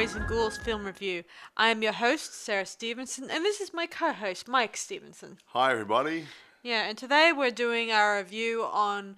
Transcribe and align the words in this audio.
Boys 0.00 0.14
and 0.14 0.26
Ghouls 0.26 0.56
Film 0.56 0.86
Review. 0.86 1.24
I 1.58 1.68
am 1.68 1.82
your 1.82 1.92
host, 1.92 2.32
Sarah 2.32 2.64
Stevenson, 2.64 3.28
and 3.30 3.44
this 3.44 3.60
is 3.60 3.74
my 3.74 3.84
co 3.84 4.14
host, 4.14 4.48
Mike 4.48 4.74
Stevenson. 4.74 5.36
Hi, 5.48 5.72
everybody. 5.72 6.24
Yeah, 6.62 6.88
and 6.88 6.96
today 6.96 7.34
we're 7.36 7.50
doing 7.50 7.92
our 7.92 8.16
review 8.16 8.64
on 8.64 9.16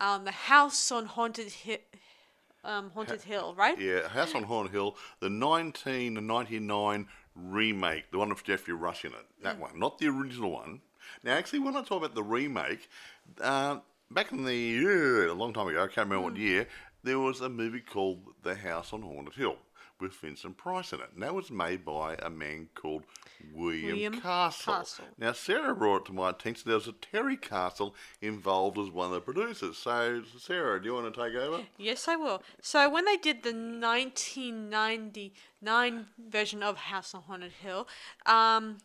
um, 0.00 0.24
The 0.24 0.32
House 0.32 0.90
on 0.90 1.06
Haunted, 1.06 1.52
Hi- 1.64 1.78
um, 2.64 2.90
Haunted 2.96 3.22
Hill, 3.22 3.54
right? 3.56 3.78
Yeah, 3.78 4.08
House 4.08 4.34
on 4.34 4.42
Haunted 4.42 4.72
Hill, 4.72 4.96
the 5.20 5.30
1999 5.30 7.06
remake, 7.36 8.10
the 8.10 8.18
one 8.18 8.30
with 8.30 8.42
Geoffrey 8.42 8.74
Rush 8.74 9.04
in 9.04 9.12
it. 9.12 9.26
That 9.44 9.60
one, 9.60 9.78
not 9.78 10.00
the 10.00 10.08
original 10.08 10.50
one. 10.50 10.80
Now, 11.22 11.34
actually, 11.34 11.60
when 11.60 11.76
I 11.76 11.82
talk 11.82 11.98
about 11.98 12.16
the 12.16 12.24
remake, 12.24 12.88
uh, 13.40 13.78
back 14.10 14.32
in 14.32 14.44
the 14.44 15.28
uh, 15.28 15.32
a 15.32 15.36
long 15.36 15.52
time 15.52 15.68
ago, 15.68 15.84
I 15.84 15.86
can't 15.86 16.08
remember 16.08 16.22
what 16.24 16.36
year, 16.36 16.66
there 17.04 17.20
was 17.20 17.40
a 17.40 17.48
movie 17.48 17.82
called 17.82 18.18
The 18.42 18.56
House 18.56 18.92
on 18.92 19.02
Haunted 19.02 19.34
Hill 19.34 19.58
with 20.00 20.14
Vincent 20.14 20.56
Price 20.56 20.92
in 20.92 21.00
it, 21.00 21.10
and 21.14 21.22
that 21.22 21.34
was 21.34 21.50
made 21.50 21.84
by 21.84 22.14
a 22.22 22.30
man 22.30 22.68
called 22.74 23.04
William, 23.52 23.86
William 23.86 24.20
Castle. 24.20 24.74
Castle. 24.74 25.04
Now, 25.18 25.32
Sarah 25.32 25.74
brought 25.74 26.02
it 26.02 26.04
to 26.06 26.12
my 26.12 26.30
attention 26.30 26.62
there 26.66 26.76
was 26.76 26.86
a 26.88 26.92
Terry 26.92 27.36
Castle 27.36 27.94
involved 28.20 28.78
as 28.78 28.90
one 28.90 29.08
of 29.08 29.12
the 29.12 29.20
producers. 29.20 29.76
So, 29.78 30.22
Sarah, 30.38 30.80
do 30.80 30.88
you 30.88 30.94
want 30.94 31.12
to 31.14 31.20
take 31.20 31.34
over? 31.34 31.62
Yes, 31.78 32.08
I 32.08 32.16
will. 32.16 32.42
So 32.60 32.90
when 32.90 33.04
they 33.04 33.16
did 33.16 33.42
the 33.42 33.52
1999 33.52 36.06
version 36.18 36.62
of 36.62 36.76
House 36.76 37.14
on 37.14 37.22
Haunted 37.22 37.52
Hill, 37.52 37.88
um, 38.26 38.78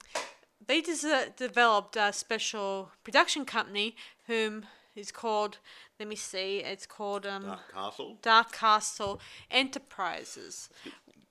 they 0.65 0.81
des- 0.81 1.29
developed 1.35 1.95
a 1.95 2.11
special 2.13 2.91
production 3.03 3.45
company 3.45 3.95
whom 4.27 4.65
is 4.95 5.11
called, 5.11 5.57
let 5.99 6.07
me 6.07 6.15
see, 6.15 6.59
it's 6.59 6.85
called 6.85 7.25
um, 7.25 7.43
Dark 7.43 7.73
Castle. 7.73 8.17
Dark 8.21 8.51
Castle 8.51 9.21
Enterprises, 9.51 10.69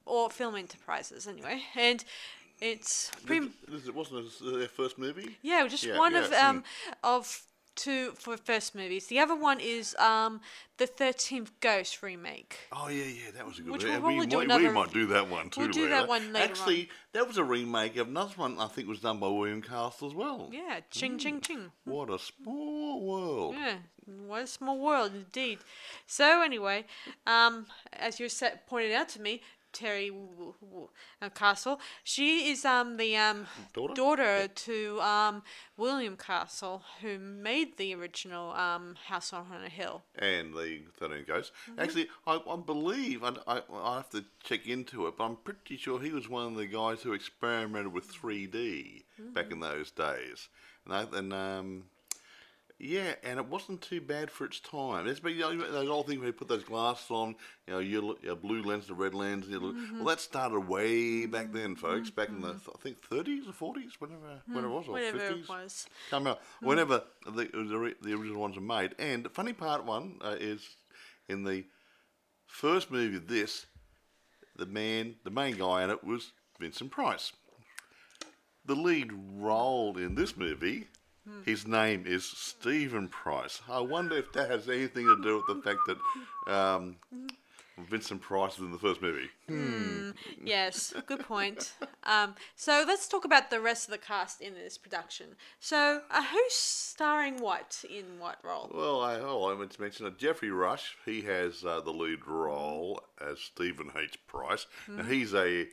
or 0.06 0.30
Film 0.30 0.56
Enterprises 0.56 1.26
anyway, 1.26 1.62
and 1.76 2.04
it's 2.60 3.10
pretty. 3.24 3.50
This, 3.68 3.84
this 3.84 3.94
wasn't 3.94 4.24
this 4.24 4.38
their 4.38 4.68
first 4.68 4.98
movie. 4.98 5.36
Yeah, 5.42 5.66
just 5.68 5.84
Yeah, 5.84 5.98
one 5.98 6.12
yeah, 6.12 6.24
of 6.24 6.32
um 6.32 6.64
of 7.04 7.42
two 7.78 8.12
for 8.12 8.36
first 8.36 8.74
movies. 8.74 9.06
The 9.06 9.18
other 9.20 9.36
one 9.36 9.60
is 9.60 9.94
um 9.96 10.40
the 10.76 10.86
Thirteenth 10.86 11.52
Ghost 11.60 12.02
remake. 12.02 12.56
Oh 12.72 12.88
yeah, 12.88 13.04
yeah, 13.04 13.30
that 13.36 13.46
was 13.46 13.58
a 13.58 13.62
good 13.62 13.72
Which 13.72 13.84
one. 13.84 14.02
we'll 14.02 14.10
we, 14.16 14.26
might, 14.26 14.44
another- 14.44 14.62
we 14.64 14.70
might 14.70 14.92
do 14.92 15.06
that 15.06 15.28
one 15.30 15.48
too. 15.50 15.60
We'll 15.62 15.70
do 15.70 15.82
later. 15.84 15.94
that 15.94 16.08
one 16.08 16.32
later 16.32 16.44
Actually, 16.44 16.88
that 17.12 17.26
was 17.26 17.38
a 17.38 17.44
remake 17.44 17.96
of 17.96 18.08
another 18.08 18.34
one. 18.36 18.58
I 18.58 18.66
think 18.66 18.88
was 18.88 19.00
done 19.00 19.18
by 19.20 19.28
William 19.28 19.62
Castle 19.62 20.08
as 20.08 20.14
well. 20.14 20.50
Yeah, 20.52 20.80
ching 20.90 21.18
ching 21.18 21.40
ching. 21.40 21.70
What 21.84 22.10
a 22.10 22.18
small 22.18 23.00
world. 23.06 23.54
Yeah, 23.54 23.76
what 24.26 24.42
a 24.42 24.46
small 24.46 24.78
world 24.78 25.12
indeed. 25.14 25.58
So 26.06 26.42
anyway, 26.42 26.84
um, 27.26 27.66
as 27.92 28.18
you 28.20 28.28
said, 28.28 28.66
pointed 28.66 28.92
out 28.92 29.08
to 29.10 29.20
me, 29.20 29.40
Terry 29.72 30.08
W- 30.08 30.26
W- 30.28 30.54
W- 30.60 30.88
uh, 31.22 31.28
Castle, 31.30 31.80
she 32.04 32.50
is 32.50 32.64
um 32.64 32.96
the 32.96 33.16
um 33.16 33.46
Daughter? 33.72 34.48
to 34.48 35.00
um 35.00 35.42
William 35.76 36.16
Castle, 36.16 36.82
who 37.00 37.18
made 37.18 37.76
the 37.76 37.94
original 37.94 38.52
um 38.52 38.96
House 39.06 39.32
on 39.32 39.46
Haunted 39.46 39.72
Hill. 39.72 40.02
And 40.18 40.54
the 40.54 40.80
Thirteen 40.98 41.24
Ghosts. 41.26 41.52
Mm-hmm. 41.70 41.80
Actually, 41.80 42.08
I, 42.26 42.40
I 42.48 42.56
believe 42.56 43.22
I, 43.24 43.32
I 43.46 43.62
I 43.72 43.96
have 43.96 44.10
to 44.10 44.24
check 44.42 44.66
into 44.66 45.06
it, 45.06 45.14
but 45.16 45.24
I'm 45.24 45.36
pretty 45.36 45.76
sure 45.76 46.00
he 46.00 46.10
was 46.10 46.28
one 46.28 46.46
of 46.46 46.56
the 46.56 46.66
guys 46.66 47.02
who 47.02 47.12
experimented 47.12 47.92
with 47.92 48.12
3D 48.12 49.04
back 49.34 49.50
in 49.52 49.60
those 49.60 49.90
days. 49.90 50.48
And, 50.84 50.94
I, 50.94 51.18
and 51.18 51.32
um, 51.32 51.84
yeah, 52.80 53.14
and 53.24 53.40
it 53.40 53.46
wasn't 53.46 53.82
too 53.82 54.00
bad 54.00 54.30
for 54.30 54.44
its 54.44 54.60
time. 54.60 55.04
There's 55.04 55.18
been 55.18 55.34
you 55.34 55.40
know, 55.40 55.72
those 55.72 55.88
old 55.88 56.06
things 56.06 56.20
where 56.20 56.28
you 56.28 56.32
put 56.32 56.46
those 56.46 56.62
glasses 56.62 57.10
on, 57.10 57.34
you 57.66 57.72
know, 57.72 57.80
your, 57.80 58.14
your 58.22 58.36
blue 58.36 58.62
lens, 58.62 58.86
the 58.86 58.94
red 58.94 59.14
lens. 59.14 59.48
Look, 59.48 59.74
mm-hmm. 59.74 59.96
Well, 59.96 60.06
that 60.06 60.20
started 60.20 60.60
way 60.60 61.26
back 61.26 61.52
then, 61.52 61.74
folks. 61.74 62.10
Back 62.10 62.28
in 62.28 62.40
the 62.40 62.54
mm-hmm. 62.54 62.70
I 62.72 62.80
think 62.80 62.98
30s 63.10 63.48
or 63.48 63.74
40s, 63.74 63.94
whatever, 63.98 64.42
hmm, 64.46 64.54
whatever 64.54 64.72
it 64.72 64.76
was, 64.76 64.88
or 64.88 64.92
Whatever 64.92 65.18
50s 65.18 65.30
it 65.30 65.48
was. 65.48 65.86
come 66.08 66.28
out 66.28 66.40
hmm. 66.60 66.66
whenever 66.66 67.02
the, 67.26 67.32
the 67.32 67.94
the 68.00 68.14
original 68.14 68.40
ones 68.40 68.54
were 68.54 68.62
made. 68.62 68.94
And 69.00 69.24
the 69.24 69.30
funny 69.30 69.52
part 69.52 69.84
one 69.84 70.18
uh, 70.20 70.36
is 70.38 70.76
in 71.28 71.42
the 71.42 71.64
first 72.46 72.92
movie 72.92 73.16
of 73.16 73.26
this, 73.26 73.66
the 74.54 74.66
man, 74.66 75.16
the 75.24 75.30
main 75.30 75.56
guy 75.56 75.82
in 75.82 75.90
it 75.90 76.04
was 76.04 76.32
Vincent 76.60 76.92
Price. 76.92 77.32
The 78.64 78.76
lead 78.76 79.10
role 79.12 79.96
in 79.96 80.14
this 80.14 80.36
movie, 80.36 80.86
his 81.44 81.66
name 81.66 82.04
is 82.06 82.24
Stephen 82.24 83.08
Price. 83.08 83.60
I 83.68 83.80
wonder 83.80 84.16
if 84.16 84.32
that 84.32 84.50
has 84.50 84.68
anything 84.68 85.06
to 85.06 85.22
do 85.22 85.36
with 85.36 85.56
the 85.56 85.62
fact 85.62 85.80
that 85.86 86.52
um, 86.52 86.96
Vincent 87.88 88.20
Price 88.20 88.54
is 88.54 88.60
in 88.60 88.72
the 88.72 88.78
first 88.78 89.00
movie. 89.00 89.28
Yes, 90.44 90.92
good 91.06 91.20
point. 91.20 91.72
Um, 92.04 92.36
so 92.56 92.84
let's 92.88 93.06
talk 93.06 93.26
about 93.26 93.50
the 93.50 93.60
rest 93.60 93.86
of 93.86 93.90
the 93.92 93.98
cast 93.98 94.40
in 94.40 94.54
this 94.54 94.78
production. 94.78 95.26
So, 95.60 96.00
uh, 96.10 96.22
who's 96.22 96.54
starring 96.54 97.38
what 97.42 97.84
in 97.90 98.18
what 98.18 98.38
role? 98.42 98.70
Well, 98.72 99.02
I, 99.02 99.16
oh, 99.16 99.52
I 99.52 99.58
meant 99.58 99.72
to 99.72 99.82
mention 99.82 100.06
that 100.06 100.16
Geoffrey 100.16 100.50
Rush, 100.50 100.96
he 101.04 101.20
has 101.22 101.66
uh, 101.66 101.82
the 101.82 101.90
lead 101.90 102.26
role 102.26 103.02
as 103.20 103.40
Stephen 103.40 103.90
H. 103.94 104.16
Price. 104.26 104.64
And 104.86 105.06
he's 105.06 105.34
a, 105.34 105.66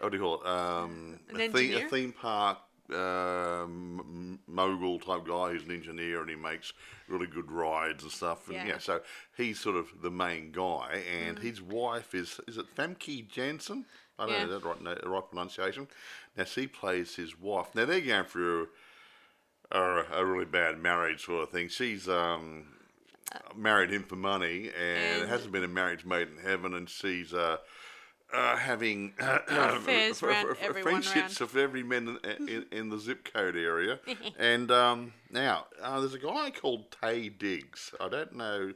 what 0.00 0.12
do 0.12 0.16
you 0.16 0.22
call 0.22 0.40
it? 0.40 0.46
Um, 0.46 1.20
a, 1.34 1.48
theme, 1.48 1.76
a 1.76 1.88
theme 1.90 2.12
park 2.12 2.56
um, 2.94 4.38
mogul 4.46 4.98
type 4.98 5.26
guy 5.26 5.50
who's 5.52 5.64
an 5.64 5.70
engineer 5.72 6.20
and 6.20 6.30
he 6.30 6.36
makes 6.36 6.72
really 7.08 7.26
good 7.26 7.50
rides 7.50 8.02
and 8.02 8.12
stuff. 8.12 8.46
And 8.48 8.56
Yeah. 8.56 8.66
yeah, 8.66 8.78
so 8.78 9.00
he's 9.36 9.58
sort 9.60 9.76
of 9.76 9.88
the 10.02 10.10
main 10.10 10.52
guy. 10.52 11.02
And 11.26 11.38
his 11.38 11.60
wife 11.62 12.14
is, 12.14 12.40
is 12.46 12.56
it 12.58 12.74
Famke 12.74 13.28
Janssen? 13.28 13.86
I 14.18 14.26
don't 14.26 14.32
Yeah. 14.34 14.44
know 14.46 14.58
that 14.58 14.64
right, 14.84 15.06
right 15.06 15.28
pronunciation. 15.30 15.88
Now, 16.36 16.44
she 16.44 16.66
plays 16.66 17.14
his 17.16 17.38
wife. 17.38 17.74
Now, 17.74 17.84
they're 17.84 18.00
going 18.00 18.24
through 18.24 18.68
a, 19.70 19.80
a 20.12 20.24
really 20.24 20.44
bad 20.44 20.78
marriage 20.78 21.24
sort 21.24 21.42
of 21.42 21.50
thing. 21.50 21.68
She's 21.68 22.08
um, 22.08 22.66
married 23.54 23.90
him 23.90 24.04
for 24.04 24.16
money, 24.16 24.70
and, 24.76 25.16
it 25.16 25.20
And- 25.22 25.28
hasn't 25.28 25.52
been 25.52 25.64
a 25.64 25.68
marriage 25.68 26.04
made 26.04 26.28
in 26.28 26.38
heaven, 26.38 26.74
and 26.74 26.88
she's 26.88 27.34
uh, 27.34 27.58
uh, 28.32 28.56
having 28.56 29.12
Affairs 29.18 30.18
fr- 30.18 30.32
fr- 30.32 30.52
everyone 30.60 31.02
friendships 31.02 31.40
of 31.40 31.56
every 31.56 31.82
man 31.82 32.18
in, 32.24 32.48
in, 32.48 32.66
in 32.72 32.88
the 32.90 32.98
zip 32.98 33.32
code 33.32 33.56
area. 33.56 33.98
and 34.38 34.70
um, 34.70 35.12
now 35.30 35.66
uh, 35.82 36.00
there's 36.00 36.14
a 36.14 36.18
guy 36.18 36.50
called 36.50 36.90
Taye 36.90 37.36
Diggs. 37.38 37.92
I 38.00 38.08
don't 38.08 38.34
know 38.34 38.72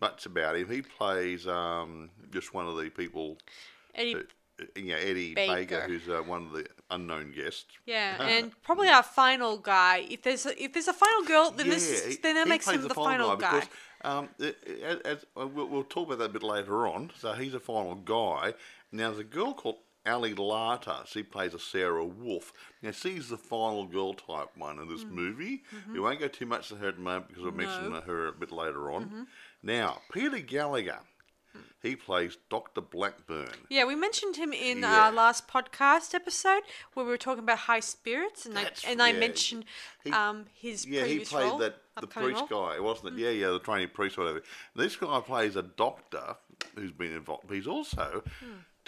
much 0.00 0.26
about 0.26 0.56
him. 0.56 0.68
He 0.70 0.82
plays 0.82 1.46
um, 1.46 2.10
just 2.32 2.52
one 2.54 2.66
of 2.66 2.76
the 2.76 2.90
people. 2.90 3.36
Eddie, 3.94 4.16
uh, 4.16 4.64
yeah, 4.76 4.96
Eddie 4.96 5.34
Baker, 5.34 5.54
Baker. 5.54 5.80
who's 5.86 6.08
uh, 6.08 6.22
one 6.24 6.46
of 6.46 6.52
the 6.52 6.66
unknown 6.90 7.32
guests. 7.32 7.66
yeah, 7.86 8.16
and 8.22 8.50
probably 8.62 8.88
our 8.88 9.02
final 9.02 9.56
guy. 9.58 10.04
If 10.10 10.22
there's 10.22 10.46
a, 10.46 10.62
if 10.62 10.72
there's 10.72 10.88
a 10.88 10.92
final 10.92 11.22
girl, 11.24 11.50
then 11.52 11.68
this 11.68 12.04
he- 12.04 12.16
then 12.16 12.34
that 12.34 12.48
makes 12.48 12.68
him 12.68 12.82
the 12.82 12.94
final 12.94 13.36
guy. 13.36 13.60
Because, 13.60 13.68
um, 14.02 14.28
as, 14.40 14.98
as, 15.04 15.18
uh, 15.36 15.46
we'll, 15.46 15.66
we'll 15.66 15.82
talk 15.84 16.06
about 16.06 16.18
that 16.18 16.26
a 16.26 16.28
bit 16.32 16.42
later 16.44 16.86
on. 16.86 17.10
So 17.18 17.32
he's 17.32 17.54
a 17.54 17.60
final 17.60 17.94
guy. 17.96 18.54
Now 18.92 19.08
there's 19.08 19.20
a 19.20 19.24
girl 19.24 19.52
called 19.54 19.76
Ali 20.06 20.34
Larter. 20.34 21.06
She 21.06 21.22
plays 21.22 21.52
a 21.54 21.58
Sarah 21.58 22.04
Wolf. 22.04 22.52
Now 22.82 22.92
she's 22.92 23.28
the 23.28 23.36
final 23.36 23.84
girl 23.86 24.14
type 24.14 24.48
one 24.56 24.78
in 24.78 24.88
this 24.88 25.04
Mm. 25.04 25.10
movie. 25.10 25.62
Mm-hmm. 25.74 25.92
We 25.92 26.00
won't 26.00 26.20
go 26.20 26.28
too 26.28 26.46
much 26.46 26.68
to 26.68 26.76
her 26.76 26.88
at 26.88 26.96
the 26.96 27.02
moment 27.02 27.28
because 27.28 27.44
I'll 27.44 27.50
mention 27.52 27.92
her 27.92 28.28
a 28.28 28.32
bit 28.32 28.50
later 28.52 28.90
on. 28.90 29.04
Mm-hmm. 29.04 29.22
Now 29.62 30.00
Peter 30.12 30.38
Gallagher, 30.38 31.00
he 31.82 31.94
plays 31.96 32.38
Doctor 32.48 32.80
Blackburn. 32.80 33.50
Yeah, 33.68 33.84
we 33.84 33.94
mentioned 33.96 34.36
him 34.36 34.52
in 34.52 34.78
Yeah. 34.80 34.98
our 35.06 35.12
last 35.12 35.46
podcast 35.48 36.14
episode 36.14 36.62
where 36.94 37.04
we 37.04 37.10
were 37.10 37.18
talking 37.18 37.42
about 37.44 37.58
high 37.58 37.80
spirits, 37.80 38.46
and 38.46 38.56
That's- 38.56 38.84
I 38.86 38.90
and 38.92 39.02
I 39.02 39.12
mentioned 39.12 39.64
He- 40.04 40.10
um 40.12 40.46
his 40.54 40.86
Yeah, 40.86 41.04
he 41.04 41.18
played 41.20 41.48
role, 41.48 41.58
that 41.58 41.82
the 42.00 42.06
priest 42.06 42.44
role. 42.50 42.68
guy, 42.68 42.80
wasn't 42.80 43.08
it? 43.18 43.20
Yeah, 43.20 43.30
yeah, 43.30 43.50
the 43.50 43.58
trainee 43.58 43.88
priest, 43.88 44.16
or 44.16 44.22
whatever. 44.22 44.42
This 44.74 44.96
guy 44.96 45.20
plays 45.20 45.56
a 45.56 45.62
doctor 45.62 46.36
who's 46.76 46.92
been 46.92 47.12
involved. 47.12 47.48
But 47.48 47.54
he's 47.56 47.66
also 47.66 48.22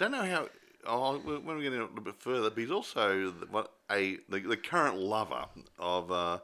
don't 0.01 0.11
know 0.11 0.25
how. 0.25 0.47
Oh, 0.87 1.17
when 1.19 1.57
we 1.57 1.63
get 1.63 1.73
in 1.73 1.79
a 1.79 1.85
little 1.85 2.01
bit 2.01 2.15
further, 2.19 2.49
but 2.49 2.57
he's 2.59 2.71
also 2.71 3.29
the- 3.31 3.45
what 3.45 3.71
a 3.91 4.17
the, 4.29 4.39
the 4.39 4.57
current 4.57 4.97
lover 4.97 5.45
of 5.77 6.11
uh, 6.11 6.39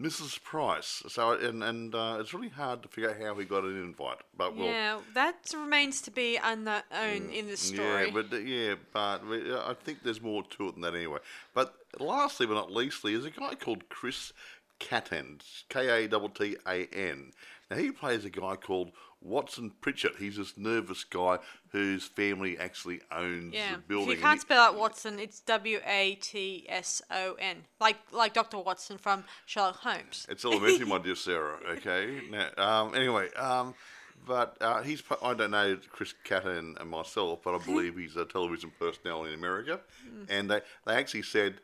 Mrs. 0.00 0.42
Price. 0.42 1.02
So 1.08 1.32
and 1.32 1.62
and 1.62 1.94
uh, 1.94 2.16
it's 2.18 2.32
really 2.32 2.48
hard 2.48 2.82
to 2.82 2.88
figure 2.88 3.10
out 3.10 3.20
how 3.20 3.34
he 3.34 3.44
got 3.44 3.64
an 3.64 3.76
invite. 3.82 4.18
But 4.36 4.56
we'll 4.56 4.66
Yeah, 4.66 5.00
that 5.12 5.52
remains 5.54 6.00
to 6.02 6.10
be 6.10 6.38
unknown 6.42 6.82
in 7.30 7.46
the 7.46 7.58
story. 7.58 8.06
yeah, 8.06 8.10
but 8.12 8.32
uh, 8.32 8.36
yeah, 8.36 8.74
but 8.92 9.26
we- 9.28 9.52
uh, 9.52 9.70
I 9.70 9.74
think 9.74 10.02
there's 10.02 10.22
more 10.22 10.42
to 10.42 10.68
it 10.68 10.72
than 10.72 10.80
that 10.82 10.94
anyway. 10.94 11.18
But 11.52 11.74
lastly, 12.00 12.46
but 12.46 12.54
not 12.54 12.72
leastly, 12.72 13.12
is 13.12 13.26
a 13.26 13.30
guy 13.30 13.54
called 13.54 13.88
Chris 13.90 14.32
Kattan, 14.80 15.40
K 15.68 15.88
A 16.04 16.08
T 16.08 16.28
T 16.34 16.56
A 16.66 16.86
N. 16.86 17.32
Now 17.70 17.76
he 17.76 17.90
plays 17.92 18.24
a 18.24 18.30
guy 18.30 18.56
called 18.56 18.92
Watson 19.20 19.72
Pritchett. 19.80 20.16
He's 20.18 20.36
this 20.36 20.56
nervous 20.56 21.04
guy 21.04 21.38
whose 21.74 22.04
family 22.04 22.56
actually 22.56 23.00
owns 23.10 23.52
yeah, 23.52 23.72
the 23.72 23.78
if 23.78 23.88
building. 23.88 24.10
you 24.10 24.22
can't 24.22 24.40
spell 24.40 24.60
out 24.60 24.78
Watson, 24.78 25.18
it's 25.18 25.40
W 25.40 25.80
A 25.84 26.14
T 26.20 26.64
S 26.68 27.02
O 27.10 27.34
N, 27.36 27.64
like 27.80 27.96
like 28.12 28.32
Doctor 28.32 28.58
Watson 28.58 28.96
from 28.96 29.24
Sherlock 29.44 29.78
Holmes. 29.78 30.24
It's 30.30 30.44
elementary, 30.44 30.86
my 30.94 30.98
dear 30.98 31.16
Sarah. 31.16 31.58
Okay. 31.70 32.20
Now, 32.30 32.48
um, 32.58 32.94
anyway, 32.94 33.28
um, 33.32 33.74
but 34.24 34.56
uh, 34.60 34.82
he's 34.82 35.02
I 35.20 35.34
don't 35.34 35.50
know 35.50 35.76
Chris 35.90 36.14
Kattan 36.24 36.80
and 36.80 36.88
myself, 36.88 37.40
but 37.42 37.56
I 37.56 37.58
believe 37.58 37.96
he's 37.96 38.14
a 38.14 38.24
television 38.24 38.70
personality 38.78 39.32
in 39.32 39.38
America, 39.40 39.80
and 40.28 40.48
they 40.48 40.60
they 40.86 40.94
actually 40.94 41.22
said 41.22 41.56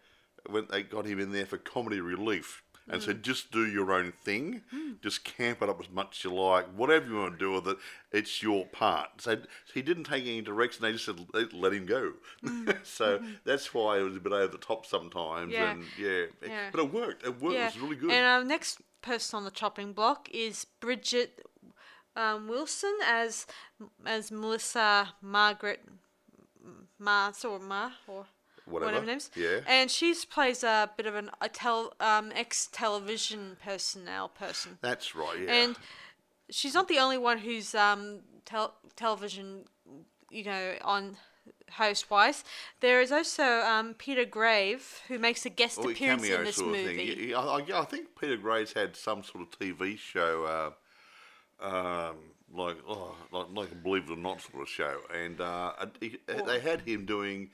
when 0.48 0.66
they 0.72 0.82
got 0.82 1.06
him 1.06 1.20
in 1.20 1.30
there 1.30 1.46
for 1.46 1.56
comedy 1.56 2.00
relief. 2.00 2.64
And 2.92 3.02
said, 3.02 3.18
mm. 3.18 3.22
just 3.22 3.50
do 3.50 3.66
your 3.66 3.92
own 3.92 4.12
thing. 4.12 4.62
Hmm. 4.70 4.92
Just 5.02 5.24
camp 5.24 5.62
it 5.62 5.68
up 5.68 5.80
as 5.80 5.90
much 5.90 6.18
as 6.18 6.24
you 6.24 6.34
like. 6.34 6.66
Whatever 6.74 7.06
you 7.06 7.16
want 7.16 7.34
to 7.34 7.38
do 7.38 7.52
with 7.52 7.68
it, 7.68 7.76
it's 8.12 8.42
your 8.42 8.66
part. 8.66 9.08
So 9.18 9.38
he 9.72 9.82
didn't 9.82 10.04
take 10.04 10.24
any 10.24 10.40
direction. 10.40 10.82
They 10.82 10.92
just 10.92 11.04
said, 11.04 11.20
let, 11.52 11.72
him 11.72 11.86
go. 11.86 12.12
Mm. 12.44 12.76
so 12.84 13.18
mm-hmm. 13.18 13.32
that's 13.44 13.72
why 13.72 13.98
it 13.98 14.02
was 14.02 14.16
a 14.16 14.20
bit 14.20 14.32
over 14.32 14.50
the 14.50 14.58
top 14.58 14.86
sometimes. 14.86 15.52
Yeah. 15.52 15.70
And 15.70 15.84
yeah. 15.98 16.24
Yeah. 16.42 16.68
But 16.72 16.80
it 16.80 16.92
worked. 16.92 17.24
It 17.24 17.40
worked. 17.40 17.56
It 17.56 17.64
was 17.64 17.78
really 17.78 17.96
good. 17.96 18.10
And 18.10 18.26
our 18.26 18.44
next 18.44 18.80
person 19.02 19.38
on 19.38 19.44
the 19.44 19.50
chopping 19.50 19.92
block 19.92 20.28
is 20.32 20.66
Bridget 20.80 21.42
um, 22.16 22.48
Wilson 22.48 22.94
as 23.06 23.46
as 24.04 24.30
Melissa 24.30 25.14
Margaret 25.22 25.80
Mars 26.98 27.44
or 27.44 27.58
Ma 27.58 27.92
or 28.06 28.26
Whatever. 28.70 28.92
whatever 28.92 29.06
names. 29.06 29.30
Yeah. 29.34 29.60
And 29.66 29.90
she 29.90 30.14
plays 30.30 30.62
a 30.62 30.90
bit 30.96 31.06
of 31.06 31.14
an 31.14 31.30
a 31.40 31.48
tel, 31.48 31.92
um, 32.00 32.32
ex 32.34 32.68
television 32.72 33.56
personnel 33.62 34.28
person. 34.28 34.78
That's 34.80 35.14
right, 35.14 35.38
yeah. 35.44 35.52
And 35.52 35.76
she's 36.50 36.74
not 36.74 36.88
the 36.88 36.98
only 36.98 37.18
one 37.18 37.38
who's 37.38 37.74
um 37.74 38.20
tel- 38.44 38.74
television, 38.96 39.64
you 40.30 40.44
know, 40.44 40.74
on 40.82 41.16
host 41.72 42.10
wise. 42.10 42.44
There 42.80 43.00
is 43.00 43.12
also 43.12 43.42
um, 43.42 43.94
Peter 43.94 44.24
Graves 44.24 45.00
who 45.08 45.18
makes 45.18 45.46
a 45.46 45.50
guest 45.50 45.78
Oh, 45.80 45.88
a 45.88 45.92
appearance 45.92 46.28
in 46.28 46.44
this 46.44 46.56
sort 46.56 46.74
of 46.74 46.84
movie. 46.84 47.34
I, 47.34 47.40
I, 47.40 47.80
I 47.80 47.84
think 47.84 48.08
Peter 48.20 48.36
Graves' 48.36 48.72
had 48.72 48.96
some 48.96 49.22
sort 49.22 49.42
of 49.42 49.58
TV 49.58 49.98
show, 49.98 50.74
uh, 51.62 51.64
um, 51.64 52.16
like 52.52 52.76
oh, 52.88 53.16
like 53.32 53.46
like 53.54 53.72
a 53.72 53.74
Believe 53.76 54.10
It 54.10 54.12
or 54.12 54.16
Not 54.16 54.40
sort 54.40 54.62
of 54.62 54.68
show, 54.68 54.98
and 55.14 55.40
uh, 55.40 55.72
he, 56.00 56.18
they 56.46 56.60
had 56.60 56.80
him 56.82 57.06
doing 57.06 57.50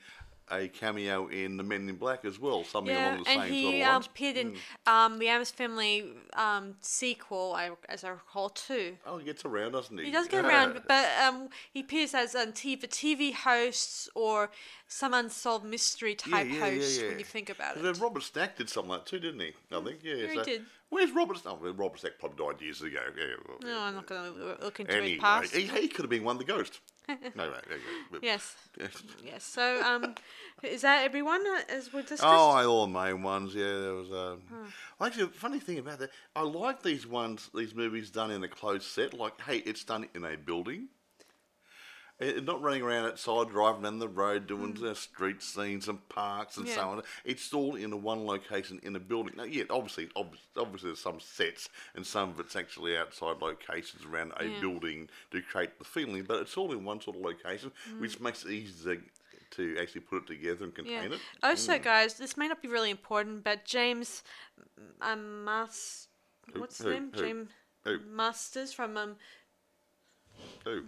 a 0.49 0.67
cameo 0.69 1.27
in 1.27 1.57
The 1.57 1.63
Men 1.63 1.89
in 1.89 1.95
Black 1.95 2.23
as 2.25 2.39
well, 2.39 2.63
something 2.63 2.93
Yeah, 2.93 3.09
along 3.09 3.23
the 3.23 3.25
same 3.25 3.41
he 3.51 3.63
sort 3.63 3.75
of 3.75 3.81
um, 3.81 3.87
lines. 3.93 4.05
appeared 4.07 4.37
in 4.37 4.55
um, 4.85 5.19
the 5.19 5.27
Addams 5.27 5.51
Family 5.51 6.13
um, 6.33 6.75
sequel, 6.79 7.53
I, 7.55 7.71
as 7.89 8.03
I 8.03 8.09
recall, 8.09 8.49
too. 8.49 8.97
Oh, 9.05 9.17
he 9.17 9.25
gets 9.25 9.43
around, 9.45 9.73
doesn't 9.73 9.97
he? 9.97 10.05
He 10.05 10.11
does 10.11 10.27
get 10.27 10.45
around, 10.45 10.81
but 10.87 11.05
um, 11.21 11.49
he 11.73 11.81
appears 11.81 12.13
as 12.13 12.33
a 12.35 12.47
TV, 12.47 12.81
TV 12.87 13.33
hosts 13.33 14.09
or 14.15 14.49
some 14.87 15.13
unsolved 15.13 15.65
mystery 15.65 16.15
type 16.15 16.47
host 16.49 17.01
when 17.01 17.19
you 17.19 17.25
think 17.25 17.49
about 17.49 17.77
it. 17.77 17.99
Robert 17.99 18.23
Stack 18.23 18.55
did 18.57 18.69
something 18.69 18.91
like 18.91 19.05
that 19.05 19.09
too, 19.09 19.19
didn't 19.19 19.41
he? 19.41 19.51
I 19.71 19.81
think, 19.81 19.99
yeah. 20.03 20.13
Yeah, 20.15 20.27
he 20.27 20.41
did. 20.43 20.61
Where's 20.89 21.11
Robert 21.11 21.37
Stack? 21.37 21.53
Oh, 21.61 21.71
Robert 21.73 21.99
Stack 21.99 22.13
probably 22.19 22.45
died 22.45 22.61
years 22.61 22.81
ago. 22.81 22.99
Yeah, 23.17 23.23
well, 23.47 23.57
No, 23.61 23.81
I'm 23.81 23.95
not 23.95 24.07
going 24.07 24.33
to 24.33 24.57
look 24.63 24.79
into 24.79 24.93
Anyway, 24.93 25.11
his 25.15 25.19
past. 25.19 25.53
he, 25.53 25.63
he 25.67 25.87
could 25.89 26.03
have 26.03 26.09
been 26.09 26.23
one 26.23 26.37
of 26.37 26.39
the 26.39 26.45
ghosts. 26.45 26.79
No, 27.07 27.15
no, 27.35 27.45
no, 27.45 27.51
no. 28.11 28.19
Yes, 28.21 28.55
Yes. 28.79 29.03
yes. 29.23 29.43
So, 29.43 29.81
um, 29.83 30.15
is 30.63 30.81
that 30.81 31.03
everyone 31.05 31.41
uh, 31.47 31.61
as 31.69 31.91
we 31.93 32.01
discussed? 32.01 32.23
Oh, 32.25 32.49
I- 32.51 32.65
all 32.65 32.85
the 32.87 32.91
main 32.93 33.23
ones. 33.23 33.53
Yeah, 33.55 33.63
there 33.79 33.93
was. 33.93 34.11
Um, 34.11 34.41
Hmm. 34.49 35.03
Actually, 35.05 35.25
the 35.25 35.31
funny 35.31 35.59
thing 35.59 35.79
about 35.79 35.99
that, 35.99 36.09
I 36.35 36.41
like 36.41 36.81
these 36.83 37.05
ones, 37.07 37.49
these 37.53 37.73
movies 37.75 38.09
done 38.09 38.31
in 38.31 38.43
a 38.43 38.47
closed 38.47 38.83
set. 38.83 39.13
Like, 39.13 39.39
hey, 39.41 39.57
it's 39.59 39.83
done 39.83 40.07
in 40.15 40.25
a 40.25 40.35
building. 40.37 40.89
Eh, 42.19 42.39
Not 42.41 42.61
running 42.63 42.81
around 42.81 43.05
outside, 43.05 43.49
driving 43.49 43.83
down 43.83 43.99
the 43.99 44.07
road, 44.07 44.47
doing 44.47 44.73
the 44.73 44.95
street 44.95 45.43
scenes 45.43 45.87
and 45.87 46.07
parks 46.09 46.57
and 46.57 46.67
so 46.67 46.81
Hmm. 46.81 46.87
On. 46.97 47.03
It's 47.23 47.53
all 47.53 47.75
in 47.75 47.93
a 47.93 47.97
one 47.97 48.25
location 48.25 48.79
in 48.81 48.95
a 48.95 48.99
building. 48.99 49.35
Now, 49.37 49.43
yeah, 49.43 49.65
obviously, 49.69 50.09
ob- 50.15 50.35
obviously, 50.55 50.89
there's 50.89 50.99
some 50.99 51.19
sets, 51.19 51.69
and 51.93 52.05
some 52.05 52.29
of 52.31 52.39
it's 52.39 52.55
actually 52.55 52.97
outside 52.97 53.39
locations 53.41 54.03
around 54.03 54.33
a 54.37 54.45
Yeah. 54.47 54.59
building 54.59 55.09
to 55.29 55.41
create 55.43 55.77
the 55.77 55.85
feeling. 55.85 56.23
But 56.23 56.41
it's 56.41 56.57
all 56.57 56.71
in 56.71 56.83
one 56.83 57.01
sort 57.01 57.17
of 57.17 57.21
location, 57.21 57.71
which 57.99 58.19
makes 58.19 58.43
it 58.45 58.51
easy 58.51 58.83
to, 58.95 59.01
to 59.51 59.79
actually 59.79 60.01
put 60.01 60.23
it 60.23 60.27
together 60.27 60.65
and 60.65 60.75
Hmm. 60.75 60.85
Yeah. 60.87 61.01
contain 61.01 61.13
it. 61.19 61.21
Also, 61.43 61.77
guys, 61.77 62.15
this 62.17 62.35
may 62.35 62.47
not 62.47 62.63
be 62.63 62.67
really 62.67 62.89
important, 62.89 63.43
but 63.43 63.63
James 63.63 64.23
um, 65.01 65.43
Mas- 65.43 66.07
Who- 66.51 66.61
what's 66.61 66.77
his 66.79 66.85
who- 66.85 66.93
name? 66.93 67.11
who? 67.13 67.19
James 67.21 67.49
Who? 67.83 67.99
Masters 67.99 68.73
from 68.73 68.97
um, 68.97 69.17
Who? 70.63 70.85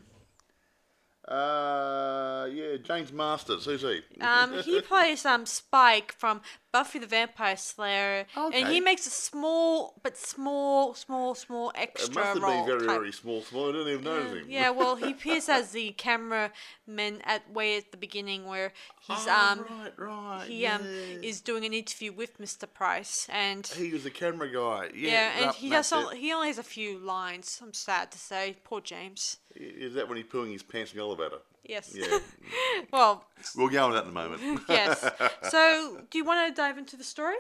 Uh, 1.28 2.48
yeah, 2.52 2.78
James 2.84 3.12
Marsters. 3.14 3.66
Who's 3.66 3.82
he? 3.82 4.02
um 4.22 4.54
he 4.64 4.82
plays 4.92 5.26
um 5.26 5.46
Spike 5.46 6.12
from 6.14 6.42
Buffy 6.72 7.00
the 7.00 7.08
Vampire 7.08 7.58
Slayer, 7.58 8.26
and 8.36 8.68
he 8.68 8.80
makes 8.80 9.06
a 9.08 9.10
small 9.10 10.00
but 10.04 10.16
small, 10.18 10.94
small, 10.94 11.34
small 11.36 11.72
It 11.72 11.78
extra 11.82 12.14
must 12.14 12.40
have 12.40 12.42
been 12.42 12.66
very, 12.66 12.80
type. 12.88 12.88
very 13.00 13.12
small, 13.12 13.42
small. 13.42 13.70
I 13.70 13.72
didn't 13.74 13.88
even 13.94 14.04
notice 14.04 14.34
him. 14.34 14.46
Yeah, 14.50 14.70
well, 14.72 14.96
he 14.96 15.12
appears 15.18 15.50
as 15.50 15.72
the 15.72 15.92
cameraman 15.92 17.22
at 17.26 17.52
way 17.52 17.78
at 17.78 17.92
the 17.92 17.98
beginning, 17.98 18.46
where 18.46 18.72
he's 19.02 19.26
Oh, 19.28 19.50
um 19.52 19.66
right, 19.70 19.94
right. 19.98 20.46
he 20.48 20.62
yeah. 20.64 20.76
um 20.76 20.86
is 21.24 21.42
doing 21.42 21.66
an 21.66 21.74
interview 21.74 22.12
with 22.14 22.40
Mr. 22.40 22.72
Price, 22.72 23.28
and 23.32 23.66
He 23.68 23.92
was 23.92 24.04
the 24.04 24.12
camera 24.12 24.48
guy. 24.52 24.90
Yeah, 24.96 25.12
yeah, 25.12 25.32
and 25.38 25.46
that- 25.50 25.56
he 25.56 25.70
that's 25.70 25.90
has 25.92 26.12
he 26.12 26.32
only 26.34 26.48
has 26.48 26.58
a 26.58 26.64
few 26.64 26.98
lines. 26.98 27.60
I'm 27.62 27.74
sad 27.74 28.12
to 28.12 28.18
say, 28.20 28.58
poor 28.64 28.82
James. 28.82 29.38
Is 29.56 29.94
that 29.96 30.08
when 30.08 30.18
he's 30.18 30.26
pulling 30.26 30.52
his 30.52 30.64
pants 30.64 30.92
in 30.92 30.98
the 30.98 31.04
elevator? 31.04 31.40
Yes. 31.64 31.96
Yeah. 31.96 32.20
well, 32.92 33.26
we'll 33.56 33.70
go 33.70 33.86
on 33.86 33.92
that 33.94 34.04
in 34.04 34.10
a 34.10 34.14
moment. 34.14 34.62
yes. 34.70 35.10
So, 35.50 36.02
do 36.10 36.18
you 36.18 36.26
want 36.26 36.48
to 36.48 36.62
dive 36.62 36.78
into 36.78 36.96
the 36.96 37.04
story? 37.04 37.38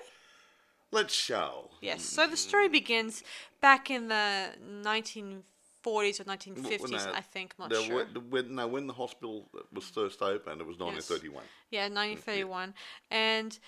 Let's 0.91 1.13
show. 1.13 1.69
Yes. 1.81 2.03
So 2.03 2.27
the 2.27 2.38
story 2.38 2.67
begins 2.67 3.23
back 3.61 3.91
in 3.91 4.07
the 4.07 4.50
1940s 4.83 6.19
or 6.19 6.23
1950s, 6.23 6.91
no, 6.91 7.11
I 7.13 7.21
think. 7.21 7.53
I'm 7.59 7.69
not 7.69 7.71
no, 7.71 7.83
sure. 7.83 7.95
when, 7.95 8.29
when- 8.29 8.56
no, 8.56 8.67
when 8.67 8.88
the 8.88 8.94
hospital 8.94 9.47
was 9.71 9.85
first 9.85 10.21
opened, 10.21 10.61
it 10.61 10.67
was 10.67 10.79
1931. 10.79 11.44
Yeah, 11.69 11.81
1931, 11.83 12.73
and 13.11 13.59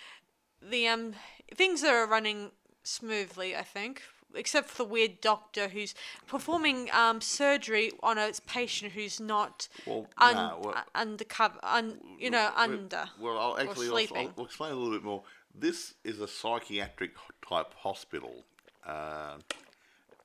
the 0.68 0.88
um 0.88 1.14
things 1.56 1.84
are 1.84 2.08
running 2.08 2.52
smoothly, 2.84 3.56
I 3.56 3.64
think, 3.64 4.02
except 4.36 4.70
for 4.70 4.78
the 4.84 4.90
weird 4.90 5.22
doctor 5.22 5.68
who's 5.70 5.94
performing 6.28 6.90
um 6.94 7.22
surgery 7.22 7.92
on 8.02 8.18
a 8.18 8.32
patient 8.48 8.94
who's 8.94 9.20
not 9.20 9.68
Well, 9.86 10.08
un- 10.18 10.36
no, 10.36 10.60
well- 10.64 10.74
uh, 10.76 10.82
undercover, 10.96 11.60
un, 11.64 12.00
you 12.20 12.30
know, 12.30 12.52
under. 12.56 13.06
Well, 13.20 13.38
I'll 13.38 13.58
actually 13.60 14.08
I'll. 14.16 14.34
I'll 14.38 14.46
explain 14.46 14.72
a 14.72 14.76
little 14.76 14.94
bit 14.94 15.04
more. 15.04 15.24
This 15.54 15.96
is 16.04 16.20
a 16.20 16.28
psychiatric 16.28 17.12
type 17.48 17.74
hospital, 17.76 18.46
uh, 18.88 19.38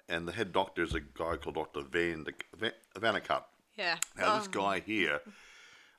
and 0.08 0.28
the 0.28 0.32
head 0.32 0.52
doctor 0.52 0.82
is 0.84 0.94
a 0.94 1.00
guy 1.00 1.36
called 1.36 1.56
Doctor 1.56 1.82
Van 1.82 2.24
de, 2.24 2.32
Van 2.56 2.72
Vannacutt. 2.98 3.42
yeah. 3.76 3.96
Now, 4.16 4.36
this 4.38 4.46
um, 4.46 4.52
guy 4.52 4.80
here, 4.80 5.20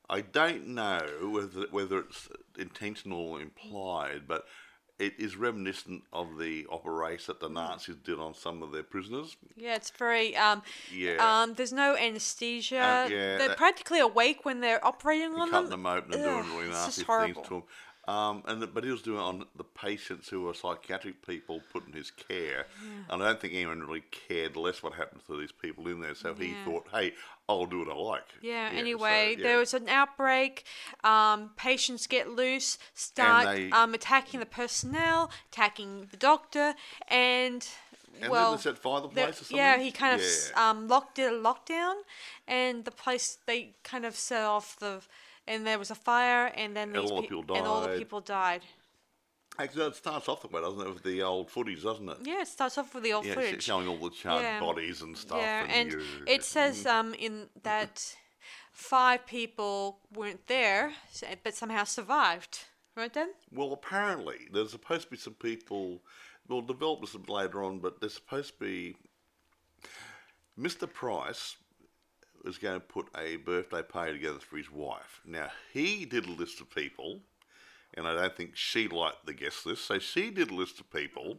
I 0.09 0.21
don't 0.21 0.67
know 0.67 1.01
whether 1.33 1.67
whether 1.71 1.99
it's 1.99 2.29
intentional 2.57 3.19
or 3.19 3.41
implied, 3.41 4.21
but 4.27 4.45
it 4.99 5.13
is 5.19 5.35
reminiscent 5.35 6.03
of 6.11 6.39
the 6.39 6.65
operation 6.71 7.25
that 7.27 7.39
the 7.39 7.49
Nazis 7.49 7.95
did 8.03 8.19
on 8.19 8.33
some 8.33 8.63
of 8.63 8.71
their 8.71 8.83
prisoners. 8.83 9.37
Yeah, 9.55 9.75
it's 9.75 9.91
very 9.91 10.35
um 10.35 10.63
Yeah. 10.91 11.17
um 11.43 11.53
there's 11.53 11.73
no 11.73 11.95
anesthesia. 11.95 12.77
Uh, 12.79 13.07
yeah, 13.09 13.37
They're 13.37 13.47
that- 13.49 13.57
practically 13.57 13.99
awake 13.99 14.43
when 14.45 14.59
they're 14.59 14.83
operating 14.85 15.33
on 15.35 15.49
cutting 15.51 15.69
them. 15.69 15.83
them 15.83 15.85
open 15.97 16.13
and 16.13 16.23
Ugh, 16.25 16.43
doing 16.45 16.57
really 16.57 16.69
nasty 16.69 17.03
things 17.03 17.37
to 17.47 17.49
them. 17.49 17.63
Um, 18.07 18.41
and 18.47 18.61
the- 18.61 18.67
but 18.67 18.85
he 18.85 18.89
was 18.89 19.01
doing 19.01 19.17
it 19.19 19.23
on 19.23 19.45
the 19.55 19.65
patients 19.65 20.29
who 20.29 20.43
were 20.43 20.53
psychiatric 20.53 21.25
people 21.27 21.61
put 21.73 21.85
in 21.87 21.91
his 21.93 22.09
care, 22.09 22.67
and 23.09 23.21
I 23.21 23.27
don't 23.27 23.41
think 23.41 23.53
anyone 23.53 23.81
really 23.81 24.05
cared 24.11 24.55
less 24.55 24.81
what 24.81 24.93
happened 24.93 25.21
to 25.27 25.37
these 25.37 25.51
people 25.51 25.85
in 25.89 25.99
there. 25.99 26.15
So 26.15 26.33
he 26.33 26.55
thought, 26.63 26.87
"Hey, 26.91 27.13
I'll 27.49 27.65
do 27.65 27.79
what 27.79 27.89
I 27.89 27.95
like." 27.99 28.27
Yeah, 28.41 28.71
so, 28.71 28.77
anyway, 28.77 29.35
yeah. 29.37 29.43
there 29.43 29.57
was 29.57 29.73
an 29.73 29.89
outbreak. 29.89 30.65
Um, 31.03 31.49
patients 31.57 32.07
get 32.07 32.29
loose, 32.29 32.77
start 32.93 33.45
they- 33.55 33.71
um, 33.71 33.93
attacking 33.93 34.39
the 34.39 34.45
personnel, 34.45 35.29
attacking 35.51 36.05
the 36.09 36.17
doctor, 36.17 36.75
and, 37.09 37.67
And 38.21 38.31
well, 38.31 38.51
then 38.51 38.57
they 38.57 38.63
set 38.63 38.77
fire 38.77 39.01
the 39.01 39.09
place 39.09 39.29
or 39.41 39.43
something. 39.43 39.57
yeah, 39.57 39.77
he 39.79 39.91
kind 39.91 40.15
of 40.19 40.25
Yeah. 40.25 40.69
um, 40.69 40.87
locked 40.87 41.15
did 41.15 41.33
a 41.33 41.35
lockdown, 41.37 42.03
and 42.47 42.85
the 42.85 42.91
place 42.91 43.37
they 43.45 43.75
kind 43.83 44.05
of 44.05 44.15
set 44.15 44.43
off 44.45 44.77
the, 44.79 45.01
and 45.47 45.65
there 45.65 45.79
was 45.79 45.91
a 45.91 45.95
fire, 45.95 46.47
and 46.55 46.75
then 46.75 46.89
And 46.95 47.03
these 47.03 47.11
all 47.11 47.17
the 47.21 47.27
pe- 47.27 47.35
people 47.35 47.55
and 47.55 47.65
all 47.67 47.81
the 47.81 47.87
died. 47.87 47.97
people 47.97 48.21
died. 48.21 48.61
Actually, 49.59 49.87
it 49.87 49.95
starts 49.95 50.29
off 50.29 50.41
the 50.43 50.47
way, 50.49 50.61
doesn't 50.61 50.79
it, 50.85 50.93
with 50.93 51.03
the 51.03 51.23
old 51.23 51.49
footies, 51.49 51.81
doesn't 51.83 52.07
it? 52.09 52.17
Yeah, 52.21 52.41
it 52.41 52.47
starts 52.47 52.77
off 52.77 52.93
with 52.93 53.03
the 53.03 53.13
old 53.13 53.25
Yeah, 53.25 53.33
footage. 53.33 53.63
showing 53.63 53.87
all 53.87 53.97
the 53.97 54.11
charred 54.11 54.43
Yeah. 54.43 54.59
bodies 54.59 55.01
and 55.01 55.17
stuff. 55.17 55.39
Yeah, 55.39 55.65
and 55.67 55.91
you- 55.93 56.23
it 56.27 56.43
says 56.43 56.85
um 56.85 57.13
in 57.15 57.49
that 57.63 58.15
five 58.71 59.25
people 59.25 59.99
weren't 60.13 60.45
there, 60.47 60.93
s- 61.09 61.23
but 61.43 61.55
somehow 61.55 61.83
survived. 61.85 62.65
Right 62.95 63.13
then? 63.13 63.33
Well, 63.51 63.73
apparently, 63.73 64.47
there's 64.51 64.71
supposed 64.71 65.03
to 65.03 65.09
be 65.11 65.17
some 65.17 65.35
people. 65.35 66.03
We'll 66.47 66.61
develop 66.61 67.01
this 67.01 67.15
later 67.27 67.63
on, 67.63 67.79
but 67.79 67.99
there's 67.99 68.13
supposed 68.15 68.53
to 68.53 68.59
be. 68.59 68.95
Mr. 70.57 70.91
Price 70.91 71.57
was 72.47 72.57
going 72.57 72.79
to 72.79 72.85
put 72.85 73.07
a 73.17 73.35
birthday 73.37 73.81
party 73.83 74.13
together 74.13 74.39
for 74.39 74.57
his 74.57 74.71
wife. 74.71 75.21
Now, 75.25 75.49
he 75.73 76.05
did 76.05 76.25
a 76.25 76.31
list 76.31 76.61
of 76.61 76.69
people, 76.73 77.19
and 77.93 78.07
I 78.07 78.13
don't 78.15 78.35
think 78.35 78.55
she 78.55 78.87
liked 78.87 79.25
the 79.25 79.33
guest 79.33 79.65
list, 79.65 79.85
so 79.85 79.99
she 79.99 80.31
did 80.31 80.49
a 80.51 80.55
list 80.55 80.79
of 80.79 80.91
people, 80.91 81.37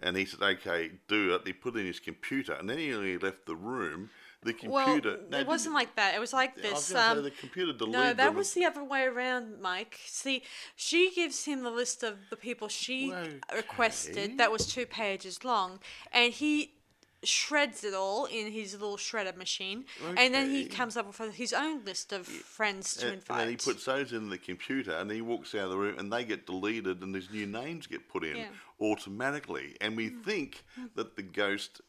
and 0.00 0.16
he 0.16 0.24
said, 0.24 0.40
okay, 0.42 0.92
do 1.08 1.34
it. 1.34 1.42
He 1.46 1.52
put 1.52 1.76
it 1.76 1.80
in 1.80 1.86
his 1.86 2.00
computer, 2.00 2.54
and 2.54 2.68
then 2.68 2.78
he 2.78 2.92
only 2.94 3.18
left 3.18 3.46
the 3.46 3.54
room. 3.54 4.10
the 4.42 4.56
Well, 4.64 4.86
computer. 4.86 5.20
no, 5.28 5.38
it 5.38 5.46
wasn't 5.46 5.74
like 5.74 5.94
that. 5.96 6.14
It 6.14 6.18
was 6.18 6.32
like 6.32 6.54
didn't- 6.54 6.70
I 6.70 6.72
was 6.72 6.88
this. 6.88 6.96
Um, 6.96 7.16
say 7.18 7.22
the 7.24 7.30
computer 7.30 7.72
deleted 7.74 7.92
no, 7.92 8.14
that 8.14 8.34
was 8.34 8.54
the 8.54 8.64
other 8.64 8.82
way 8.82 9.04
around, 9.04 9.60
Mike. 9.60 9.98
See, 10.06 10.42
she 10.74 11.10
gives 11.10 11.44
him 11.44 11.62
the 11.62 11.70
list 11.70 12.02
of 12.02 12.16
the 12.30 12.36
people 12.36 12.68
she 12.68 13.12
Okay. 13.12 13.38
requested. 13.54 14.38
That 14.38 14.50
was 14.50 14.66
two 14.66 14.86
pages 14.86 15.44
long, 15.44 15.78
and 16.10 16.32
he 16.32 16.72
shreds 17.22 17.84
it 17.84 17.92
all 17.94 18.24
in 18.26 18.50
his 18.50 18.72
little 18.72 18.96
shredder 18.96 19.36
machine, 19.36 19.84
and 20.16 20.32
then 20.34 20.50
he 20.50 20.66
comes 20.66 20.96
up 20.96 21.06
with 21.06 21.34
his 21.34 21.52
own 21.52 21.84
list 21.84 22.12
of 22.12 22.26
friends 22.26 22.94
to 22.94 23.06
and, 23.06 23.14
invite. 23.16 23.30
and 23.30 23.40
then 23.40 23.48
he 23.50 23.56
puts 23.56 23.84
those 23.84 24.12
in 24.12 24.30
the 24.30 24.38
computer 24.38 24.92
and 24.92 25.10
he 25.10 25.20
walks 25.20 25.54
out 25.54 25.64
of 25.64 25.70
the 25.70 25.76
room 25.76 25.98
and 25.98 26.12
they 26.12 26.24
get 26.24 26.46
deleted 26.46 27.02
and 27.02 27.14
his 27.14 27.30
new 27.30 27.46
names 27.46 27.86
get 27.86 28.08
put 28.08 28.24
in 28.24 28.36
Yeah. 28.36 28.48
automatically. 28.80 29.76
And 29.80 29.96
we 29.96 30.08
think 30.08 30.64
that 30.94 31.16
the 31.16 31.22
ghost 31.22 31.80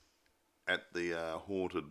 at 0.67 0.93
the 0.93 1.13
uh, 1.13 1.37
haunted 1.37 1.85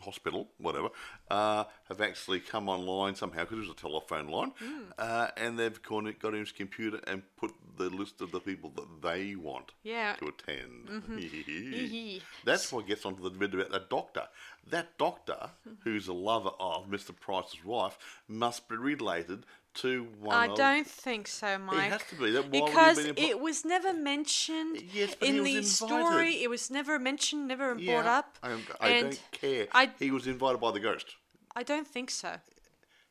hospital, 0.00 0.48
whatever, 0.58 0.88
uh, 1.30 1.64
have 1.88 2.00
actually 2.00 2.40
come 2.40 2.68
online 2.68 3.14
somehow 3.14 3.40
because 3.42 3.56
it 3.58 3.60
was 3.60 3.70
a 3.70 3.74
telephone 3.74 4.28
line, 4.28 4.52
Hmm. 4.58 4.82
uh, 4.98 5.28
and 5.36 5.58
they've 5.58 5.80
gone, 5.82 6.14
got 6.20 6.34
in 6.34 6.40
his 6.40 6.52
computer 6.52 7.00
and 7.06 7.22
put 7.36 7.52
the 7.76 7.88
list 7.90 8.20
of 8.20 8.30
the 8.30 8.40
people 8.40 8.70
that 8.76 9.02
they 9.02 9.34
want 9.34 9.72
Yeah. 9.82 10.14
to 10.16 10.26
attend. 10.28 11.02
Hee. 11.18 12.22
That's 12.44 12.70
what 12.72 12.86
gets 12.86 13.04
onto 13.04 13.22
the 13.22 13.30
bit 13.30 13.54
about 13.54 13.70
that 13.70 13.90
doctor. 13.90 14.28
That 14.68 14.96
doctor, 14.98 15.50
who's 15.80 16.08
a 16.08 16.12
lover 16.12 16.50
of 16.60 16.86
Mr. 16.88 17.18
Price's 17.18 17.64
wife, 17.64 17.98
must 18.28 18.68
be 18.68 18.76
related 18.76 19.44
to 19.74 20.06
one 20.20 20.36
oh? 20.50 20.52
I 20.54 20.56
don't 20.56 20.86
think 20.86 21.26
so, 21.28 21.58
Mike. 21.58 21.86
It 21.86 21.92
has 21.92 22.02
to 22.10 22.16
be. 22.16 22.30
That- 22.30 22.50
why 22.50 22.60
would 22.60 22.68
he 22.68 22.74
because 22.74 22.98
be 23.14 23.22
it 23.22 23.40
was 23.40 23.64
never 23.64 23.92
mentioned 23.92 24.82
Yes, 24.92 25.14
but 25.14 25.28
he 25.28 25.36
in 25.38 25.44
the 25.44 25.50
invited. 25.56 25.66
story. 25.66 26.42
It 26.42 26.50
was 26.50 26.70
never 26.70 26.98
mentioned, 26.98 27.48
never 27.48 27.74
brought 27.74 28.06
up. 28.06 28.38
I, 28.42 28.52
I 28.80 28.88
and 28.90 29.06
don't 29.10 29.22
care. 29.32 29.66
I, 29.72 29.90
he 29.98 30.10
was 30.10 30.26
invited 30.26 30.60
by 30.60 30.70
the 30.70 30.80
ghost. 30.80 31.16
I 31.56 31.62
don't 31.62 31.86
think 31.86 32.10
so. 32.10 32.36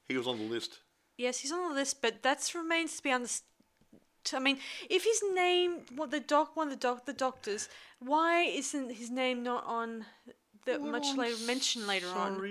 He 0.08 0.18
was 0.18 0.28
on 0.28 0.38
the 0.38 0.44
list. 0.46 0.80
Yes, 1.18 1.40
he's 1.40 1.52
on 1.52 1.70
the 1.70 1.76
list, 1.76 2.02
but 2.02 2.24
that 2.24 2.52
remains 2.56 2.98
to 2.98 3.04
be 3.04 3.12
understood. 3.12 3.48
I 4.34 4.40
mean, 4.40 4.60
if 4.90 5.04
his 5.04 5.22
name, 5.34 5.82
what 5.96 6.12
the 6.12 6.20
doc, 6.20 6.56
one 6.56 6.68
of 6.68 6.72
the 6.72 6.80
doc, 6.80 7.06
the 7.06 7.14
doctors, 7.14 7.68
why 8.00 8.44
isn't 8.44 8.92
his 8.94 9.10
name 9.10 9.44
not 9.44 9.66
on 9.66 10.06
the 10.66 10.80
much 10.80 11.04
Well, 11.04 11.18
later 11.18 11.36
I'm 11.40 11.46
mentioned 11.48 11.88
later 11.88 12.08
on? 12.08 12.42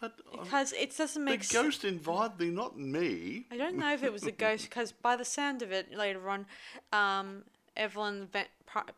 But 0.00 0.14
uh, 0.32 0.42
Because 0.42 0.72
it 0.72 0.96
doesn't 0.96 1.24
the 1.24 1.30
make 1.30 1.44
sense. 1.44 1.62
ghost 1.64 1.84
invited 1.84 2.38
me, 2.40 2.50
not 2.50 2.78
me. 2.78 3.46
I 3.50 3.56
don't 3.56 3.76
know 3.76 3.92
if 3.92 4.02
it 4.02 4.12
was 4.12 4.24
a 4.24 4.32
ghost 4.32 4.68
because 4.68 4.92
by 4.92 5.16
the 5.16 5.24
sound 5.24 5.62
of 5.62 5.72
it 5.72 5.94
later 5.94 6.28
on, 6.30 6.46
um, 6.92 7.44
Evelyn 7.76 8.28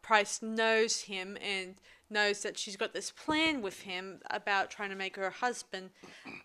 Price 0.02 0.42
knows 0.42 1.02
him 1.02 1.37
and 1.42 1.75
knows 2.11 2.42
that 2.42 2.59
she's 2.59 2.76
got 2.76 2.92
this 2.92 3.11
plan 3.11 3.62
with 3.62 3.80
him 3.80 4.21
about 4.30 4.71
trying 4.71 4.90
to 4.90 4.97
make 4.97 5.16
her 5.16 5.30
husband, 5.30 5.90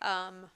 um, 0.01 0.49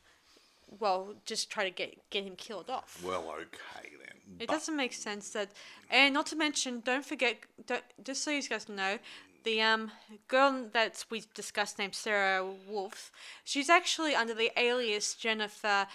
well, 0.79 1.13
just 1.25 1.49
try 1.49 1.63
to 1.63 1.69
get 1.69 2.09
get 2.09 2.23
him 2.23 2.35
killed 2.35 2.69
off. 2.69 3.01
Well, 3.05 3.25
okay 3.31 3.89
then. 3.99 4.37
It 4.39 4.47
doesn't 4.47 4.75
make 4.75 4.93
sense 4.93 5.29
that, 5.31 5.51
and 5.89 6.13
not 6.13 6.25
to 6.27 6.35
mention, 6.37 6.79
don't 6.85 7.05
forget, 7.05 7.35
don't, 7.67 7.83
just 8.03 8.23
so 8.23 8.31
you 8.31 8.41
guys 8.41 8.69
know, 8.69 8.97
the 9.43 9.61
um 9.61 9.91
girl 10.27 10.69
that 10.73 11.05
we 11.09 11.23
discussed 11.33 11.77
named 11.79 11.95
Sarah 11.95 12.45
Wolf, 12.67 13.11
she's 13.43 13.69
actually 13.69 14.15
under 14.15 14.33
the 14.33 14.51
alias 14.57 15.13
Jennifer. 15.15 15.87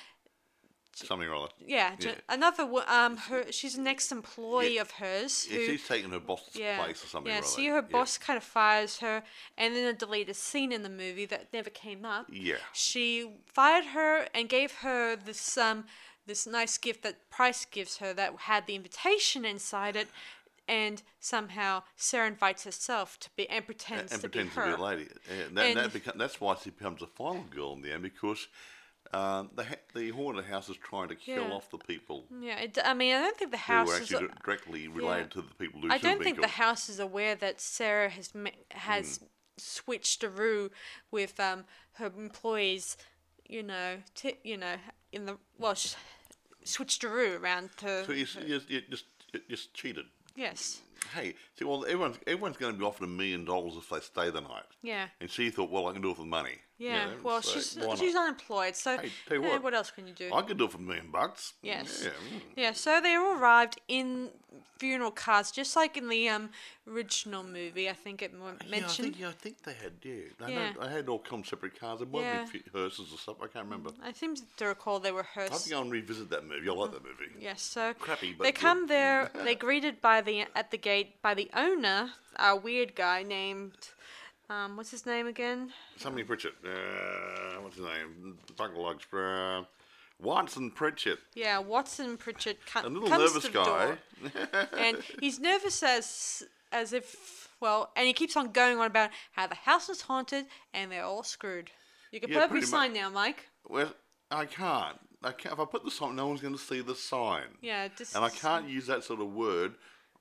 Something 0.95 1.29
or 1.29 1.35
other. 1.35 1.49
Yeah, 1.59 1.95
Yeah. 1.99 2.15
another 2.31 2.63
um 2.89 3.19
her 3.19 3.53
she's 3.53 3.77
an 3.77 3.87
ex-employee 3.87 4.79
of 4.79 4.93
hers 4.93 5.47
Yeah, 5.51 5.59
she's 5.59 5.87
taken 5.87 6.11
her 6.11 6.21
boss's 6.21 6.57
yeah, 6.57 6.83
place 6.83 7.05
or 7.05 7.09
something 7.09 7.31
yeah. 7.31 7.41
or 7.41 7.45
other. 7.45 7.49
See, 7.49 7.67
her 7.67 7.77
Yeah. 7.77 7.93
boss 7.93 8.17
kind 8.17 8.39
of 8.39 8.45
fires 8.45 8.99
her, 9.01 9.23
and 9.59 9.77
then 9.77 9.87
a 9.87 9.93
deleted 9.93 10.37
scene 10.37 10.73
in 10.73 10.83
the 10.83 10.89
movie 10.89 11.27
that 11.27 11.53
never 11.53 11.69
came 11.69 12.07
up. 12.07 12.27
Yeah. 12.33 12.57
She 12.73 13.31
fired 13.45 13.85
her 13.87 14.27
and 14.35 14.49
gave 14.49 14.73
her 14.77 15.17
this 15.17 15.59
um 15.59 15.87
this 16.27 16.47
nice 16.47 16.79
gift 16.79 17.03
that 17.03 17.29
Price 17.31 17.67
gives 17.67 17.99
her 17.99 18.13
that 18.15 18.35
had 18.41 18.67
the 18.67 18.75
invitation 18.75 19.45
inside 19.45 19.97
it, 19.97 20.09
and 20.69 21.03
somehow 21.21 21.83
Sarah 21.97 22.27
invites 22.27 22.65
herself 22.65 23.19
to 23.21 23.31
be 23.37 23.49
and 23.49 23.65
pretends 23.65 24.13
and 24.13 24.21
to 24.23 24.29
pretends 24.29 24.55
be 24.55 24.61
her. 24.61 24.71
to 24.73 24.77
be 24.77 24.83
a 24.83 24.85
lady. 24.85 25.09
And, 25.47 25.57
that, 25.57 25.67
And- 25.67 25.79
that 25.79 25.91
beca- 25.93 26.19
that's 26.19 26.41
why 26.41 26.57
she 26.63 26.71
becomes 26.71 27.03
a 27.03 27.07
final 27.07 27.45
girl 27.45 27.73
in 27.75 27.83
the 27.83 27.93
end 27.93 28.03
because 28.03 28.49
um, 29.13 29.51
the 29.55 29.63
ha- 29.65 29.85
the 29.95 30.11
haunted 30.11 30.45
house 30.47 30.69
is 30.69 30.77
trying 30.79 31.09
to 31.09 31.15
kill 31.15 31.45
Yeah. 31.45 31.53
off 31.55 31.71
the 31.71 31.79
people 31.79 32.27
Yeah, 32.41 32.59
it, 32.59 32.77
I 32.85 32.93
mean, 32.93 33.15
I 33.15 33.21
don't 33.21 33.37
think 33.37 33.53
the 33.53 33.57
who 33.59 33.73
house 33.73 33.89
is. 33.93 34.01
actually 34.13 34.27
di- 34.29 34.35
directly 34.45 34.89
related 34.89 35.31
to 35.33 35.43
the 35.43 35.55
people 35.55 35.81
who 35.81 35.91
I 35.93 35.99
don't 35.99 36.21
think 36.23 36.41
the 36.41 36.49
house 36.49 36.89
is 36.89 36.99
aware 36.99 37.37
that 37.37 37.61
Sarah 37.61 38.11
has 38.11 38.33
has 38.73 39.19
Hmm. 39.19 39.25
switched 39.59 40.25
a 40.25 40.29
roo 40.29 40.71
with 41.13 41.39
um 41.39 41.67
her 41.93 42.07
employees, 42.07 42.97
you 43.49 43.63
know, 43.63 44.03
t- 44.17 44.39
you 44.43 44.57
know, 44.57 44.77
in 45.13 45.27
the 45.27 45.39
well, 45.57 45.75
sh- 45.77 45.95
switched 46.65 47.05
a 47.05 47.09
roo 47.09 47.37
around 47.41 47.71
to. 47.77 48.05
So 48.07 48.11
you, 48.13 48.19
you, 48.19 48.25
just- 48.59 48.71
you 48.71 48.81
just 48.91 49.05
you 49.33 49.41
just 49.49 49.73
cheated. 49.73 50.07
Yes. 50.37 50.81
Hey, 51.15 51.35
see, 51.59 51.65
well, 51.65 51.85
everyone's 51.85 52.19
everyone's 52.27 52.57
going 52.57 52.73
to 52.73 52.79
be 52.79 52.85
offered 52.85 53.05
a 53.05 53.09
million 53.09 53.45
dollars 53.45 53.75
if 53.77 53.89
they 53.89 54.01
stay 54.01 54.31
the 54.31 54.41
night. 54.41 54.65
Yeah. 54.83 55.09
And 55.21 55.31
she 55.31 55.51
thought, 55.51 55.71
well, 55.71 55.89
I 55.89 55.93
can 55.93 56.03
do 56.03 56.11
it 56.11 56.17
for 56.17 56.25
money. 56.25 56.59
You 56.79 56.89
Yeah. 56.89 57.07
know, 57.07 57.13
well, 57.23 57.43
so 57.43 57.53
she's 57.59 57.79
she's 57.99 58.15
unemployed, 58.15 58.77
so 58.77 58.99
Hey, 58.99 59.11
you 59.31 59.43
what, 59.43 59.63
what 59.63 59.75
else 59.75 59.91
can 59.91 60.07
you 60.07 60.15
do? 60.15 60.33
I 60.33 60.43
could 60.43 60.59
do 60.59 60.65
it 60.67 60.73
for 60.73 60.79
a 60.79 60.81
million 60.81 61.11
bucks. 61.11 61.55
Yes. 61.63 62.03
Yeah. 62.05 62.11
mm. 62.11 62.41
Yeah, 62.57 62.73
so 62.73 63.01
they 63.01 63.15
all 63.15 63.39
arrived 63.39 63.81
in 63.89 64.31
funeral 64.79 65.11
cars, 65.11 65.51
just 65.51 65.75
like 65.75 65.97
in 65.97 66.09
the 66.09 66.29
um 66.29 66.51
original 66.87 67.43
movie. 67.43 67.89
I 67.89 67.95
think 67.95 68.21
it 68.23 68.33
mo- 68.35 68.49
Yeah, 68.61 68.67
I 68.67 68.69
mentioned. 68.69 69.09
think, 69.09 69.21
yeah, 69.21 69.29
I 69.29 69.33
think 69.33 69.63
they 69.63 69.73
had, 69.73 69.93
yeah. 70.03 70.47
I, 70.47 70.51
Yeah. 70.51 70.73
know, 70.73 70.81
I 70.83 70.91
had 70.91 71.09
all 71.09 71.19
come 71.19 71.45
separate 71.45 71.79
cars. 71.81 72.01
It 72.03 72.11
might 72.11 72.21
Yeah. 72.21 72.47
be 72.53 72.63
hearses 72.73 73.13
or 73.13 73.19
something. 73.19 73.45
I 73.45 73.49
can't 73.49 73.65
remember. 73.65 73.91
I 74.03 74.13
seem 74.13 74.35
to 74.59 74.67
recall 74.67 75.01
they 75.01 75.13
were 75.13 75.23
hearses. 75.23 75.37
I 75.37 75.43
have 75.43 75.51
hearse. 75.53 75.65
to 75.65 75.71
go 75.71 75.81
and 75.81 75.91
revisit 75.93 76.29
that 76.31 76.45
movie. 76.45 76.69
I 76.69 76.73
like 76.73 76.93
that 76.93 77.03
movie. 77.05 77.33
Yes, 77.41 77.63
so 77.63 77.95
Crappy, 77.95 78.35
but 78.37 78.45
they 78.45 78.53
come 78.53 78.87
there. 78.87 79.31
They're 79.35 79.55
greeted 79.55 80.01
by 80.03 80.21
the 80.21 80.45
at 80.55 80.71
the 80.71 80.79
gate 80.79 81.21
by 81.23 81.33
the 81.35 81.51
owner, 81.55 82.13
a 82.37 82.55
weird 82.55 82.95
guy 82.95 83.23
named, 83.23 83.73
um, 84.51 84.77
what's 84.77 84.91
his 84.91 85.07
name 85.07 85.27
again? 85.27 85.73
Somebody 85.97 86.25
Pritchett. 86.25 86.55
Uh, 86.65 87.61
what's 87.61 87.77
his 87.77 87.85
name? 87.85 88.39
Buckle 88.57 88.83
lugs. 88.85 89.05
Uh, 89.13 89.63
Watson 90.21 90.71
Pritchett. 90.71 91.19
Yeah, 91.35 91.59
Watson 91.59 92.17
Pritchett 92.17 92.59
co- 92.67 92.87
A 92.87 92.89
little 92.89 93.09
nervous 93.09 93.49
guy. 93.49 93.97
and 94.79 94.99
he's 95.21 95.39
nervous 95.39 95.83
as 95.83 96.43
as 96.73 96.93
if 96.93 97.49
well, 97.61 97.91
and 97.97 98.07
he 98.07 98.13
keeps 98.13 98.37
on 98.37 98.53
going 98.53 98.79
on 98.79 98.87
about 98.87 99.11
how 99.33 99.47
the 99.47 99.55
house 99.55 99.89
is 99.89 100.03
haunted 100.03 100.47
and 100.75 100.91
they're 100.91 101.05
all 101.05 101.23
screwed. 101.23 101.71
You 102.13 102.21
can 102.21 102.31
Yeah, 102.31 102.37
put 102.37 102.45
up 102.45 102.53
your 102.53 102.63
sign 102.63 102.93
now, 102.93 103.11
Mike. 103.11 103.49
Well, 103.69 103.93
I 104.31 104.47
can't. 104.47 104.99
I 105.23 105.33
can't. 105.33 105.55
If 105.55 105.61
I 105.61 105.65
put 105.65 105.85
the 105.85 105.91
sign, 105.91 106.17
no 106.17 106.29
one's 106.29 106.41
going 106.41 106.55
to 106.55 106.61
see 106.61 106.81
the 106.81 106.95
sign. 106.95 107.45
Yeah, 107.61 107.89
just 107.97 108.15
And 108.15 108.25
I 108.25 108.29
can't 108.31 108.69
use 108.69 108.87
that 108.87 109.05
sort 109.05 109.21
of 109.21 109.33
word 109.33 109.75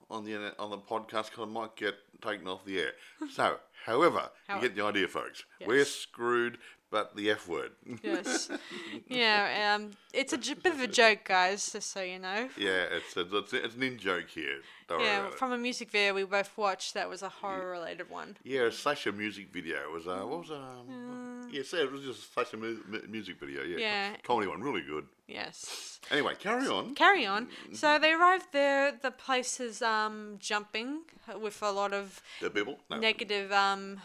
on 0.10 0.25
the 0.25 0.53
on 0.60 0.72
the 0.72 0.77
podcast 0.77 1.29
because 1.29 1.39
I 1.41 1.46
might 1.46 1.75
get 1.75 1.96
taken 2.22 2.48
off 2.48 2.65
the 2.65 2.79
air. 2.79 2.91
So, 3.32 3.58
however, 3.86 4.30
How- 4.48 4.56
you 4.56 4.62
get 4.62 4.75
the 4.75 4.84
idea, 4.84 5.08
folks. 5.08 5.44
We're 5.65 5.86
screwed, 5.86 6.58
but 6.92 7.15
the 7.15 7.30
F 7.32 7.48
word. 7.48 7.72
Yes. 8.04 8.50
yeah, 9.08 9.75
um, 9.75 9.92
it's 10.13 10.34
a 10.34 10.38
j- 10.38 10.54
bit 10.54 10.74
of 10.74 10.80
a 10.80 10.88
joke, 10.88 11.25
guys, 11.25 11.72
just 11.72 11.92
so 11.92 12.01
you 12.01 12.20
know. 12.20 12.48
yeah, 12.58 12.86
it's 12.92 13.15
a, 13.18 13.22
it's, 13.22 13.54
a, 13.54 13.65
it's 13.65 13.75
an 13.75 13.84
in 13.84 13.98
joke 13.98 14.30
here. 14.30 14.60
Don't 14.88 15.00
worry 15.00 15.08
Yeah, 15.08 15.20
about 15.22 15.34
it. 15.34 15.39
from 15.39 15.51
a 15.51 15.58
music 15.58 15.89
video 15.92 16.13
we 16.13 16.24
both 16.24 16.56
watched 16.58 16.94
that 16.94 17.10
was 17.10 17.22
a 17.24 17.30
horror 17.30 17.72
related 17.72 18.10
one. 18.10 18.38
Yeah, 18.44 18.62
a 18.63 18.72
Sasha 18.72 19.12
music 19.12 19.51
video. 19.51 19.77
It 19.77 19.92
was 19.92 20.08
uh, 20.08 20.18
what 20.25 20.39
was 20.42 20.50
it? 20.51 20.56
Um, 20.58 21.50
yeah, 21.51 21.63
so 21.63 21.77
it 21.77 21.92
was 21.92 22.01
just 22.04 22.20
a 22.30 22.34
Sasha 22.34 22.58
mu- 22.58 22.80
mu- 22.88 23.01
music 23.10 23.39
video. 23.39 23.63
Yeah, 23.63 23.75
Mm. 23.77 23.80
Yeah. 23.80 24.15
comedy 24.24 24.48
one, 24.48 24.62
really 24.62 24.82
good. 24.84 25.08
Yes. 25.27 26.00
Anyway, 26.12 26.36
carry 26.39 26.68
on. 26.68 26.94
Carry 26.94 27.25
on. 27.25 27.48
So 27.74 27.98
they 27.98 28.13
arrived 28.13 28.46
there, 28.51 28.92
the 29.01 29.10
place 29.12 29.60
is 29.60 29.82
um, 29.82 30.36
jumping 30.39 31.01
with 31.42 31.62
a 31.63 31.72
lot 31.72 31.94
of 31.94 32.22
The 32.42 32.51
people. 32.51 32.77
No. 32.92 32.98
negative, 33.00 33.51
um, 33.51 34.00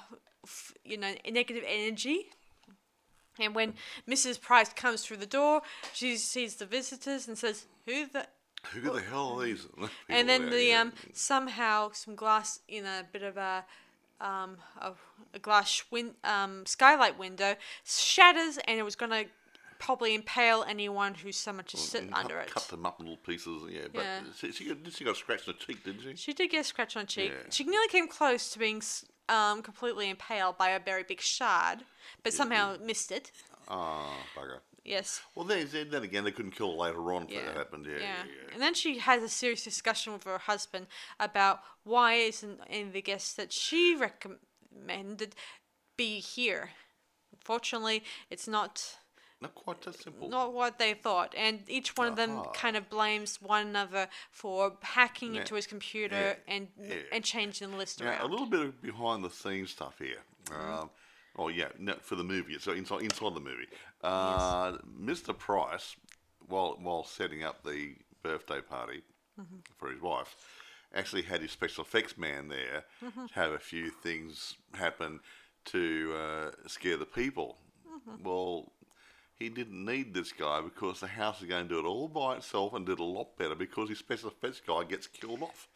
f- 0.44 0.72
you 0.82 0.96
know, 0.96 1.12
negative 1.30 1.62
energy. 1.66 2.30
And 3.40 3.54
when 3.54 3.74
Mrs. 4.08 4.40
Price 4.40 4.72
comes 4.72 5.02
through 5.02 5.18
the 5.18 5.26
door, 5.26 5.62
she 5.92 6.16
sees 6.16 6.56
the 6.56 6.66
visitors 6.66 7.26
and 7.28 7.36
says, 7.36 7.66
"Who 7.86 8.06
the?" 8.06 8.26
Who 8.72 8.92
the 8.92 9.00
hell 9.00 9.40
are 9.40 9.44
these? 9.46 9.66
And 10.08 10.28
then 10.28 10.50
the 10.50 10.74
um 10.74 10.92
somehow 11.14 11.92
some 11.92 12.14
glass 12.14 12.60
in 12.68 12.84
a 12.84 13.06
bit 13.10 13.22
of 13.22 13.36
a 13.38 13.64
um 14.20 14.58
a, 14.78 14.92
a 15.32 15.38
glass 15.38 15.82
win- 15.90 16.14
um 16.24 16.66
skylight 16.66 17.18
window 17.18 17.56
shatters 17.84 18.58
and 18.66 18.78
it 18.78 18.82
was 18.82 18.96
gonna 18.96 19.24
probably 19.78 20.14
impale 20.14 20.62
anyone 20.68 21.14
who 21.14 21.32
so 21.32 21.52
much 21.54 21.72
as 21.72 21.80
sit 21.80 22.02
and 22.02 22.12
cut, 22.12 22.24
under 22.24 22.38
it. 22.38 22.50
cut 22.52 22.68
them 22.68 22.84
up 22.84 23.00
in 23.00 23.06
little 23.06 23.16
pieces. 23.16 23.62
Yeah, 23.70 23.86
but 23.92 24.02
Yeah. 24.02 24.20
She, 24.36 24.52
she, 24.52 24.64
got, 24.66 24.92
she 24.92 25.04
got 25.04 25.16
scratched 25.16 25.48
in 25.48 25.54
the 25.58 25.64
cheek, 25.64 25.82
didn't 25.82 26.02
she? 26.02 26.16
She 26.16 26.32
did 26.34 26.50
get 26.50 26.60
a 26.60 26.64
scratch 26.64 26.96
on 26.96 27.04
her 27.04 27.06
cheek. 27.06 27.30
Yeah. 27.30 27.48
She 27.50 27.64
nearly 27.64 27.88
came 27.88 28.06
close 28.06 28.50
to 28.50 28.58
being 28.58 28.82
um 29.30 29.62
completely 29.62 30.10
impaled 30.10 30.58
by 30.58 30.70
a 30.70 30.80
very 30.80 31.02
big 31.04 31.20
shard, 31.20 31.78
but 32.22 32.32
somehow 32.32 32.76
missed 32.82 33.10
it. 33.12 33.30
Ah, 33.68 34.16
bugger. 34.36 34.60
Yes. 34.84 35.20
Well, 35.34 35.44
then, 35.44 35.68
then 35.90 36.02
again, 36.02 36.24
they 36.24 36.32
couldn't 36.32 36.52
kill 36.56 36.72
her 36.72 36.78
later 36.78 37.12
on 37.12 37.24
if 37.24 37.30
Yeah. 37.30 37.44
that 37.44 37.56
happened. 37.56 37.86
Yeah, 37.86 37.98
yeah, 37.98 38.24
yeah. 38.24 38.52
And 38.54 38.62
then 38.62 38.74
she 38.74 38.98
has 38.98 39.22
a 39.22 39.28
serious 39.28 39.62
discussion 39.62 40.12
with 40.12 40.24
her 40.24 40.38
husband 40.38 40.86
about 41.20 41.60
why 41.84 42.14
isn't 42.14 42.60
any 42.68 42.82
of 42.82 42.92
the 42.92 43.02
guests 43.02 43.34
that 43.34 43.52
she 43.52 43.94
recommended 43.94 45.34
be 45.96 46.18
here. 46.18 46.70
Unfortunately, 47.32 48.02
it's 48.30 48.48
not 48.48 48.96
Not 49.40 49.54
quite 49.54 49.80
that 49.82 49.98
simple. 49.98 50.28
not 50.28 50.52
what 50.52 50.78
they 50.78 50.92
thought, 50.92 51.34
and 51.34 51.62
each 51.68 51.96
one 51.96 52.08
of 52.08 52.16
them 52.16 52.38
Ah. 52.38 52.50
kind 52.52 52.76
of 52.76 52.90
blames 52.90 53.40
one 53.40 53.68
another 53.68 54.08
for 54.30 54.76
hacking 54.82 55.34
Yeah. 55.34 55.40
into 55.40 55.54
his 55.54 55.66
computer 55.66 56.36
Yeah. 56.46 56.54
and 56.54 56.68
Yeah. 56.78 57.02
and 57.10 57.24
changing 57.24 57.70
the 57.70 57.76
list 57.76 58.00
Now, 58.00 58.10
around. 58.10 58.20
a 58.20 58.26
little 58.26 58.46
bit 58.46 58.60
of 58.60 58.82
behind 58.82 59.24
the 59.24 59.30
scenes 59.30 59.70
stuff 59.70 59.98
here. 59.98 60.22
Um, 60.52 60.90
oh 61.36 61.48
yeah, 61.48 61.70
no, 61.78 61.94
for 62.00 62.16
the 62.16 62.24
movie. 62.24 62.58
So 62.58 62.72
inside 62.72 63.00
inside 63.02 63.34
the 63.34 63.40
movie, 63.40 63.68
uh, 64.02 64.72
Mr. 64.82 65.36
Price, 65.36 65.96
while 66.46 66.76
while 66.78 67.04
setting 67.04 67.42
up 67.42 67.62
the 67.64 67.96
birthday 68.22 68.60
party 68.60 69.02
for 69.78 69.90
his 69.90 70.02
wife, 70.02 70.36
actually 70.92 71.22
had 71.22 71.40
his 71.40 71.50
special 71.50 71.82
effects 71.82 72.18
man 72.18 72.48
there 72.48 72.84
to 73.00 73.32
have 73.32 73.52
a 73.52 73.58
few 73.58 73.88
things 73.88 74.58
happen 74.74 75.20
to 75.64 76.12
uh, 76.14 76.68
scare 76.68 76.98
the 76.98 77.06
people. 77.06 77.58
Well. 78.22 78.70
He 79.40 79.48
didn't 79.48 79.84
need 79.84 80.12
this 80.14 80.30
guy 80.32 80.60
because 80.60 81.00
the 81.00 81.06
house 81.08 81.40
is 81.40 81.48
going 81.48 81.66
to 81.66 81.68
do 81.74 81.80
it 81.80 81.86
all 81.88 82.06
by 82.08 82.36
itself 82.36 82.74
and 82.74 82.84
did 82.86 82.98
a 83.00 83.02
lot 83.04 83.36
better 83.38 83.54
because 83.54 83.88
his 83.88 83.98
special 83.98 84.28
effects 84.28 84.60
guy 84.64 84.84
gets 84.84 85.06
killed 85.08 85.42
off. 85.42 85.66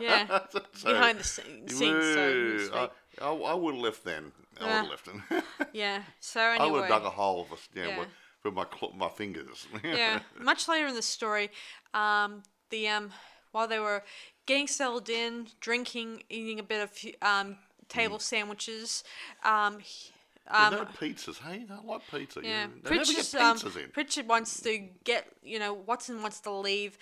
Yeah, 0.00 0.40
So- 0.72 0.92
behind 0.92 1.18
the 1.20 1.24
scene- 1.24 1.68
scenes, 1.68 2.04
so 2.14 2.32
to 2.32 2.40
Woo, 2.56 2.58
speak. 2.66 2.74
I, 3.20 3.26
I, 3.26 3.30
I 3.34 3.54
would 3.54 3.74
have 3.74 3.84
left 3.84 4.04
then. 4.04 4.32
I 4.60 4.64
would 4.64 4.72
have 4.72 4.88
left 4.88 5.06
him. 5.06 5.22
Yeah. 5.74 6.02
So 6.20 6.40
anyway, 6.40 6.64
I 6.64 6.70
would 6.72 6.80
have 6.80 6.88
dug 6.88 7.04
a 7.04 7.10
hole 7.10 7.44
for, 7.44 7.58
yeah, 7.78 7.88
Yeah. 7.88 7.98
with, 8.00 8.08
with 8.42 8.54
my 8.54 8.64
cl- 8.78 8.92
my 8.96 9.08
fingers. 9.10 9.66
yeah. 9.84 10.20
Much 10.40 10.66
later 10.66 10.86
in 10.86 10.94
the 10.94 11.02
story, 11.02 11.50
um, 11.92 12.42
the 12.70 12.88
um, 12.88 13.10
while 13.52 13.68
they 13.68 13.78
were 13.78 14.02
getting 14.46 14.66
settled 14.66 15.10
in, 15.10 15.48
drinking, 15.60 16.22
eating 16.30 16.58
a 16.58 16.62
bit 16.62 16.80
of 16.82 16.90
um, 17.20 17.56
table 17.90 18.16
Mm. 18.16 18.22
sandwiches, 18.22 19.04
um, 19.44 19.78
he- 19.80 20.10
um, 20.50 20.72
no 20.74 20.84
pizzas. 20.84 21.38
Hey, 21.38 21.64
I 21.70 21.84
like 21.84 22.00
pizza. 22.10 22.40
yeah, 22.42 22.62
you 22.62 22.68
know. 22.68 22.72
They 22.84 22.90
never 22.96 23.04
get 23.12 23.14
Pritchard's, 23.30 23.64
um. 23.76 23.90
Pritchard 23.92 24.28
wants 24.28 24.60
to 24.62 24.78
get, 25.04 25.26
you 25.42 25.58
know, 25.58 25.72
Watson 25.74 26.20
wants 26.22 26.40
to 26.40 26.50
leave 26.50 26.98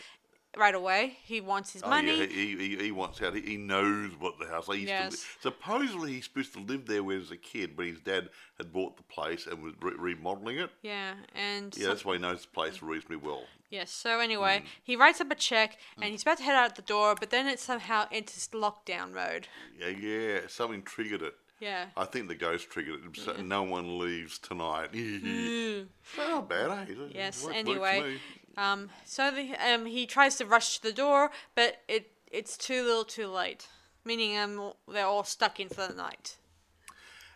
right 0.56 0.74
away. 0.74 1.18
He 1.24 1.40
wants 1.42 1.72
his 1.74 1.82
Oh, 1.82 1.90
money. 1.90 2.18
yeah, 2.18 2.26
he, 2.26 2.56
he, 2.56 2.76
he 2.76 2.90
wants 2.92 3.20
out. 3.20 3.34
He, 3.34 3.56
knows 3.58 4.12
what 4.18 4.38
the 4.38 4.46
house. 4.46 4.66
He 4.68 4.72
used 4.80 4.86
to 4.86 4.88
Yes. 4.88 5.26
supposedly 5.42 6.12
he's 6.14 6.24
supposed 6.24 6.54
to 6.54 6.60
live 6.60 6.86
there 6.86 7.02
when 7.02 7.16
he 7.16 7.20
was 7.20 7.30
a 7.30 7.36
kid, 7.36 7.76
but 7.76 7.86
his 7.86 8.00
dad 8.00 8.30
had 8.56 8.72
bought 8.72 8.96
the 8.96 9.02
place 9.02 9.46
and 9.46 9.62
was 9.62 9.74
re- 9.82 9.92
remodeling 9.98 10.58
it. 10.58 10.70
yeah, 10.82 11.14
and 11.34 11.76
Yeah, 11.76 11.88
that's 11.88 12.04
why 12.06 12.14
he 12.14 12.18
knows 12.20 12.42
the 12.42 12.48
place 12.48 12.80
reasonably 12.80 13.16
well. 13.18 13.44
Yes. 13.68 13.90
So 13.90 14.20
anyway, 14.20 14.60
Mm. 14.64 14.68
he 14.82 14.96
writes 14.96 15.20
up 15.20 15.30
a 15.30 15.34
check 15.34 15.76
and 15.96 16.04
he's 16.06 16.22
about 16.22 16.38
to 16.38 16.44
head 16.44 16.54
out 16.54 16.76
the 16.76 16.82
door, 16.82 17.16
but 17.18 17.30
then 17.30 17.46
it 17.48 17.58
somehow 17.60 18.06
enters 18.10 18.48
lockdown 18.54 19.12
mode. 19.12 19.48
Yeah, 19.78 19.88
yeah, 19.88 20.40
something 20.48 20.82
triggered 20.82 21.20
it. 21.22 21.34
Yeah. 21.60 21.86
I 21.96 22.04
think 22.04 22.28
the 22.28 22.34
ghost 22.34 22.70
triggered 22.70 23.00
it. 23.04 23.20
So 23.20 23.32
no 23.42 23.62
one 23.62 23.98
leaves 23.98 24.38
tonight. 24.38 24.90
Not 26.18 26.48
bad, 26.48 26.88
eh? 26.90 26.94
Yes. 27.14 27.46
anyway, 27.52 28.18
um, 28.56 28.90
so 29.04 29.30
the, 29.30 29.54
um, 29.54 29.86
he 29.86 30.06
tries 30.06 30.36
to 30.36 30.44
rush 30.46 30.78
to 30.78 30.82
the 30.82 30.92
door, 30.92 31.30
but 31.54 31.78
it 31.88 32.10
it's 32.30 32.56
too 32.56 32.82
little, 32.82 33.04
too 33.04 33.28
late. 33.28 33.68
Meaning, 34.04 34.36
um, 34.38 34.72
they're 34.88 35.06
all 35.06 35.24
stuck 35.24 35.58
in 35.58 35.68
for 35.68 35.86
the 35.86 35.94
night. 35.94 36.36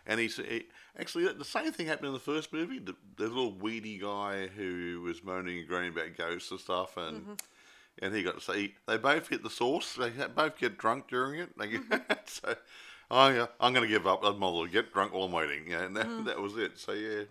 And 0.05 0.19
he's 0.19 0.37
he, 0.37 0.65
actually 0.97 1.31
the 1.33 1.45
same 1.45 1.71
thing 1.71 1.87
happened 1.87 2.07
in 2.07 2.13
the 2.13 2.19
first 2.19 2.51
movie. 2.53 2.79
The, 2.79 2.95
the 3.17 3.27
little 3.27 3.53
weedy 3.53 3.97
guy 3.97 4.47
who 4.47 5.01
was 5.03 5.23
moaning 5.23 5.59
and 5.59 5.67
groaning 5.67 5.91
about 5.93 6.17
ghosts 6.17 6.51
and 6.51 6.59
stuff, 6.59 6.97
and 6.97 7.21
Mm-hmm. 7.21 7.33
and 8.03 8.15
he 8.15 8.23
got 8.23 8.35
to 8.35 8.41
say 8.41 8.73
they 8.87 8.97
both 8.97 9.27
hit 9.27 9.43
the 9.43 9.49
source. 9.49 9.93
They 9.95 10.09
both 10.09 10.57
get 10.57 10.77
drunk 10.77 11.07
during 11.07 11.39
it. 11.39 11.57
They 11.57 11.67
get, 11.69 11.89
Mm-hmm. 11.89 12.13
so, 12.25 12.55
oh 13.11 13.27
yeah, 13.29 13.45
I'm 13.59 13.73
going 13.73 13.85
to 13.85 13.91
give 13.93 14.07
up. 14.07 14.23
I'm 14.23 14.39
going 14.39 14.65
to 14.65 14.71
get 14.71 14.91
drunk 14.93 15.13
while 15.13 15.23
I'm 15.25 15.31
waiting. 15.31 15.69
Yeah, 15.69 15.83
and 15.83 15.95
that, 15.95 16.07
Mm. 16.07 16.25
that 16.25 16.39
was 16.39 16.57
it. 16.57 16.79
So 16.79 16.93
yeah, 16.93 17.23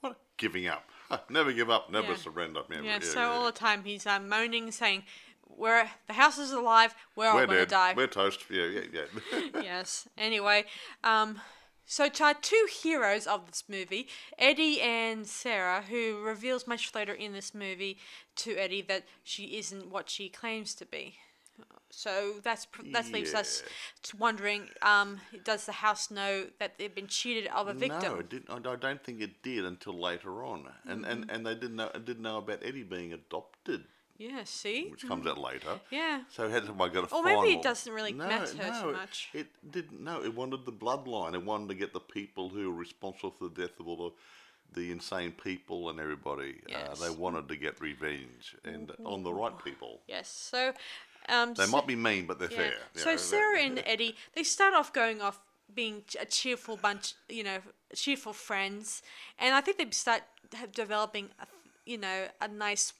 what 0.00 0.16
giving 0.38 0.66
up? 0.68 0.88
never 1.28 1.52
give 1.52 1.68
up. 1.70 1.90
Never 1.90 2.12
Yeah. 2.12 2.16
surrender. 2.16 2.62
Never, 2.68 2.82
Yeah. 2.82 2.94
yeah, 2.94 2.98
so 3.00 3.20
yeah. 3.20 3.26
all 3.28 3.44
the 3.44 3.52
time 3.52 3.84
he's 3.84 4.06
um, 4.06 4.28
moaning, 4.28 4.70
saying, 4.72 5.04
"We're 5.46 5.90
the 6.06 6.14
house 6.14 6.38
is 6.38 6.52
alive. 6.52 6.94
We're 7.16 7.28
all 7.28 7.36
we're 7.36 7.46
gonna 7.46 7.66
die." 7.66 7.94
We're 7.94 8.06
toast. 8.06 8.40
Yeah, 8.48 8.64
yeah, 8.64 8.80
yeah. 8.92 9.40
yes. 9.62 10.08
Anyway, 10.16 10.64
um, 11.02 11.40
so 11.86 12.08
to 12.08 12.34
two 12.40 12.66
heroes 12.82 13.26
of 13.26 13.46
this 13.46 13.64
movie, 13.68 14.08
Eddie 14.38 14.80
and 14.80 15.26
Sarah, 15.26 15.82
who 15.82 16.22
reveals 16.22 16.66
much 16.66 16.94
later 16.94 17.12
in 17.12 17.32
this 17.32 17.54
movie 17.54 17.98
to 18.36 18.56
Eddie 18.56 18.82
that 18.82 19.04
she 19.22 19.58
isn't 19.58 19.90
what 19.90 20.08
she 20.08 20.28
claims 20.28 20.74
to 20.76 20.86
be. 20.86 21.18
So 21.90 22.34
that's 22.42 22.66
that 22.92 23.12
leaves 23.12 23.34
us 23.34 23.62
Yeah. 23.62 23.70
to 24.04 24.16
wondering: 24.16 24.68
um, 24.82 25.20
Does 25.44 25.66
the 25.66 25.72
house 25.72 26.10
know 26.10 26.46
that 26.58 26.76
they've 26.76 26.94
been 26.94 27.06
cheated 27.06 27.46
of 27.54 27.68
a 27.68 27.74
victim? 27.74 28.02
No, 28.02 28.18
it 28.18 28.28
didn't, 28.28 28.50
I 28.50 28.72
I 28.72 28.76
don't 28.76 29.02
think 29.04 29.20
it 29.20 29.42
did 29.42 29.64
until 29.64 29.94
later 29.98 30.44
on, 30.44 30.68
and 30.84 31.04
and, 31.06 31.20
Mm-hmm. 31.22 31.30
and 31.30 31.46
they 31.46 31.54
didn't 31.54 31.76
know 31.76 31.90
didn't 31.92 32.22
know 32.22 32.38
about 32.38 32.64
Eddie 32.64 32.82
being 32.82 33.12
adopted, 33.12 33.84
Yeah. 34.18 34.42
See. 34.44 34.88
which 34.90 35.06
comes 35.06 35.24
out 35.26 35.38
later. 35.38 35.78
Yeah. 35.90 36.24
So 36.30 36.48
had 36.48 36.64
somebody 36.66 36.92
got 36.94 37.10
a 37.12 37.14
Or 37.14 37.22
maybe 37.22 37.54
it 37.54 37.62
doesn't 37.62 37.92
really 37.92 38.12
no, 38.12 38.26
matter 38.26 38.54
no, 38.56 38.72
so 38.72 38.92
much. 38.92 39.28
It 39.32 39.46
didn't. 39.70 40.00
No, 40.02 40.20
it 40.24 40.34
wanted 40.34 40.66
the 40.66 40.72
bloodline. 40.72 41.34
It 41.34 41.44
wanted 41.44 41.68
to 41.68 41.74
get 41.76 41.92
the 41.92 42.00
people 42.00 42.48
who 42.48 42.70
were 42.72 42.76
responsible 42.76 43.30
for 43.30 43.48
the 43.48 43.54
death 43.62 43.78
of 43.78 43.86
all 43.86 43.96
the, 44.04 44.80
the 44.80 44.90
insane 44.90 45.30
people 45.30 45.90
and 45.90 46.00
everybody. 46.00 46.56
Yes. 46.68 47.00
Uh, 47.00 47.04
they 47.04 47.14
wanted 47.14 47.46
to 47.48 47.56
get 47.56 47.80
revenge 47.80 48.56
and 48.64 48.90
on 49.04 49.22
the 49.22 49.32
right 49.32 49.56
people. 49.64 50.00
Yes. 50.08 50.28
So. 50.28 50.72
Um, 51.28 51.54
They 51.54 51.64
so- 51.64 51.70
might 51.72 51.86
be 51.86 51.96
mean, 51.96 52.26
but 52.26 52.38
they're 52.38 52.50
Yeah. 52.50 52.56
fair. 52.58 52.78
you 52.94 53.00
So 53.00 53.10
know, 53.12 53.16
Sarah 53.16 53.60
and 53.60 53.82
Eddie, 53.86 54.16
they 54.34 54.42
start 54.42 54.74
off 54.74 54.92
going 54.92 55.20
off 55.22 55.40
being 55.72 56.04
a 56.20 56.26
cheerful 56.26 56.76
bunch, 56.76 57.14
you 57.28 57.42
know, 57.42 57.60
cheerful 57.94 58.32
friends, 58.32 59.02
and 59.38 59.54
I 59.54 59.60
think 59.60 59.78
they 59.78 59.90
start 59.90 60.22
developing, 60.72 61.30
a, 61.40 61.46
you 61.84 61.98
know, 61.98 62.28
a 62.40 62.48
nice 62.48 62.92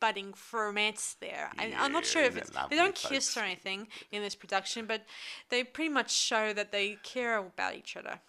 budding 0.00 0.34
romance 0.52 1.14
there. 1.20 1.50
And 1.58 1.74
I'm 1.74 1.92
not 1.92 2.06
sure 2.06 2.22
if 2.22 2.36
it's, 2.36 2.50
they 2.70 2.76
don't 2.76 2.94
kiss 2.94 3.26
folks. 3.34 3.36
or 3.36 3.40
anything 3.40 3.88
in 4.10 4.22
this 4.22 4.34
production, 4.34 4.86
but 4.86 5.06
they 5.50 5.62
pretty 5.62 5.90
much 5.90 6.10
show 6.12 6.52
that 6.54 6.72
they 6.72 6.96
care 7.02 7.36
about 7.38 7.74
each 7.74 7.96
other. 7.96 8.20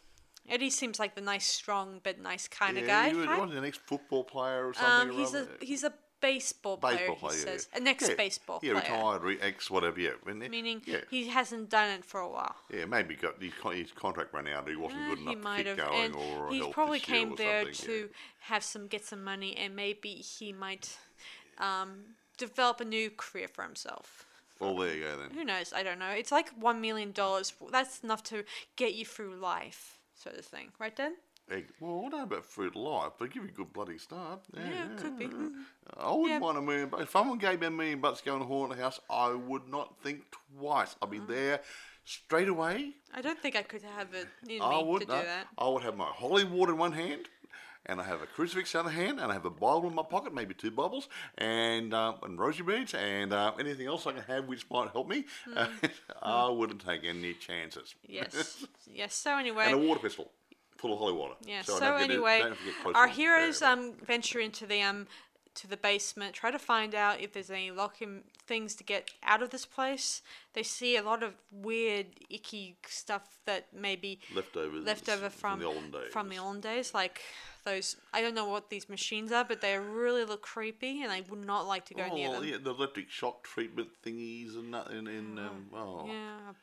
Eddie 0.49 0.69
seems 0.69 0.99
like 0.99 1.15
the 1.15 1.21
nice, 1.21 1.45
strong 1.47 2.01
but 2.03 2.19
nice 2.19 2.47
kind 2.47 2.77
of 2.77 2.83
yeah, 2.85 3.03
guy. 3.03 3.09
He 3.09 3.15
was, 3.15 3.27
right? 3.27 3.39
wasn't 3.39 3.53
he 3.53 3.57
an 3.59 3.65
ex-football 3.65 4.23
player 4.25 4.65
or 4.65 4.69
Um, 4.69 4.73
something. 4.73 5.09
or 5.09 5.19
he's 5.19 5.33
a 5.33 5.47
he's 5.61 5.83
a 5.83 5.93
baseball 6.21 6.77
player. 6.77 6.97
baseball 6.97 7.15
he 7.15 7.19
player. 7.21 7.37
yeah, 7.39 7.43
says 7.45 7.67
yeah. 7.73 7.79
an 7.79 7.87
ex 7.87 8.09
Yeah, 8.09 8.15
baseball 8.15 8.59
yeah, 8.63 8.71
player. 8.73 8.83
retired, 8.83 9.23
re- 9.23 9.39
ex 9.41 9.69
whatever. 9.69 9.99
Yeah, 9.99 10.11
Meaning 10.25 10.81
yeah, 10.85 10.99
he 11.09 11.27
hasn't 11.27 11.69
done 11.69 11.89
it 11.91 12.05
for 12.05 12.19
a 12.21 12.29
while. 12.29 12.55
yeah, 12.73 12.85
maybe 12.85 13.15
got 13.15 13.41
his, 13.41 13.53
his 13.73 13.91
contract 13.91 14.33
ran 14.33 14.47
out. 14.47 14.69
He 14.69 14.75
wasn't 14.75 15.07
good 15.09 15.17
he 15.17 15.23
enough 15.23 15.35
to 15.35 15.41
might 15.41 15.57
keep 15.57 15.67
have, 15.67 15.77
going, 15.77 16.05
and 16.05 16.15
or 16.15 16.51
he 16.51 16.71
probably 16.71 16.99
came 16.99 17.35
there 17.35 17.65
to 17.65 17.91
yeah. 17.91 18.05
have 18.41 18.63
some 18.63 18.87
get 18.87 19.03
some 19.05 19.23
money, 19.23 19.55
and 19.57 19.75
maybe 19.75 20.09
he 20.09 20.53
might 20.53 20.97
um, 21.57 22.15
develop 22.37 22.79
a 22.81 22.85
new 22.85 23.09
career 23.09 23.47
for 23.47 23.63
himself. 23.63 24.25
Well, 24.59 24.75
there 24.77 24.93
you 24.93 25.01
go 25.03 25.17
then. 25.17 25.31
Who 25.31 25.43
knows? 25.43 25.73
I 25.73 25.81
don't 25.81 25.97
know. 25.99 26.09
It's 26.11 26.31
like 26.31 26.49
one 26.51 26.81
million 26.81 27.11
dollars. 27.11 27.51
That's 27.71 28.03
enough 28.03 28.23
to 28.25 28.43
get 28.75 28.93
you 28.93 29.05
through 29.05 29.35
life, 29.37 29.97
sort 30.15 30.37
of 30.37 30.45
thing, 30.45 30.69
right, 30.79 30.95
Dan? 30.95 31.13
Egg. 31.51 31.67
Well, 31.79 31.99
I 31.99 32.01
don't 32.09 32.11
know 32.11 32.23
about 32.23 32.45
fruit 32.45 32.75
life, 32.75 33.11
but 33.19 33.29
give 33.31 33.43
you 33.43 33.49
a 33.49 33.51
good 33.51 33.73
bloody 33.73 33.97
start. 33.97 34.39
Yeah, 34.53 34.69
Yeah, 34.69 34.87
could 34.97 35.17
be. 35.19 35.25
I 35.97 36.11
wouldn't 36.11 36.29
Yeah. 36.29 36.39
want 36.39 36.57
a 36.57 36.61
million 36.61 36.89
bucks. 36.89 37.03
If 37.03 37.09
someone 37.11 37.37
gave 37.37 37.59
me 37.59 37.67
a 37.67 37.71
million 37.71 37.99
bucks 37.99 38.19
to 38.19 38.25
go 38.25 38.35
and 38.37 38.45
haunt 38.45 38.73
a 38.73 38.75
house, 38.77 38.99
I 39.09 39.29
would 39.33 39.67
not 39.67 40.01
think 40.01 40.23
twice. 40.57 40.95
I'd 41.01 41.09
be 41.09 41.19
Mm. 41.19 41.27
there 41.27 41.61
straight 42.05 42.47
away. 42.47 42.93
I 43.13 43.21
don't 43.21 43.39
think 43.39 43.55
I 43.55 43.63
could 43.63 43.83
have 43.83 44.13
it 44.13 44.27
in 44.47 44.61
I 44.61 44.77
me 44.79 44.83
would. 44.85 44.99
to 45.01 45.05
do 45.07 45.11
that. 45.11 45.47
I 45.57 45.67
would 45.67 45.83
have 45.83 45.97
my 45.97 46.05
holy 46.09 46.45
water 46.45 46.71
in 46.71 46.77
one 46.77 46.93
hand, 46.93 47.27
and 47.85 47.99
I 47.99 48.03
have 48.05 48.21
a 48.21 48.27
crucifix 48.27 48.73
in 48.73 48.77
the 48.79 48.85
other 48.85 48.95
hand, 48.95 49.19
and 49.19 49.29
I 49.31 49.33
have 49.33 49.45
a 49.45 49.49
Bible 49.49 49.87
in 49.87 49.95
my 49.95 50.03
pocket, 50.03 50.33
maybe 50.33 50.53
two 50.53 50.71
Bibles, 50.71 51.09
and 51.37 51.93
uh, 51.93 52.13
and 52.23 52.39
rosary 52.39 52.65
beads, 52.65 52.93
and 52.93 53.33
uh, 53.33 53.53
anything 53.59 53.87
else 53.87 54.07
I 54.07 54.13
can 54.13 54.23
have 54.23 54.45
which 54.45 54.69
might 54.69 54.89
help 54.91 55.07
me. 55.09 55.25
I 56.21 56.47
wouldn't 56.49 56.85
take 56.85 57.03
any 57.03 57.33
chances. 57.33 57.95
Hmm. 58.05 58.13
Yes. 58.13 58.65
yes. 58.87 59.13
So 59.15 59.37
anyway. 59.37 59.65
and 59.65 59.73
a 59.75 59.77
water 59.77 59.99
pistol 59.99 60.31
full 60.81 60.93
of 60.93 60.99
holy 60.99 61.13
water. 61.13 61.35
Yeah. 61.45 61.61
So, 61.61 61.95
it- 61.97 62.01
anyway, 62.09 62.41
our 62.95 63.07
heroes 63.07 63.61
um 63.61 63.93
venture 64.05 64.39
into 64.39 64.65
the 64.65 64.81
um 64.81 65.07
to 65.53 65.67
the 65.67 65.75
basement, 65.75 66.33
try 66.33 66.49
to 66.49 66.57
find 66.57 66.95
out 66.95 67.19
if 67.19 67.33
there's 67.33 67.51
any 67.51 67.71
locking 67.71 68.23
things 68.47 68.73
to 68.73 68.85
get 68.85 69.11
out 69.21 69.41
of 69.43 69.49
this 69.49 69.65
place. 69.65 70.21
They 70.53 70.63
see 70.63 70.95
a 70.95 71.03
lot 71.03 71.23
of 71.23 71.33
weird, 71.51 72.05
icky 72.29 72.77
stuff 72.87 73.37
that 73.45 73.67
maybe 73.73 74.21
leftovers 74.33 74.85
left 74.85 75.09
over 75.09 75.29
from 75.29 75.59
the 75.59 75.65
olden 75.65 75.91
days. 75.91 76.11
from 76.13 76.29
the 76.29 76.37
olden 76.37 76.61
days, 76.61 76.93
like 76.93 77.21
those. 77.65 77.97
I 78.13 78.21
don't 78.21 78.33
know 78.33 78.45
what 78.47 78.69
these 78.69 78.87
machines 78.87 79.29
are, 79.33 79.43
but 79.43 79.59
they 79.59 79.77
really 79.77 80.23
look 80.23 80.41
creepy, 80.41 81.03
and 81.03 81.11
I 81.11 81.21
would 81.29 81.45
not 81.45 81.67
like 81.67 81.83
to 81.87 81.93
go 81.95 82.07
Oh, 82.09 82.15
near 82.15 82.31
them. 82.31 82.43
yeah, 82.45 82.57
the 82.63 82.69
electric 82.71 83.09
shock 83.09 83.43
treatment 83.43 83.89
thingies 84.05 84.55
and 84.55 84.73
that, 84.73 84.89
and, 84.89 85.07
and 85.09 85.37
um, 85.37 85.67
oh, 85.75 86.05
Yeah. 86.07 86.53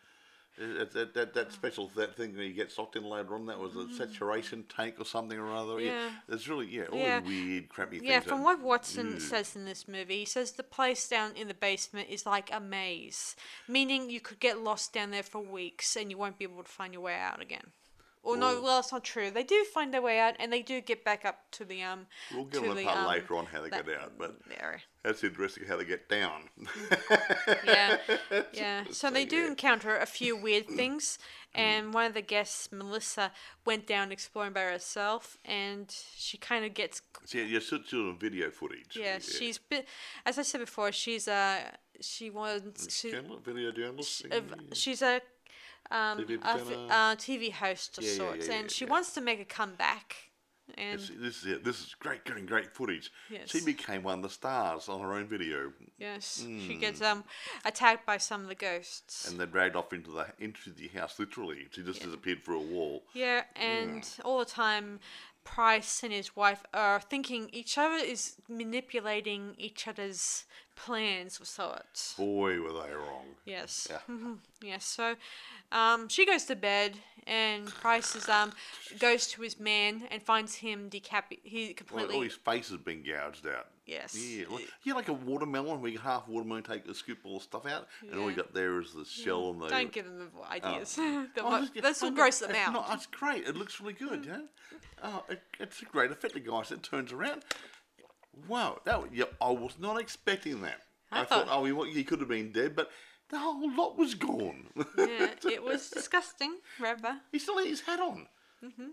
That, 0.59 0.93
that, 0.93 1.15
that, 1.15 1.35
that 1.35 1.53
special 1.53 1.89
that 1.95 2.17
thing 2.17 2.35
that 2.35 2.45
you 2.45 2.53
get 2.53 2.73
sucked 2.73 2.97
in 2.97 3.05
later 3.05 3.35
on, 3.35 3.47
that 3.47 3.59
was 3.59 3.77
a 3.77 3.89
saturation 3.95 4.65
tank 4.69 4.97
or 4.99 5.05
something 5.05 5.39
or 5.39 5.55
other. 5.55 5.79
Yeah, 5.81 5.91
Mm. 5.91 5.95
Yeah. 6.29 6.35
it's 6.35 6.49
really 6.49 6.67
yeah, 6.67 6.85
all 6.91 6.99
Yeah. 6.99 7.21
weird, 7.21 7.69
crappy 7.69 7.99
things. 7.99 8.09
Yeah, 8.11 8.21
from 8.21 8.43
what 8.43 8.61
Watson 8.61 9.15
Ugh. 9.15 9.21
says 9.21 9.55
in 9.55 9.65
this 9.65 9.87
movie, 9.87 10.19
he 10.21 10.25
says 10.25 10.53
the 10.53 10.63
place 10.65 11.09
down 11.09 11.37
in 11.37 11.47
the 11.49 11.55
basement 11.55 12.09
is 12.11 12.27
like 12.27 12.51
a 12.53 12.59
maze, 12.61 13.37
meaning 13.69 14.11
you 14.11 14.21
could 14.21 14.41
get 14.41 14.59
lost 14.59 14.93
down 14.93 15.11
there 15.13 15.23
for 15.23 15.41
weeks 15.41 15.95
and 15.97 16.11
you 16.11 16.19
won't 16.19 16.39
be 16.39 16.45
able 16.45 16.63
to 16.63 16.69
find 16.71 16.93
your 16.93 17.03
way 17.03 17.15
out 17.15 17.41
again. 17.41 17.73
Or 18.29 18.37
no, 18.37 18.61
well, 18.61 18.79
it's 18.81 18.93
not 18.93 19.05
true. 19.05 19.31
They 19.31 19.43
do 19.43 19.65
find 19.73 19.93
their 19.93 20.03
way 20.03 20.21
out, 20.21 20.35
and 20.39 20.53
they 20.53 20.61
do 20.61 20.83
get 20.83 21.03
back 21.03 21.25
up 21.25 21.51
to 21.53 21.65
the 21.65 21.83
um. 21.83 22.07
We'll 22.35 22.45
get 22.45 22.63
on 22.69 22.77
the 22.77 22.85
part 22.85 22.99
um, 22.99 23.07
later 23.07 23.37
on 23.37 23.47
how 23.47 23.63
they 23.63 23.71
that- 23.71 23.87
get 23.87 23.99
out, 23.99 24.13
but 24.19 24.37
There. 24.47 24.83
that's 25.03 25.25
interesting 25.25 25.67
how 25.67 25.79
they 25.79 25.87
get 25.87 26.11
down. 26.11 26.51
Yeah, 27.65 27.97
yeah. 28.53 28.85
So 28.91 29.11
they 29.11 29.25
do 29.25 29.37
yeah. 29.37 29.47
encounter 29.47 29.97
a 29.97 30.05
few 30.05 30.37
weird 30.37 30.69
things, 30.81 31.19
and 31.55 31.95
one 31.95 32.05
of 32.05 32.13
the 32.13 32.21
guests, 32.21 32.71
Melissa, 32.71 33.33
went 33.65 33.87
down 33.87 34.13
exploring 34.13 34.53
by 34.53 34.61
herself, 34.65 35.39
and 35.47 35.87
she 36.15 36.37
kind 36.37 36.67
of 36.67 36.75
gets 36.75 37.01
yeah, 37.33 37.45
you're 37.45 37.63
still 37.63 37.79
on 38.11 38.19
video 38.19 38.51
footage. 38.51 38.95
yeah. 38.95 39.21
She's 39.21 39.57
bit, 39.57 39.89
as 40.27 40.39
I 40.39 40.43
said 40.43 40.61
before, 40.61 40.93
she's 40.93 41.29
a 41.29 41.79
she 42.01 42.29
wants. 42.29 42.95
she, 42.95 43.11
video 43.43 43.73
journalist. 43.73 44.27
thingy? 44.29 44.75
she's 44.75 45.01
a 45.01 45.23
um 45.91 46.19
TV 46.19 46.39
uh, 46.43 47.17
TV 47.17 47.53
host 47.53 47.99
of 47.99 48.05
Yeah, 48.05 48.11
sorts, 48.13 48.49
yeah, 48.49 48.55
and 48.55 48.63
yeah, 48.65 48.75
she 48.75 48.85
wants 48.85 49.13
to 49.15 49.21
make 49.21 49.41
a 49.41 49.45
comeback. 49.45 50.17
And 50.77 50.99
This, 51.01 51.11
this 51.19 51.37
is 51.39 51.47
it. 51.47 51.65
This 51.65 51.81
is 51.81 51.95
great, 51.99 52.27
getting 52.27 52.45
great 52.45 52.75
footage. 52.75 53.11
Yes. 53.31 53.49
She 53.51 53.65
became 53.65 54.03
one 54.03 54.19
of 54.19 54.23
the 54.23 54.29
stars 54.29 54.87
on 54.91 55.01
her 55.01 55.15
own 55.15 55.27
video, 55.27 55.73
yes, 55.97 56.47
she 56.67 56.75
gets 56.75 57.01
um 57.01 57.25
attacked 57.65 58.05
by 58.05 58.19
some 58.19 58.43
of 58.43 58.49
the 58.49 58.55
ghosts. 58.55 59.29
and 59.29 59.41
they're 59.41 59.47
dragged 59.47 59.77
off 59.77 59.93
into 59.93 60.11
the 60.11 60.27
into 60.39 60.71
the 60.71 60.89
house. 60.89 61.19
Literally, 61.19 61.69
she 61.71 61.83
just 61.83 62.03
disappeared 62.03 62.45
through 62.45 62.61
a 62.61 62.67
wall. 62.67 63.05
Yeah, 63.15 63.45
and 63.57 64.07
all 64.25 64.39
the 64.39 64.45
time, 64.45 65.01
Price 65.45 66.03
and 66.03 66.13
his 66.13 66.37
wife 66.37 66.63
are 66.75 67.01
thinking 67.01 67.49
each 67.55 67.79
other 67.79 67.95
is 67.97 68.37
manipulating 68.49 69.55
each 69.57 69.89
other's 69.89 70.45
plans 70.85 71.41
of 71.41 71.47
sorts. 71.47 72.15
Boy, 72.15 72.61
were 72.61 72.73
they 72.73 72.95
wrong. 72.95 73.27
Yes. 73.45 73.89
Yeah. 73.91 74.15
Yes. 74.61 74.85
So, 74.87 75.15
um, 75.71 76.09
she 76.09 76.27
goes 76.27 76.45
to 76.47 76.57
bed, 76.57 76.97
and 77.29 77.67
Price 77.67 78.17
is 78.17 78.29
um 78.29 78.53
goes 78.99 79.29
to 79.29 79.43
his 79.43 79.61
man 79.61 80.03
and 80.11 80.21
finds 80.21 80.57
him 80.57 80.89
decapitated. 80.89 81.45
He 81.45 81.75
completely. 81.75 82.17
all 82.17 82.23
his 82.23 82.35
face 82.35 82.71
has 82.71 82.79
been 82.81 83.05
gouged 83.05 83.47
out. 83.47 83.69
Yes. 83.87 84.17
Yeah, 84.19 84.47
like, 84.51 84.69
yeah, 84.83 84.95
like 84.95 85.09
a 85.09 85.13
watermelon 85.13 85.81
where 85.81 85.91
you 85.93 85.99
half 85.99 86.27
watermelon 86.27 86.65
take 86.65 86.87
a 86.89 86.95
scoop 86.95 87.19
all 87.23 87.39
the 87.39 87.45
stuff 87.45 87.67
out, 87.67 87.87
and 88.03 88.19
all 88.19 88.29
you 88.29 88.37
got 88.37 88.53
there 88.53 88.81
is 88.81 88.93
the 88.93 89.05
shell 89.05 89.51
and 89.51 89.63
the. 89.63 89.69
Don't 89.69 89.93
give 89.93 90.07
them 90.07 90.31
ideas. 90.51 90.99
Oh, 91.09 91.27
That 91.35 91.73
this- 91.73 91.83
this 91.83 92.03
will 92.03 92.09
oh, 92.09 92.15
gross 92.15 92.41
them 92.41 92.57
out. 92.57 92.73
No, 92.73 92.85
it's 92.91 93.07
great. 93.07 93.47
It 93.47 93.55
looks 93.55 93.81
really 93.81 93.95
good. 93.95 94.25
Yeah. 94.27 94.41
Oh, 95.01 95.23
it, 95.29 95.41
it's 95.61 95.81
a 95.81 95.85
great 95.85 96.11
effect. 96.11 96.35
The 96.35 96.41
guy 96.41 96.61
said 96.65 96.83
turns 96.83 97.13
around. 97.13 97.45
Wow, 98.47 98.81
that 98.85 99.01
yeah, 99.13 99.25
I 99.41 99.51
was 99.51 99.79
not 99.79 100.01
expecting 100.01 100.63
that. 100.63 100.81
I 101.11 101.23
I, 101.23 101.25
thought, 101.25 101.47
thought- 101.47 101.59
oh, 101.61 101.65
he, 101.65 101.73
wa- 101.73 101.85
he 101.85 102.05
could 102.05 102.21
have 102.21 102.29
been 102.29 102.53
dead, 102.53 102.77
but 102.77 102.91
the 103.31 103.39
whole 103.39 103.71
lot 103.75 103.97
was 103.99 104.15
gone. 104.15 104.67
yeah, 104.97 105.29
it 105.51 105.63
was 105.63 105.91
disgusting, 105.91 106.57
rather. 106.79 107.21
he 107.33 107.39
still 107.39 107.59
had 107.59 107.67
his 107.67 107.81
hat 107.81 108.01
on, 108.01 108.27
mm-hmm. 108.65 108.89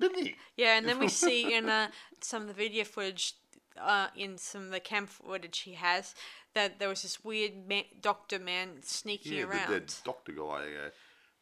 didn't 0.00 0.24
he? 0.24 0.34
Yeah, 0.56 0.78
and 0.78 0.86
then 0.88 0.98
we 0.98 1.08
see 1.24 1.54
in 1.54 1.68
uh, 1.68 1.88
some 2.20 2.42
of 2.42 2.48
the 2.48 2.54
video 2.54 2.84
footage, 2.84 3.34
uh, 3.80 4.08
in 4.16 4.38
some 4.38 4.62
of 4.64 4.70
the 4.70 4.80
camp 4.80 5.08
footage 5.08 5.58
he 5.60 5.72
has, 5.74 6.14
that 6.54 6.78
there 6.78 6.88
was 6.88 7.02
this 7.02 7.24
weird 7.24 7.52
ma- 7.68 7.82
doctor 8.00 8.38
man 8.38 8.82
sneaking 8.82 9.32
Yeah, 9.38 9.44
around. 9.44 9.68
the, 9.72 9.80
the 9.80 9.94
doctor 10.04 10.32
guy, 10.32 10.42
uh, 10.86 10.90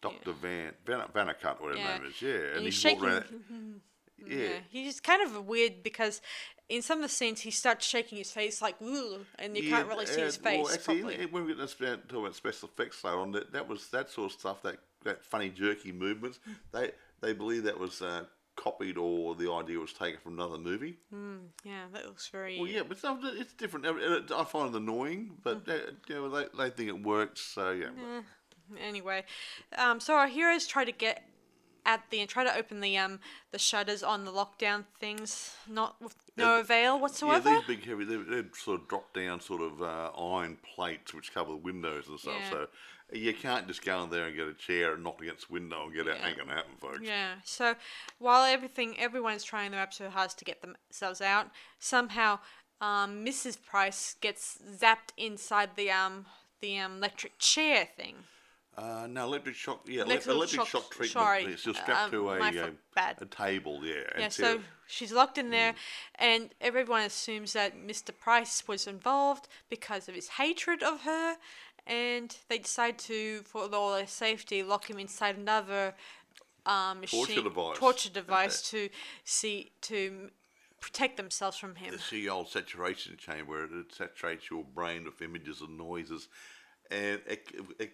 Doctor 0.00 0.32
Van 0.32 0.72
Van 0.84 1.00
Vannacutt, 1.14 1.60
whatever 1.62 1.78
Yeah. 1.80 1.92
his 1.92 2.00
name 2.00 2.10
is. 2.10 2.22
Yeah, 2.22 2.30
and, 2.30 2.56
and 2.56 2.64
he's 2.64 2.82
he 2.82 2.88
walked 2.94 3.02
shaking. 3.28 3.80
Yeah. 4.26 4.36
yeah, 4.38 4.58
he's 4.70 5.00
kind 5.00 5.22
of 5.22 5.44
weird 5.44 5.82
because 5.82 6.22
in 6.68 6.82
some 6.82 6.98
of 6.98 7.02
the 7.02 7.08
scenes 7.08 7.40
he 7.40 7.50
starts 7.50 7.86
shaking 7.86 8.18
his 8.18 8.30
face 8.30 8.62
like 8.62 8.80
"Ooh," 8.82 9.24
and 9.38 9.56
you 9.56 9.68
can't 9.68 9.88
really 9.88 10.06
see 10.06 10.20
his 10.22 10.36
face 10.36 10.64
well, 10.64 10.72
actually, 10.72 11.00
properly. 11.02 11.26
when 11.26 11.44
we 11.46 11.54
get 11.54 11.68
to 11.68 11.96
talk 11.96 12.18
about 12.20 12.34
special 12.34 12.68
effects 12.68 13.02
later 13.04 13.18
on, 13.18 13.32
that, 13.32 13.52
that 13.52 13.68
was 13.68 13.88
that 13.90 14.10
sort 14.10 14.32
of 14.32 14.38
stuff, 14.40 14.62
that, 14.62 14.76
that 15.04 15.24
funny 15.24 15.50
jerky 15.50 15.92
movements. 15.92 16.38
They 16.72 16.92
they 17.20 17.32
believe 17.32 17.64
that 17.64 17.78
was 17.78 18.00
uh, 18.02 18.24
copied 18.56 18.96
or 18.96 19.34
the 19.34 19.50
idea 19.52 19.78
was 19.78 19.92
taken 19.92 20.20
from 20.20 20.34
another 20.34 20.58
movie. 20.58 20.96
yeah, 21.64 21.84
that 21.92 22.06
looks 22.06 22.28
very. 22.28 22.58
Well, 22.58 22.68
yeah, 22.68 22.82
but 22.86 22.98
it's, 23.02 23.04
it's 23.40 23.52
different. 23.54 23.86
I 23.86 24.44
find 24.44 24.74
it 24.74 24.78
annoying, 24.78 25.32
but 25.42 25.64
Hmm. 25.64 25.70
uh, 25.70 25.74
you 26.08 26.14
know, 26.14 26.28
they, 26.30 26.46
they 26.56 26.70
think 26.70 26.88
it 26.88 27.02
works. 27.02 27.40
So 27.40 27.72
yeah, 27.72 27.88
Anyway, 28.80 29.24
um, 29.76 30.00
so 30.00 30.14
our 30.14 30.26
heroes 30.28 30.66
try 30.66 30.84
to 30.86 30.92
get 30.92 31.28
at 31.84 32.02
the 32.08 32.20
and 32.20 32.30
try 32.30 32.42
to 32.44 32.56
open 32.56 32.80
the 32.80 32.96
um 32.96 33.20
the 33.50 33.58
shutters 33.58 34.02
on 34.02 34.24
the 34.24 34.30
lockdown 34.32 34.84
things, 34.98 35.54
not 35.68 36.00
with 36.00 36.16
no 36.36 36.54
Yeah, 36.56 36.60
avail 36.60 36.94
yeah, 36.94 37.00
whatsoever. 37.00 37.50
these 37.50 37.62
big 37.66 37.84
heavy, 37.86 38.04
they, 38.04 38.16
they 38.16 38.42
sort 38.54 38.80
of 38.80 38.88
drop 38.88 39.12
down 39.14 39.40
sort 39.40 39.62
of 39.62 39.82
uh, 39.82 40.10
iron 40.18 40.56
plates 40.74 41.14
which 41.14 41.32
cover 41.32 41.50
the 41.52 41.56
windows 41.56 42.08
and 42.08 42.18
stuff. 42.18 42.34
Yeah. 42.40 42.50
So 42.50 42.66
you 43.12 43.34
can't 43.34 43.66
just 43.68 43.84
go 43.84 44.02
in 44.02 44.10
there 44.10 44.26
and 44.26 44.36
get 44.36 44.48
a 44.48 44.54
chair 44.54 44.94
and 44.94 45.04
knock 45.04 45.20
against 45.20 45.48
the 45.48 45.52
window 45.54 45.84
and 45.84 45.94
get 45.94 46.08
out. 46.08 46.18
Yeah. 46.20 46.28
Ain't 46.28 46.38
gonna 46.38 46.54
happen, 46.54 46.72
folks. 46.80 47.00
Yeah. 47.02 47.34
So 47.44 47.74
while 48.18 48.44
everything, 48.44 48.98
everyone's 48.98 49.44
trying 49.44 49.70
their 49.72 49.80
absolute 49.80 50.12
hardest 50.12 50.38
to 50.38 50.44
get 50.44 50.62
themselves 50.62 51.20
out, 51.20 51.50
somehow 51.78 52.38
um, 52.80 53.24
Mrs. 53.24 53.62
Price 53.62 54.16
gets 54.20 54.58
zapped 54.80 55.12
inside 55.16 55.70
the 55.76 55.90
um 55.90 56.26
the 56.60 56.78
um, 56.78 56.96
electric 56.96 57.38
chair 57.38 57.86
thing. 57.96 58.24
Uh, 58.76 59.06
no, 59.08 59.24
electric 59.24 59.54
shock. 59.54 59.82
Yeah, 59.86 60.02
Electric 60.02 60.34
electric, 60.34 60.60
shock- 60.60 60.68
shock, 60.68 60.90
treatment. 60.90 61.10
sorry, 61.12 61.44
just 61.54 61.80
strapped 61.80 61.90
um, 62.04 62.10
to 62.10 62.30
a, 62.30 62.40
uh, 62.40 62.70
bad. 62.94 63.18
a 63.20 63.26
table. 63.26 63.80
Yeah. 63.84 63.94
Yeah, 64.18 64.28
so- 64.28 64.60
she's 64.86 65.12
locked 65.12 65.38
in 65.38 65.50
there, 65.50 65.74
and 66.16 66.50
everyone 66.60 67.02
assumes 67.02 67.52
that 67.52 67.76
Mr. 67.76 68.16
Price 68.16 68.66
was 68.66 68.86
involved 68.86 69.48
because 69.70 70.08
of 70.08 70.14
his 70.14 70.28
hatred 70.28 70.82
of 70.82 71.02
her, 71.02 71.36
and 71.86 72.36
they 72.48 72.58
decide 72.58 72.98
to, 73.00 73.42
for 73.42 73.72
all 73.72 73.94
their 73.94 74.06
safety, 74.06 74.62
lock 74.62 74.90
him 74.90 74.98
inside 74.98 75.36
another 75.36 75.94
um, 76.66 77.02
Torture 77.02 77.42
device. 77.42 77.78
torture 77.78 78.10
device 78.10 78.62
to 78.70 78.88
see 79.24 79.70
to 79.82 80.30
protect 80.80 81.16
themselves 81.16 81.56
from 81.56 81.76
him. 81.76 81.94
The 82.10 82.28
old 82.28 82.48
saturation 82.48 83.16
chamber. 83.18 83.64
It 83.64 83.94
saturates 83.94 84.50
your 84.50 84.64
brain 84.64 85.04
with 85.04 85.22
images 85.22 85.60
and 85.60 85.78
noises, 85.78 86.28
and 86.90 87.20
it, 87.26 87.48
it 87.78 87.92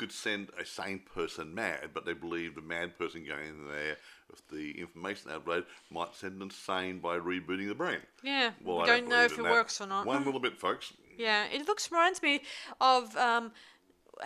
could 0.00 0.10
send 0.12 0.48
a 0.58 0.64
sane 0.64 1.00
person 1.14 1.54
mad. 1.54 1.90
But 1.92 2.06
they 2.06 2.14
believe 2.14 2.54
the 2.54 2.62
mad 2.62 2.96
person 2.98 3.22
going 3.26 3.46
in 3.48 3.68
there 3.68 3.98
with 4.30 4.48
the 4.48 4.80
information 4.80 5.30
upload 5.30 5.66
might 5.90 6.14
send 6.14 6.40
them 6.40 6.50
sane 6.50 7.00
by 7.00 7.18
rebooting 7.18 7.68
the 7.68 7.74
brain. 7.74 7.98
Yeah, 8.22 8.52
Well, 8.64 8.78
we 8.78 8.82
I 8.84 8.86
don't 8.86 9.08
know 9.08 9.22
if 9.24 9.32
it 9.32 9.42
that. 9.42 9.50
works 9.52 9.78
or 9.80 9.86
not. 9.86 10.06
One 10.06 10.24
little 10.24 10.40
bit, 10.40 10.56
folks. 10.56 10.94
Yeah, 11.18 11.44
it 11.52 11.66
looks 11.68 11.90
reminds 11.92 12.22
me 12.22 12.40
of 12.80 13.14
um, 13.16 13.52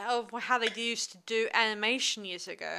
of 0.09 0.31
how 0.43 0.59
they 0.59 0.71
used 0.77 1.11
to 1.13 1.19
do 1.27 1.49
animation 1.53 2.25
years 2.25 2.47
ago. 2.47 2.79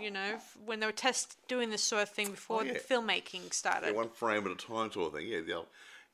You 0.00 0.10
know, 0.10 0.38
when 0.64 0.78
they 0.80 0.86
were 0.86 0.92
test 0.92 1.38
doing 1.48 1.70
this 1.70 1.82
sort 1.82 2.02
of 2.02 2.10
thing 2.10 2.30
before 2.30 2.60
Oh, 2.60 2.64
yeah. 2.64 2.74
filmmaking 2.74 3.52
started. 3.52 3.86
Yeah, 3.86 3.92
one 3.92 4.10
frame 4.10 4.44
at 4.46 4.52
a 4.52 4.54
time, 4.54 4.92
sort 4.92 5.08
of 5.08 5.12
thing. 5.14 5.26
Yeah, 5.26 5.40
the 5.40 5.54
old, 5.54 5.66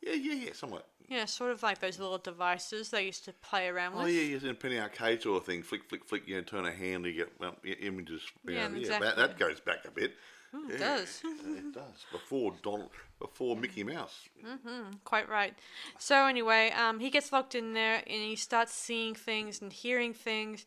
yeah, 0.07 0.15
yeah, 0.15 0.35
yeah, 0.47 0.51
somewhat. 0.53 0.87
Yeah, 1.09 1.27
sort 1.27 1.51
of 1.51 1.63
like 1.63 1.81
those 1.81 1.99
little 1.99 2.19
devices 2.19 2.91
they 2.91 3.05
used 3.05 3.25
to 3.27 3.33
play 3.35 3.69
around 3.69 3.95
with. 3.95 4.05
Oh 4.05 4.07
yeah, 4.07 4.23
yes, 4.23 4.43
in 4.43 4.51
a 4.51 4.55
penny 4.55 4.79
arcade 4.79 5.23
sort 5.23 5.39
of 5.43 5.47
thing. 5.47 5.63
Flick, 5.63 5.85
flick, 5.85 6.05
flick. 6.05 6.27
You 6.27 6.37
know, 6.37 6.43
turn 6.43 6.65
a 6.65 6.73
hand, 6.73 7.05
you 7.05 7.13
get 7.13 7.33
well, 7.39 7.57
images. 7.81 8.23
you 8.47 8.55
Yeah, 8.55 8.69
know, 8.69 8.79
exactly. 8.79 9.07
that, 9.07 9.17
that 9.17 9.39
goes 9.39 9.61
back 9.61 9.85
a 9.87 9.91
bit. 9.91 10.13
it 10.55 10.73
Yeah, 10.73 10.79
does. 10.79 11.23
it 11.25 11.75
does. 11.75 12.07
Before 12.11 12.55
Donald, 12.63 12.91
before 13.21 13.55
Mickey 13.55 13.85
Mouse. 13.85 14.29
Mm-hmm, 14.45 14.95
quite 15.05 15.29
right. 15.29 15.55
So 15.99 16.27
anyway, 16.27 16.71
um, 16.71 17.01
he 17.01 17.11
gets 17.11 17.33
locked 17.33 17.55
in 17.55 17.75
there 17.75 17.97
and 17.97 18.23
he 18.23 18.37
starts 18.37 18.73
seeing 18.73 19.15
things 19.15 19.61
and 19.61 19.73
hearing 19.73 20.15
things, 20.15 20.65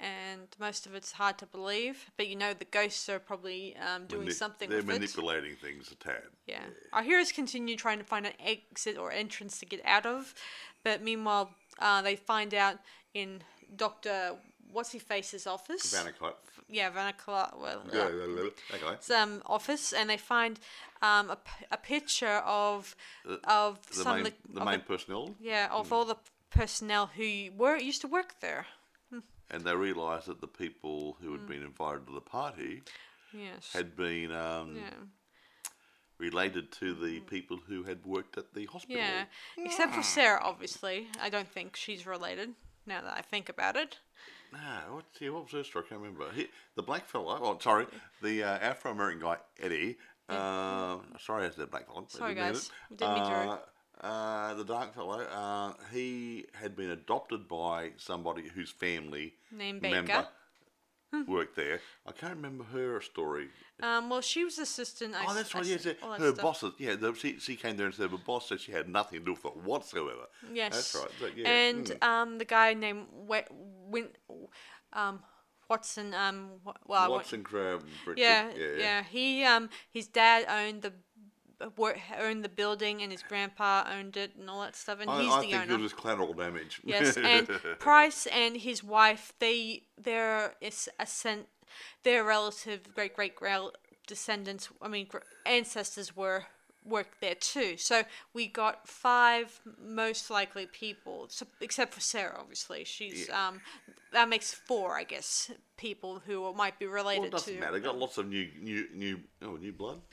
and 0.00 0.42
most 0.58 0.86
of 0.86 0.94
it's 0.94 1.12
hard 1.12 1.38
to 1.38 1.46
believe. 1.46 2.10
But 2.16 2.26
you 2.28 2.36
know 2.36 2.52
the 2.54 2.64
ghosts 2.64 3.08
are 3.08 3.18
probably 3.18 3.76
um, 3.76 4.06
doing 4.06 4.30
something 4.30 4.68
They're 4.68 4.78
with 4.78 4.90
it. 4.90 5.00
manipulating 5.00 5.56
things 5.56 5.90
a 5.92 5.94
tad. 5.96 6.22
Yeah. 6.46 6.62
Our 6.92 7.02
heroes 7.02 7.32
continue 7.32 7.76
trying 7.76 7.98
to 7.98 8.04
find 8.04 8.26
an 8.26 8.32
exit 8.44 8.96
or 8.98 9.12
entrance 9.12 9.58
to 9.60 9.66
get 9.66 9.80
out 9.84 10.06
of, 10.06 10.34
but 10.84 11.02
meanwhile, 11.02 11.50
uh, 11.78 12.02
they 12.02 12.16
find 12.16 12.54
out 12.54 12.76
in 13.14 13.42
Doctor 13.76 14.36
What's 14.72 14.92
He 14.92 14.98
Face's 14.98 15.46
office. 15.46 15.92
Vannacutt. 15.94 16.34
Yeah, 16.68 16.90
Vanicla. 16.92 17.58
Well, 17.60 17.82
Yeah, 17.92 18.00
uh, 18.02 18.08
yeah, 18.10 18.26
yeah, 18.26 18.76
okay. 18.86 18.96
his, 18.98 19.10
um, 19.10 19.42
office, 19.46 19.92
and 19.92 20.08
they 20.08 20.16
find 20.16 20.60
um, 21.02 21.30
a, 21.30 21.38
a 21.72 21.76
picture 21.76 22.38
of 22.46 22.94
of 23.44 23.84
The 23.88 23.94
some 23.94 24.16
main, 24.18 24.26
of 24.26 24.32
the, 24.48 24.58
the 24.60 24.64
main 24.64 24.78
the- 24.78 24.84
personnel, 24.84 25.34
yeah 25.40 25.68
of 25.72 25.92
all 25.92 26.04
the 26.04 26.16
personnel 26.50 27.10
who 27.16 27.48
were 27.56 27.76
used 27.76 28.00
to 28.02 28.06
work 28.08 28.34
there. 28.40 28.66
And 29.50 29.62
they 29.64 29.74
realised 29.74 30.26
that 30.26 30.40
the 30.40 30.46
people 30.46 31.16
who 31.20 31.32
had 31.32 31.46
been 31.46 31.62
invited 31.62 32.06
to 32.06 32.12
the 32.12 32.20
party 32.20 32.82
Yes. 33.32 33.70
had 33.72 33.96
been 33.96 34.32
um, 34.32 34.76
yeah. 34.76 34.90
related 36.18 36.72
to 36.72 36.94
the 36.94 37.20
people 37.20 37.58
who 37.68 37.82
had 37.84 38.04
worked 38.04 38.36
at 38.38 38.52
the 38.54 38.66
hospital. 38.66 38.96
Yeah. 38.96 39.24
Except 39.58 39.94
for 39.94 40.02
Sarah, 40.02 40.40
obviously. 40.42 41.06
I 41.20 41.28
don't 41.30 41.48
think 41.48 41.76
she's 41.76 42.06
related. 42.06 42.50
Now 42.86 43.02
that 43.02 43.14
I 43.16 43.22
think 43.22 43.48
about 43.48 43.76
it. 43.76 43.98
No, 44.52 44.94
what's 44.94 45.18
he, 45.18 45.30
what 45.30 45.44
was 45.44 45.52
her 45.52 45.62
story? 45.62 45.84
I 45.86 45.88
can't 45.90 46.00
remember. 46.00 46.24
He, 46.34 46.48
the 46.74 46.82
black 46.82 47.06
fellow, 47.06 47.38
oh, 47.40 47.58
sorry, 47.60 47.86
the 48.20 48.42
uh, 48.42 48.58
Afro 48.58 48.90
American 48.90 49.20
guy, 49.20 49.36
Eddie. 49.60 49.96
Uh, 50.28 50.98
sorry, 51.20 51.46
I 51.46 51.50
said 51.50 51.70
black 51.70 51.86
fellow. 51.86 52.04
Sorry, 52.08 52.34
guys. 52.34 52.70
Didn't 52.96 53.14
mean 53.14 53.22
Uh, 53.22 53.58
uh, 54.00 54.54
the 54.54 54.64
dark 54.64 54.94
fellow, 54.94 55.20
uh, 55.20 55.72
he 55.92 56.46
had 56.54 56.76
been 56.76 56.90
adopted 56.90 57.48
by 57.48 57.92
somebody 57.96 58.48
whose 58.48 58.70
family 58.70 59.34
Named 59.52 59.82
member 59.82 60.26
worked 61.26 61.56
there. 61.56 61.80
I 62.06 62.12
can't 62.12 62.36
remember 62.36 62.64
her 62.64 63.00
story. 63.00 63.48
Um, 63.82 64.10
well, 64.10 64.20
she 64.20 64.44
was 64.44 64.58
assistant. 64.58 65.14
I 65.14 65.24
Oh, 65.28 65.34
that's 65.34 65.54
right. 65.54 65.64
Yes, 65.64 65.86
all 66.02 66.12
that 66.12 66.20
her 66.20 66.30
stuff. 66.30 66.42
bosses. 66.42 66.72
Yeah, 66.78 66.94
the, 66.96 67.14
she, 67.14 67.38
she 67.38 67.56
came 67.56 67.76
there 67.76 67.86
and 67.86 67.94
said 67.94 68.10
her 68.10 68.16
boss 68.16 68.48
said 68.48 68.60
she 68.60 68.72
had 68.72 68.88
nothing 68.88 69.18
to 69.18 69.24
do 69.24 69.32
with 69.32 69.44
it 69.44 69.56
whatsoever. 69.56 70.26
Yes. 70.52 70.74
that's 70.74 70.94
right. 70.94 71.12
But, 71.20 71.36
yeah, 71.36 71.48
and 71.48 71.86
mm. 71.86 72.06
um, 72.06 72.38
the 72.38 72.44
guy 72.44 72.74
named 72.74 73.06
we- 73.26 73.42
Win, 73.50 74.08
um, 74.92 75.20
Watson. 75.68 76.14
Um, 76.14 76.50
well, 76.86 77.10
Watson 77.10 77.42
Crab. 77.42 77.84
Yeah, 78.16 78.50
yeah, 78.56 78.66
yeah, 78.78 79.02
He 79.04 79.44
um, 79.44 79.68
his 79.90 80.08
dad 80.08 80.46
owned 80.48 80.82
the 80.82 80.92
owned 82.18 82.44
the 82.44 82.48
building, 82.48 83.02
and 83.02 83.12
his 83.12 83.22
grandpa 83.22 83.84
owned 83.92 84.16
it, 84.16 84.32
and 84.38 84.48
all 84.48 84.62
that 84.62 84.76
stuff. 84.76 84.98
And 85.00 85.10
I, 85.10 85.22
he's 85.22 85.32
I 85.32 85.40
the 85.40 85.50
think 85.50 85.62
owner. 85.62 85.74
it 85.74 85.80
was 85.80 85.92
collateral 85.92 86.32
damage. 86.32 86.80
Yes, 86.84 87.16
and 87.22 87.48
Price 87.78 88.26
and 88.26 88.56
his 88.56 88.82
wife, 88.82 89.32
they 89.38 89.84
their 90.00 90.54
is 90.60 90.88
ascent, 90.98 91.46
their 92.02 92.24
relative 92.24 92.94
great 92.94 93.14
great 93.14 93.34
descendants, 94.06 94.68
I 94.82 94.88
mean 94.88 95.06
ancestors 95.46 96.16
were 96.16 96.46
worked 96.84 97.20
there 97.20 97.36
too. 97.36 97.76
So 97.76 98.02
we 98.34 98.48
got 98.48 98.88
five 98.88 99.60
most 99.80 100.30
likely 100.30 100.66
people, 100.66 101.28
except 101.60 101.94
for 101.94 102.00
Sarah. 102.00 102.36
Obviously, 102.38 102.84
she's 102.84 103.30
um 103.30 103.60
that 104.12 104.28
makes 104.28 104.52
four, 104.52 104.96
I 104.96 105.04
guess, 105.04 105.50
people 105.76 106.22
who 106.26 106.52
might 106.54 106.78
be 106.78 106.86
well, 106.86 106.96
related 106.96 107.26
it 107.26 107.30
doesn't 107.32 107.54
to. 107.54 107.60
matter. 107.60 107.78
Got 107.78 107.98
lots 107.98 108.18
of 108.18 108.28
new, 108.28 108.48
new, 108.60 108.86
new, 108.94 109.20
oh, 109.42 109.56
new 109.56 109.72
blood. 109.72 110.00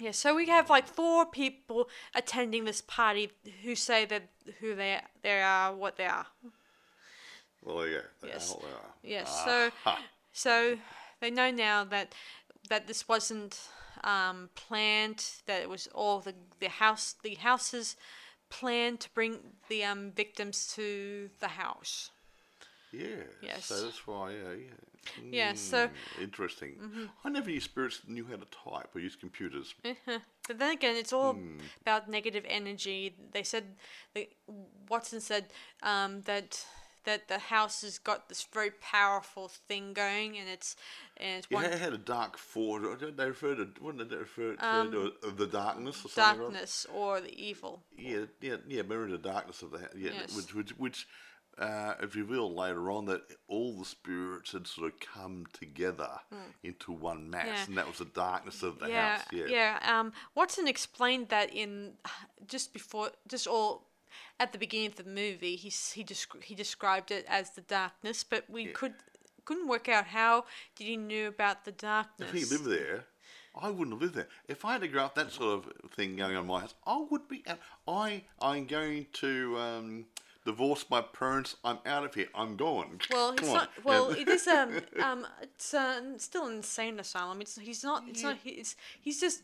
Yeah, 0.00 0.10
so 0.10 0.34
we 0.34 0.48
have 0.48 0.68
like 0.70 0.88
four 0.88 1.24
people 1.24 1.88
attending 2.16 2.64
this 2.64 2.80
party 2.80 3.30
who 3.62 3.76
say 3.76 4.04
that 4.06 4.24
who 4.58 4.74
they 4.74 5.00
they 5.22 5.40
are, 5.40 5.72
what 5.72 5.96
they 5.96 6.06
are. 6.06 6.26
well, 7.62 7.78
there 7.78 7.88
you 7.88 8.00
go. 8.20 8.26
Yes. 8.26 8.50
are 8.50 8.54
what 8.54 8.62
they 8.62 8.72
are. 8.72 8.94
Yes. 9.04 9.44
So, 9.44 9.70
so 10.32 10.78
they 11.20 11.30
know 11.30 11.52
now 11.52 11.84
that 11.84 12.12
that 12.68 12.88
this 12.88 13.08
wasn't 13.08 13.68
um, 14.02 14.50
planned. 14.56 15.24
That 15.46 15.62
it 15.62 15.68
was 15.68 15.86
all 15.94 16.18
the 16.18 16.34
the 16.58 16.68
house 16.68 17.14
the 17.22 17.36
house's 17.36 17.96
plan 18.50 18.96
to 18.98 19.08
bring 19.14 19.38
the 19.68 19.84
um, 19.84 20.10
victims 20.10 20.72
to 20.74 21.30
the 21.38 21.48
house. 21.48 22.10
Yeah. 22.98 23.24
Yes. 23.42 23.66
So 23.66 23.82
that's 23.82 24.06
why, 24.06 24.32
yeah, 24.32 24.52
yeah. 24.52 25.30
Yeah, 25.30 25.54
so- 25.54 25.88
Mm, 25.88 26.22
interesting. 26.22 27.10
I 27.24 27.28
never 27.28 27.50
knew 27.50 27.60
spirits 27.60 28.00
knew 28.06 28.24
how 28.24 28.36
to 28.36 28.46
type 28.46 28.94
or 28.94 29.00
use 29.00 29.16
computers. 29.16 29.74
But 30.46 30.58
then 30.58 30.72
again, 30.72 30.96
it's 30.96 31.12
all 31.12 31.38
about 31.80 32.08
negative 32.10 32.44
energy. 32.46 33.14
They 33.32 33.42
said, 33.42 33.64
the, 34.14 34.28
Watson 34.90 35.20
said 35.20 35.46
um, 35.82 36.20
that 36.22 36.66
that 37.04 37.28
the 37.28 37.38
house 37.38 37.82
has 37.82 37.98
got 37.98 38.28
this 38.28 38.46
very 38.52 38.70
powerful 38.70 39.48
thing 39.48 39.92
going, 39.92 40.38
and 40.38 40.48
it's 40.48 40.76
and 41.18 41.38
it's 41.38 41.46
Yeah, 41.50 41.56
one 41.56 41.64
it 41.66 41.78
had 41.78 41.92
a 41.92 41.98
dark 41.98 42.36
force. 42.38 42.98
They 43.16 43.26
referred 43.26 43.56
to, 43.56 43.82
wouldn't 43.82 44.08
they 44.10 44.16
refer 44.16 44.54
to 44.56 45.12
uh, 45.22 45.30
the 45.36 45.46
darkness 45.46 46.04
or 46.04 46.08
something? 46.08 46.40
or 46.40 46.50
darkness 46.50 46.86
or 46.92 47.20
the 47.20 47.34
evil. 47.48 47.82
Yeah, 47.96 48.24
yeah, 48.40 48.56
yeah. 48.68 48.82
Mirror 48.82 49.10
the 49.10 49.18
darkness 49.18 49.62
of 49.62 49.70
the 49.70 49.78
house. 49.78 49.94
Yeah, 49.96 50.12
Yes. 50.12 50.34
which, 50.36 50.54
which, 50.54 50.70
which 50.78 51.06
uh, 51.58 51.94
it 52.02 52.14
revealed 52.14 52.54
later 52.54 52.90
on 52.90 53.06
that 53.06 53.22
all 53.48 53.78
the 53.78 53.84
spirits 53.84 54.52
had 54.52 54.66
sort 54.66 54.92
of 54.92 55.00
come 55.00 55.46
together 55.52 56.10
into 56.62 56.92
one 56.92 57.30
mass. 57.30 57.46
Yeah. 57.46 57.64
and 57.68 57.78
that 57.78 57.86
was 57.86 57.98
the 57.98 58.06
darkness 58.06 58.62
of 58.62 58.78
the 58.80 58.88
yeah, 58.88 59.18
house. 59.18 59.26
Yeah, 59.32 59.46
yeah. 59.48 59.78
Um, 59.98 60.12
Watson 60.34 60.66
explained 60.66 61.28
that 61.28 61.54
in 61.54 61.92
just 62.48 62.72
before, 62.72 63.10
just 63.28 63.46
all 63.46 63.84
at 64.40 64.52
the 64.52 64.58
beginning 64.58 64.88
of 64.88 64.96
the 64.96 65.04
movie. 65.04 65.56
He 65.56 65.68
he 65.68 66.04
descri- 66.04 66.42
he 66.42 66.54
described 66.54 67.10
it 67.10 67.24
as 67.28 67.50
the 67.50 67.60
darkness, 67.62 68.24
but 68.24 68.44
we 68.48 68.66
could 68.66 68.94
couldn't 69.44 69.68
work 69.68 69.88
out 69.88 70.06
how 70.06 70.44
did 70.76 70.86
he 70.86 70.96
knew 70.96 71.28
about 71.28 71.64
the 71.64 71.72
darkness. 71.72 72.30
If 72.30 72.34
he 72.34 72.44
lived 72.44 72.64
there, 72.64 73.04
I 73.54 73.70
wouldn't 73.70 73.92
have 73.92 74.02
lived 74.02 74.14
there. 74.14 74.28
If 74.48 74.64
I 74.64 74.72
had 74.72 74.80
to 74.80 74.88
grow 74.88 75.04
up 75.04 75.14
that 75.14 75.32
sort 75.32 75.64
of 75.64 75.90
thing 75.92 76.16
going 76.16 76.34
on 76.34 76.42
in 76.42 76.48
my 76.48 76.60
house, 76.60 76.74
I 76.86 77.04
would 77.10 77.28
be. 77.28 77.44
I 77.86 78.22
I'm 78.40 78.66
going 78.66 79.06
to 79.14 79.58
um, 79.58 80.06
divorce 80.44 80.84
my 80.90 81.00
parents. 81.00 81.56
I'm 81.64 81.78
out 81.86 82.04
of 82.04 82.14
here. 82.14 82.28
I'm 82.34 82.56
gone. 82.56 82.98
Well, 83.10 83.30
it's 83.32 83.40
Come 83.40 83.48
on. 83.50 83.54
not. 83.54 83.70
Well, 83.84 84.10
it 84.10 84.28
is 84.28 84.46
um 84.46 84.80
um 85.02 85.26
it's 85.42 85.74
uh, 85.74 86.00
still 86.18 86.46
an 86.46 86.56
insane 86.56 86.98
asylum. 87.00 87.40
It's 87.40 87.58
he's 87.58 87.82
not. 87.84 88.04
It's 88.08 88.22
not. 88.22 88.36
He's 88.42 88.76
he's 89.00 89.20
just 89.20 89.42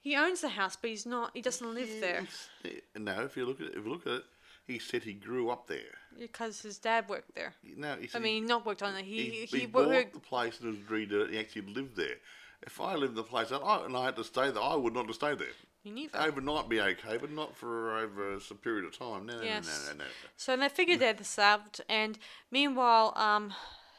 he 0.00 0.16
owns 0.16 0.40
the 0.42 0.48
house, 0.50 0.76
but 0.80 0.90
he's 0.90 1.06
not. 1.06 1.30
He 1.34 1.42
doesn't 1.42 1.74
live 1.74 1.88
there 2.00 2.26
It's- 2.64 2.80
No, 2.96 3.22
if 3.24 3.36
you 3.36 3.46
look 3.46 3.60
at 3.60 3.68
it, 3.68 3.74
if 3.76 3.84
you 3.84 3.90
look 3.90 4.06
at 4.06 4.12
it, 4.12 4.24
he 4.66 4.78
said 4.78 5.02
he 5.02 5.14
grew 5.14 5.48
up 5.50 5.66
there. 5.66 5.94
because 6.18 6.60
his 6.62 6.78
dad 6.78 7.08
worked 7.08 7.34
there. 7.34 7.54
No, 7.76 7.96
he 7.96 8.04
I 8.04 8.06
said 8.08 8.22
mean, 8.22 8.46
not 8.46 8.66
worked 8.66 8.82
on 8.82 8.94
it. 8.96 9.04
he, 9.04 9.24
He 9.24 9.46
he, 9.46 9.58
he, 9.60 9.66
bought 9.66 9.88
worked. 9.88 10.12
the 10.14 10.20
place 10.20 10.60
and 10.60 10.70
was 10.70 10.78
agreed 10.78 11.08
that 11.10 11.30
he 11.30 11.38
actually 11.38 11.72
lived 11.72 11.96
there. 11.96 12.16
If 12.62 12.80
I 12.80 12.94
lived 12.96 13.12
in 13.12 13.16
the 13.16 13.22
place 13.22 13.50
and 13.50 13.62
I, 13.64 13.84
and 13.84 13.96
I 13.96 14.04
had 14.06 14.16
to 14.16 14.24
stay 14.24 14.50
there, 14.50 14.62
I 14.62 14.74
would 14.74 14.92
not 14.92 15.06
have 15.06 15.14
stayed 15.14 15.38
there. 15.38 15.54
Me 15.84 15.90
neither. 15.92 16.18
Overnight 16.20 16.68
be 16.68 16.80
okay, 16.80 17.16
but 17.18 17.30
not 17.30 17.56
for 17.56 17.96
over 17.98 18.40
some 18.40 18.56
period 18.58 18.84
of 18.84 18.98
time. 18.98 19.26
No, 19.26 19.36
no, 19.36 19.42
Yes. 19.42 19.66
no, 19.66 19.92
no, 19.92 19.98
no, 19.98 20.04
no. 20.04 20.10
So 20.36 20.56
they 20.56 20.68
figured 20.68 21.00
they'd 21.00 21.18
this 21.18 21.38
out, 21.38 21.80
and 21.88 22.18
meanwhile, 22.50 23.12
um, 23.16 23.54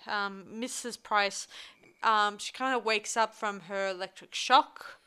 um, 0.08 0.46
Mrs. 0.52 1.02
Price, 1.02 1.48
um, 2.04 2.38
she 2.38 2.52
kind 2.52 2.76
of 2.76 2.84
wakes 2.86 3.16
up 3.18 3.34
from 3.34 3.62
her 3.62 3.88
electric 3.90 4.36
shock, 4.36 5.00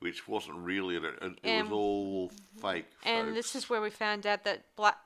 Which 0.00 0.26
wasn't 0.26 0.58
really, 0.58 0.96
it, 0.96 1.04
it, 1.04 1.60
Um, 1.60 1.70
was 1.70 1.72
all 1.72 2.30
fake. 2.60 2.86
and 3.04 3.36
this 3.36 3.54
is 3.54 3.68
where 3.70 3.80
we 3.80 3.90
found 3.90 4.26
out 4.26 4.42
that 4.44 4.74
Black 4.74 4.98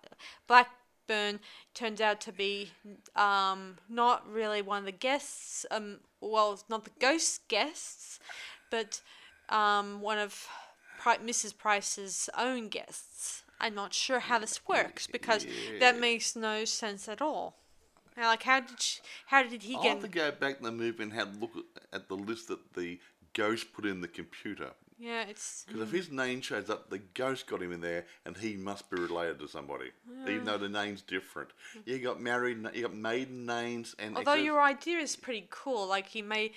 Blackburn 0.46 1.40
turned 1.74 2.00
out 2.00 2.20
to 2.22 2.32
be 2.32 2.72
um, 3.14 3.76
not 3.88 4.26
really 4.30 4.62
one 4.62 4.78
of 4.80 4.84
the 4.86 4.92
guests. 4.92 5.64
Um, 5.70 6.00
well, 6.20 6.58
not 6.68 6.84
the 6.84 6.90
ghost 6.98 7.46
guests, 7.48 8.18
but 8.70 9.00
um, 9.50 10.00
one 10.00 10.18
of 10.18 10.48
Pri- 11.06 11.18
Mrs. 11.18 11.56
Price's 11.56 12.28
own 12.36 12.66
guests. 12.68 13.44
I'm 13.60 13.76
not 13.76 13.94
sure 13.94 14.18
how 14.18 14.40
this 14.40 14.66
works 14.66 15.06
because 15.06 15.46
that 15.78 16.00
makes 16.00 16.34
no 16.34 16.64
sense 16.64 17.08
at 17.08 17.22
all. 17.22 17.54
Now, 18.16 18.26
like, 18.26 18.42
how 18.42 18.58
did 18.58 18.80
she, 18.80 19.00
how 19.26 19.44
did 19.44 19.62
he 19.62 19.76
I'll 19.76 19.82
get? 19.84 19.92
have 19.92 20.02
to 20.02 20.08
go 20.08 20.32
back 20.32 20.58
in 20.58 20.64
the 20.64 20.72
movie 20.72 21.04
and 21.04 21.12
have 21.12 21.36
a 21.36 21.38
look 21.38 21.52
at, 21.92 22.08
the 22.08 22.16
list 22.16 22.48
that 22.48 22.74
the 22.74 22.98
ghost 23.34 23.72
put 23.72 23.86
in 23.86 24.00
the 24.00 24.08
computer. 24.08 24.70
Yeah, 24.98 25.24
it's 25.28 25.64
Because 25.68 25.82
if 25.82 25.90
hmm. 25.90 25.96
his 25.96 26.10
name 26.10 26.40
shows 26.40 26.70
up, 26.70 26.90
the 26.90 26.98
ghost 26.98 27.46
got 27.46 27.62
him 27.62 27.70
in 27.70 27.82
there, 27.82 28.06
and 28.24 28.36
he 28.36 28.56
must 28.56 28.90
be 28.90 29.00
related 29.00 29.38
to 29.40 29.46
somebody, 29.46 29.90
even 30.26 30.44
though 30.44 30.58
the 30.58 30.70
name's 30.70 31.02
different. 31.02 31.50
You 31.84 31.98
got 31.98 32.20
married, 32.20 32.66
you 32.74 32.82
got 32.82 32.94
maiden 32.94 33.46
names, 33.46 33.94
and 33.98 34.16
although 34.16 34.34
your 34.34 34.60
idea 34.60 34.98
is 34.98 35.14
pretty 35.14 35.46
cool. 35.50 35.86
Like 35.86 36.08
he 36.08 36.22
may, 36.22 36.52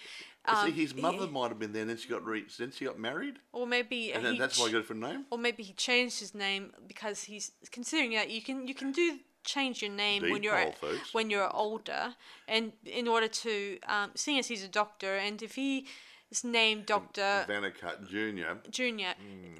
um, 0.46 0.72
his 0.72 0.92
he- 0.94 1.02
mother 1.02 1.28
might 1.28 1.50
have 1.50 1.60
been 1.60 1.72
there, 1.74 1.82
and 1.82 1.90
then 1.90 1.98
she 1.98 2.08
got 2.10 2.26
re- 2.26 2.46
then 2.58 2.72
she 2.72 2.86
got 2.86 2.98
married, 3.00 3.40
or 3.52 3.68
maybe 3.68 4.14
and 4.14 4.24
then 4.26 4.38
that's 4.38 4.58
why 4.60 4.66
ch- 4.66 4.68
he 4.68 4.72
got 4.74 4.78
a 4.80 4.82
different 4.82 5.02
name. 5.02 5.26
or 5.32 5.38
maybe 5.38 5.64
he 5.64 5.74
changed 5.74 6.20
his 6.20 6.34
name 6.34 6.72
because 6.88 7.24
he's 7.24 7.52
considering 7.72 8.12
that 8.14 8.30
you 8.30 8.42
can 8.42 8.68
you 8.68 8.74
can 8.74 8.92
do 8.92 9.20
change 9.44 9.82
your 9.82 9.92
name 9.92 10.22
when 10.32 10.44
you're 10.44 10.74
when 11.14 11.30
you're 11.30 11.50
older 11.56 12.14
and 12.48 12.72
in 12.86 13.08
order 13.08 13.28
to 13.28 13.80
um, 13.88 14.12
seeing 14.16 14.38
as 14.40 14.48
he's 14.48 14.64
a 14.64 14.68
doctor 14.68 15.16
and 15.18 15.42
if 15.42 15.56
he 15.56 15.88
is 16.32 16.44
named 16.44 16.86
Doctor 16.86 17.46
Vannacutt 17.48 18.08
Junior. 18.08 18.60
Junior, 18.70 19.16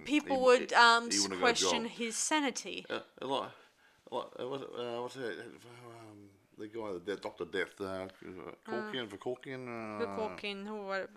people 0.06 0.38
he- 0.38 0.44
would 0.44 0.74
um, 0.74 1.10
he 1.10 1.16
s- 1.18 1.22
wouldn't 1.24 1.40
have 1.42 1.42
got 1.42 1.62
a 1.62 1.66
question 1.66 1.86
his 1.86 2.16
sanity. 2.16 2.86
Uh, 2.90 3.00
a 3.22 3.26
lot, 3.26 3.52
a 4.12 4.16
lot, 4.16 4.34
uh, 4.40 4.48
what's, 4.48 4.64
it, 4.64 4.70
uh, 4.78 5.02
what's 5.02 5.16
it, 5.16 5.40
um, 5.40 6.29
the 6.60 6.68
guy, 6.68 6.94
the 6.94 7.00
death, 7.00 7.22
Doctor 7.22 7.46
Death, 7.46 7.80
uh, 7.82 8.08
Corkian, 8.68 9.08
for 9.10 9.18
Corkian, 9.18 9.68
uh, 9.68 10.00
Look 10.00 10.18
walking 10.18 10.68
or 10.68 10.86
whatever. 10.88 11.10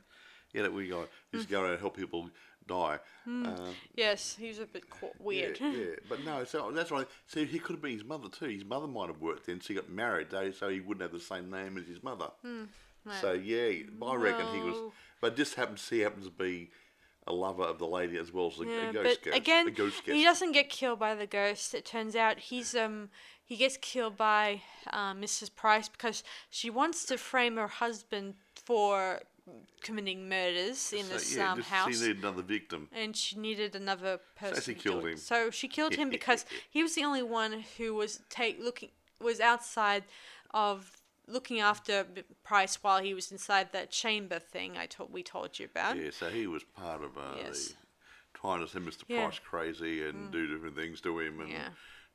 yeah, 0.53 0.63
that 0.63 0.73
we 0.73 0.89
got. 0.89 1.09
He's 1.31 1.45
Hmm. 1.45 1.51
going 1.51 1.63
around 1.65 1.73
and 1.73 1.81
help 1.81 1.97
people 1.97 2.31
die. 2.67 2.99
Uh, 3.27 3.73
Yes, 3.97 4.37
he 4.37 4.49
was 4.49 4.59
a 4.61 4.67
bit 4.67 4.89
qu- 4.89 5.11
weird. 5.19 5.59
Yeah, 5.61 5.71
yeah, 5.73 5.95
but 6.09 6.25
no, 6.25 6.45
so 6.45 6.71
that's 6.71 6.91
right. 6.91 7.07
See, 7.27 7.45
he 7.45 7.59
could 7.59 7.75
have 7.75 7.83
been 7.83 7.93
his 7.93 8.05
mother 8.05 8.29
too. 8.29 8.47
His 8.47 8.65
mother 8.65 8.87
might 8.87 9.09
have 9.09 9.21
worked 9.21 9.47
then. 9.47 9.61
She 9.61 9.75
got 9.75 9.89
married, 9.89 10.29
though, 10.31 10.51
so 10.53 10.69
he 10.69 10.81
wouldn't 10.81 11.03
have 11.03 11.13
the 11.13 11.21
same 11.25 11.51
name 11.51 11.77
as 11.77 11.87
his 11.87 12.03
mother. 12.03 12.31
So 13.21 13.33
yeah, 13.33 13.83
I 14.07 14.15
reckon 14.15 14.47
he 14.55 14.61
was. 14.63 14.77
Hmm, 14.77 14.83
No. 14.85 14.93
But 15.21 15.37
this 15.37 15.55
happens. 15.55 15.89
He 15.89 16.01
happens 16.01 16.25
to 16.27 16.31
be 16.31 16.71
a 17.27 17.33
lover 17.33 17.63
of 17.63 17.79
the 17.79 17.87
lady 17.87 18.17
as 18.17 18.33
well 18.33 18.47
as 18.49 18.59
a, 18.61 18.65
Yeah, 18.65 18.71
a 18.91 18.93
but 18.93 19.23
ghost 19.23 19.27
again, 19.33 19.69
a 19.69 19.71
ghost 19.71 20.03
he 20.05 20.25
doesn't 20.25 20.53
get 20.53 20.69
killed 20.69 20.99
by 20.99 21.15
the 21.15 21.27
ghost. 21.27 21.75
It 21.75 21.85
turns 21.85 22.15
out 22.17 22.39
he's 22.39 22.75
um 22.75 23.11
he 23.45 23.57
gets 23.57 23.77
killed 23.77 24.17
by 24.17 24.63
uh, 24.91 25.15
Mrs. 25.15 25.55
Price 25.55 25.89
because 25.89 26.23
she 26.51 26.71
wants 26.71 27.05
to 27.07 27.19
frame 27.19 27.57
her 27.57 27.67
husband 27.69 28.35
for 28.55 29.21
committing 29.83 30.29
murders 30.29 30.93
in 30.93 31.05
So, 31.05 31.15
this 31.15 31.37
yeah, 31.37 31.53
um, 31.53 31.61
house. 31.63 31.93
She 31.95 32.01
needed 32.01 32.19
another 32.19 32.43
victim. 32.43 32.89
and 32.93 33.17
she 33.17 33.37
needed 33.39 33.75
another 33.75 34.21
person. 34.37 34.63
she 34.63 34.75
killed 34.75 35.05
him. 35.07 35.17
So 35.17 35.51
she 35.51 35.69
killed 35.69 35.95
him 35.95 36.11
because 36.11 36.45
he 36.71 36.83
was 36.83 36.95
the 36.95 37.05
only 37.05 37.23
one 37.23 37.65
who 37.77 37.95
was 37.95 38.21
take 38.31 38.61
looking 38.61 38.91
was 39.21 39.41
outside 39.41 40.05
of 40.53 40.93
looking 41.29 41.61
after 41.61 42.05
Price 42.43 42.83
while 42.83 43.01
he 43.03 43.15
was 43.15 43.31
inside 43.31 43.73
that 43.73 43.91
chamber 43.91 44.39
thing 44.39 44.77
I 44.77 44.87
told 44.87 45.13
we 45.13 45.23
told 45.23 45.59
you 45.59 45.67
about. 45.67 45.97
Yeah, 45.97 46.11
so 46.11 46.29
he 46.29 46.47
was 46.47 46.65
part 46.65 47.03
of 47.03 47.17
uh, 47.17 47.37
Yes. 47.37 47.69
the 47.69 47.75
trying 48.35 48.61
to 48.61 48.69
send 48.69 48.87
Mr. 48.87 49.03
Yeah. 49.09 49.19
Mm. 49.19 49.25
Price 49.25 49.39
crazy 49.39 50.05
and 50.05 50.31
do 50.33 50.47
different 50.47 50.77
things 50.77 51.01
to 51.03 51.19
him 51.21 51.41
and 51.41 51.51
Yeah. 51.51 51.69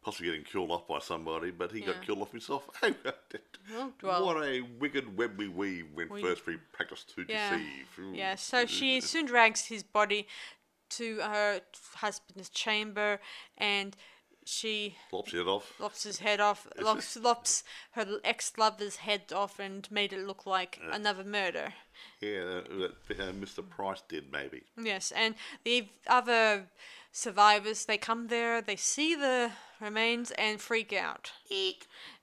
Possibly 0.03 0.27
getting 0.27 0.43
killed 0.43 0.71
off 0.71 0.87
by 0.87 0.99
somebody, 0.99 1.51
but 1.51 1.71
he 1.71 1.79
Yeah. 1.79 1.87
got 1.87 2.01
killed 2.03 2.21
off 2.21 2.31
himself. 2.31 2.67
Oh, 3.75 3.91
well. 4.01 4.25
what 4.25 4.45
a 4.45 4.61
wicked 4.61 5.17
web 5.17 5.37
we 5.37 5.49
weave 5.49 5.87
when 5.93 6.07
We- 6.07 6.21
first 6.21 6.45
we 6.45 6.55
practice 6.71 7.03
to 7.15 7.25
Yeah. 7.27 7.57
deceive. 7.57 7.87
Ooh. 7.99 8.13
Yeah, 8.13 8.35
so 8.35 8.65
she 8.65 9.01
soon 9.01 9.25
drags 9.25 9.65
his 9.65 9.83
body 9.83 10.25
to 10.91 11.17
her 11.19 11.59
husband's 11.95 12.47
chamber 12.49 13.19
and 13.57 13.97
she 14.45 14.95
Lops 15.11 15.33
it 15.33 15.45
off. 15.45 15.77
lops 15.81 16.03
his 16.03 16.19
head 16.19 16.39
off, 16.39 16.65
lops, 16.79 17.17
lops 17.17 17.65
her 17.91 18.21
ex 18.23 18.53
lover's 18.57 18.95
head 18.97 19.33
off, 19.33 19.59
and 19.59 19.91
made 19.91 20.13
it 20.13 20.25
look 20.25 20.45
like 20.45 20.79
another 20.81 21.25
murder. 21.25 21.73
Yeah, 22.21 22.45
that 22.45 23.01
uh, 23.19 23.33
Mr. 23.33 23.67
Price 23.69 24.01
did 24.07 24.31
maybe. 24.31 24.63
Yes, 24.77 25.11
and 25.11 25.35
the 25.65 25.89
other 26.07 26.69
survivors 27.11 27.85
they 27.85 27.97
come 27.97 28.27
there, 28.27 28.61
they 28.61 28.75
see 28.75 29.15
the 29.15 29.51
remains 29.79 30.31
and 30.31 30.59
freak 30.59 30.93
out. 30.93 31.31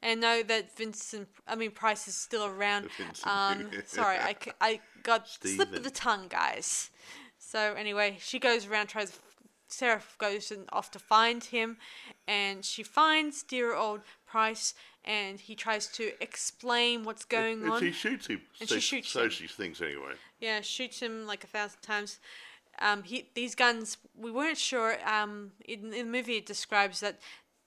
And 0.02 0.20
know 0.20 0.42
that 0.42 0.76
Vincent, 0.76 1.28
I 1.46 1.54
mean 1.54 1.70
Price 1.70 2.08
is 2.08 2.16
still 2.16 2.44
around. 2.44 2.88
Um, 3.24 3.70
sorry, 3.86 4.18
I, 4.18 4.36
I 4.60 4.80
got 5.02 5.28
slip 5.28 5.72
of 5.74 5.84
the 5.84 5.90
tongue, 5.90 6.26
guys. 6.28 6.90
So 7.38 7.74
anyway, 7.74 8.18
she 8.20 8.38
goes 8.38 8.66
around 8.66 8.88
tries. 8.88 9.18
Sarah 9.66 10.02
goes 10.18 10.50
and 10.50 10.68
off 10.72 10.90
to 10.92 10.98
find 10.98 11.42
him, 11.42 11.78
and 12.28 12.64
she 12.64 12.82
finds 12.82 13.42
dear 13.42 13.74
old 13.74 14.00
Price, 14.26 14.74
and 15.04 15.40
he 15.40 15.54
tries 15.54 15.86
to 15.88 16.12
explain 16.20 17.04
what's 17.04 17.24
going 17.24 17.62
and 17.62 17.72
on. 17.72 17.80
she 17.80 17.92
shoots 17.92 18.26
him. 18.26 18.42
And 18.60 18.68
so, 18.68 18.74
she 18.76 18.80
shoots 18.80 19.10
so 19.10 19.24
him. 19.24 19.30
she 19.30 19.46
thinks 19.46 19.80
anyway. 19.80 20.14
Yeah, 20.40 20.60
shoots 20.60 21.00
him 21.00 21.26
like 21.26 21.44
a 21.44 21.46
thousand 21.46 21.80
times. 21.82 22.18
Um, 22.80 23.02
he 23.02 23.28
these 23.34 23.54
guns 23.54 23.96
we 24.16 24.30
weren't 24.30 24.58
sure. 24.58 24.96
Um, 25.08 25.52
in, 25.64 25.92
in 25.92 26.06
the 26.06 26.12
movie 26.18 26.36
it 26.36 26.46
describes 26.46 27.00
that 27.00 27.20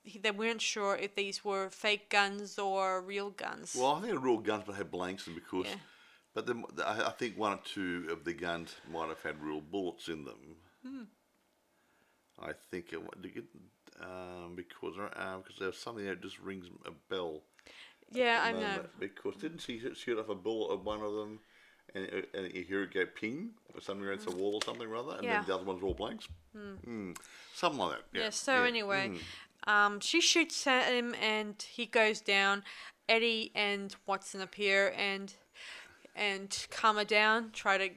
he, 0.03 0.19
they 0.19 0.31
weren't 0.31 0.61
sure 0.61 0.95
if 0.95 1.15
these 1.15 1.43
were 1.43 1.69
fake 1.69 2.09
guns 2.09 2.57
or 2.59 3.01
real 3.01 3.29
guns. 3.29 3.75
Well, 3.77 3.95
I 3.95 4.01
think 4.01 4.13
the 4.13 4.19
real 4.19 4.37
guns 4.37 4.67
would 4.67 4.77
have 4.77 4.91
blanks 4.91 5.27
in 5.27 5.35
because, 5.35 5.65
Yeah. 5.65 5.75
but 6.33 6.45
then 6.45 6.63
I 6.85 7.05
I 7.07 7.11
think 7.11 7.37
one 7.37 7.53
or 7.53 7.59
two 7.63 8.07
of 8.11 8.23
the 8.23 8.33
guns 8.33 8.75
might 8.91 9.09
have 9.09 9.21
had 9.23 9.41
real 9.41 9.61
bullets 9.61 10.07
in 10.07 10.25
them. 10.25 10.55
Hmm. 10.85 11.03
I 12.39 12.53
think 12.69 12.93
it 12.93 12.99
um, 14.01 14.55
because 14.55 14.97
uh, 14.97 15.37
because 15.37 15.59
there's 15.59 15.77
something 15.77 16.05
that 16.05 16.21
just 16.21 16.39
rings 16.39 16.67
a 16.85 16.91
bell. 17.09 17.41
yeah, 18.11 18.41
I 18.43 18.51
know. 18.51 18.85
Because 18.99 19.35
didn't 19.37 19.59
she 19.61 19.79
shoot- 19.79 19.97
shoot 19.97 20.19
off 20.19 20.29
a 20.29 20.35
bullet 20.35 20.73
at 20.75 20.83
one 20.83 21.01
of 21.01 21.13
them, 21.13 21.39
and, 21.95 22.25
and 22.33 22.53
you 22.53 22.63
hear 22.63 22.83
it 22.83 22.93
go 22.93 23.05
ping 23.05 23.51
or 23.73 23.81
something 23.81 24.05
against 24.07 24.27
the 24.29 24.35
wall 24.35 24.55
or 24.55 24.61
something 24.63 24.89
rather, 24.89 25.15
and. 25.15 25.23
Yeah. 25.23 25.37
then 25.37 25.45
the 25.47 25.55
other 25.55 25.63
one's 25.65 25.83
all 25.83 25.93
blanks. 25.93 26.27
Mm. 26.55 27.15
Something 27.53 27.79
like 27.79 27.91
that. 27.97 28.03
Yeah. 28.13 28.23
Yeah. 28.25 28.29
So 28.31 28.61
yeah. 28.63 28.67
anyway, 28.67 29.11
Mm. 29.67 29.71
um, 29.71 29.99
she 29.99 30.21
shoots 30.21 30.65
at 30.67 30.91
him 30.91 31.15
and 31.21 31.61
he 31.69 31.85
goes 31.85 32.21
down. 32.21 32.63
Eddie 33.09 33.51
and 33.55 33.95
Watson 34.05 34.41
appear 34.41 34.93
and 34.97 35.33
and 36.15 36.65
calm 36.71 36.97
her 36.97 37.05
down. 37.05 37.51
Try 37.53 37.77
to 37.77 37.89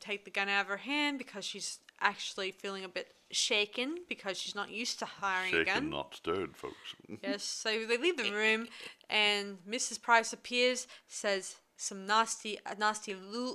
take 0.00 0.24
the 0.24 0.30
gun 0.30 0.48
out 0.48 0.62
of 0.62 0.66
her 0.68 0.78
hand 0.78 1.18
because 1.18 1.44
she's 1.44 1.78
actually 2.00 2.50
feeling 2.50 2.84
a 2.84 2.88
bit 2.88 3.12
shaken 3.30 3.96
because 4.08 4.38
she's 4.38 4.54
not 4.54 4.70
used 4.70 4.98
to 4.98 5.06
firing 5.06 5.54
a 5.54 5.64
gun. 5.64 5.74
Shaken, 5.74 5.90
not 5.90 6.14
stirred, 6.14 6.56
folks. 6.56 6.94
Yes, 7.22 7.42
so 7.42 7.84
they 7.86 7.96
leave 7.98 8.16
the 8.16 8.30
room, 8.32 8.66
and 9.10 9.58
Mrs. 9.68 10.00
Price 10.00 10.32
appears, 10.32 10.86
says 11.08 11.56
some 11.76 12.06
nasty, 12.06 12.58
nasty 12.78 13.14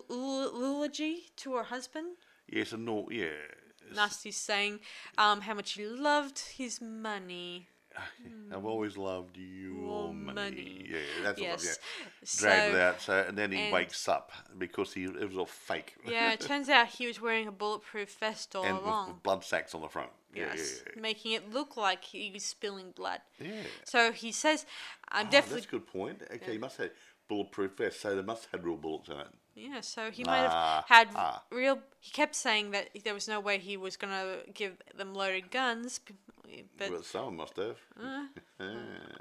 eulogy 0.10 1.24
to 1.38 1.56
her 1.56 1.64
husband. 1.64 2.18
yes, 2.48 2.72
and 2.74 2.86
no, 2.86 3.08
yeah. 3.12 3.30
Nasty 3.94 4.32
saying 4.32 4.80
um, 5.18 5.42
how 5.42 5.54
much 5.54 5.74
he 5.74 5.86
loved 5.86 6.40
his 6.56 6.80
money. 6.82 7.68
I've 8.56 8.64
always 8.66 8.96
loved 8.96 9.36
your 9.38 9.74
Your 9.74 10.14
money. 10.14 10.34
money. 10.34 10.86
Yeah, 10.90 10.98
that's 11.24 11.40
what 11.42 11.46
Yes. 11.48 11.66
yeah. 12.00 12.08
Dragged 12.40 12.72
So- 12.72 12.78
it 12.78 12.82
out, 12.82 13.02
so 13.02 13.26
and 13.28 13.38
then 13.38 13.52
he 13.52 13.60
and- 13.64 13.74
wakes 13.74 14.08
up 14.08 14.32
because 14.58 14.94
he 14.94 15.04
it 15.04 15.28
was 15.28 15.38
all 15.38 15.46
fake. 15.46 15.96
Yeah, 16.08 16.32
it 16.32 16.40
turns 16.52 16.70
out 16.70 16.88
he 16.88 17.06
was 17.08 17.20
wearing 17.20 17.48
a 17.48 17.52
bulletproof 17.52 18.16
vest 18.18 18.56
all 18.56 18.64
and 18.64 18.78
along. 18.78 19.08
with 19.10 19.24
blood 19.24 19.44
sacks 19.44 19.76
on 19.76 19.82
the 19.82 19.90
front. 19.90 20.12
Yeah, 20.34 20.54
Yes, 20.56 20.84
yeah, 20.96 21.02
making 21.02 21.34
it 21.34 21.52
look 21.52 21.76
like 21.76 22.06
he 22.06 22.32
was 22.32 22.46
spilling 22.46 22.92
blood. 22.92 23.20
yeah. 23.42 23.48
yeah. 23.48 23.64
So 23.84 24.14
he 24.14 24.32
says, 24.32 24.66
"I'm 25.10 25.28
Oh, 25.28 25.30
definitely." 25.30 25.56
That's 25.62 25.68
a 25.74 25.76
good 25.78 25.88
point. 25.88 26.22
Okay, 26.34 26.54
you 26.54 26.60
must 26.60 26.78
have 26.78 26.92
bulletproof 27.28 27.78
vest, 27.78 28.02
so 28.02 28.16
they 28.16 28.22
must 28.22 28.44
have 28.46 28.52
had 28.52 28.66
real 28.66 28.78
bullets 28.78 29.10
in 29.10 29.18
it. 29.18 29.28
Yeah, 29.56 29.82
so 29.82 30.12
he 30.12 30.24
might 30.24 30.38
have 30.40 30.52
Ah, 30.54 30.86
had 30.88 31.10
ah. 31.16 31.44
real. 31.52 31.80
He 32.00 32.12
kept 32.12 32.36
saying 32.36 32.72
that 32.72 32.90
there 33.04 33.14
was 33.14 33.28
no 33.28 33.40
way 33.40 33.58
he 33.60 33.76
was 33.78 33.98
gonna 33.98 34.38
give 34.54 34.78
them 34.96 35.14
loaded 35.14 35.52
guns, 35.52 36.00
b- 36.00 36.64
but 36.78 36.90
well, 36.92 37.04
someone 37.04 37.36
must 37.38 37.58
have. 37.58 37.78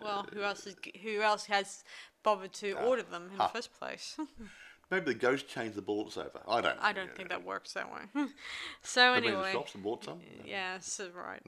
well, 0.03 0.27
who 0.33 0.43
else 0.43 0.67
is 0.67 0.77
who 1.03 1.21
else 1.21 1.47
has 1.47 1.85
bothered 2.23 2.53
to 2.55 2.77
Ah. 2.79 2.85
order 2.85 3.03
them 3.03 3.29
in 3.33 3.39
the 3.39 3.49
first 3.49 3.73
place? 3.73 4.17
Maybe 4.91 5.05
the 5.05 5.15
ghost 5.15 5.49
changed 5.49 5.77
the 5.77 5.83
bullets 5.83 6.17
over. 6.17 6.41
I 6.49 6.61
don't. 6.61 6.79
I 6.81 6.93
don't 6.93 7.15
think 7.15 7.29
that 7.29 7.45
works 7.45 7.73
that 7.75 7.89
way. 7.93 8.01
so 8.83 9.13
anyway, 9.15 9.53
shops 9.53 9.75
and 9.75 9.85
bought 9.85 10.05
some. 10.05 10.21
yeah, 10.45 10.79
so 10.81 11.09
right. 11.15 11.41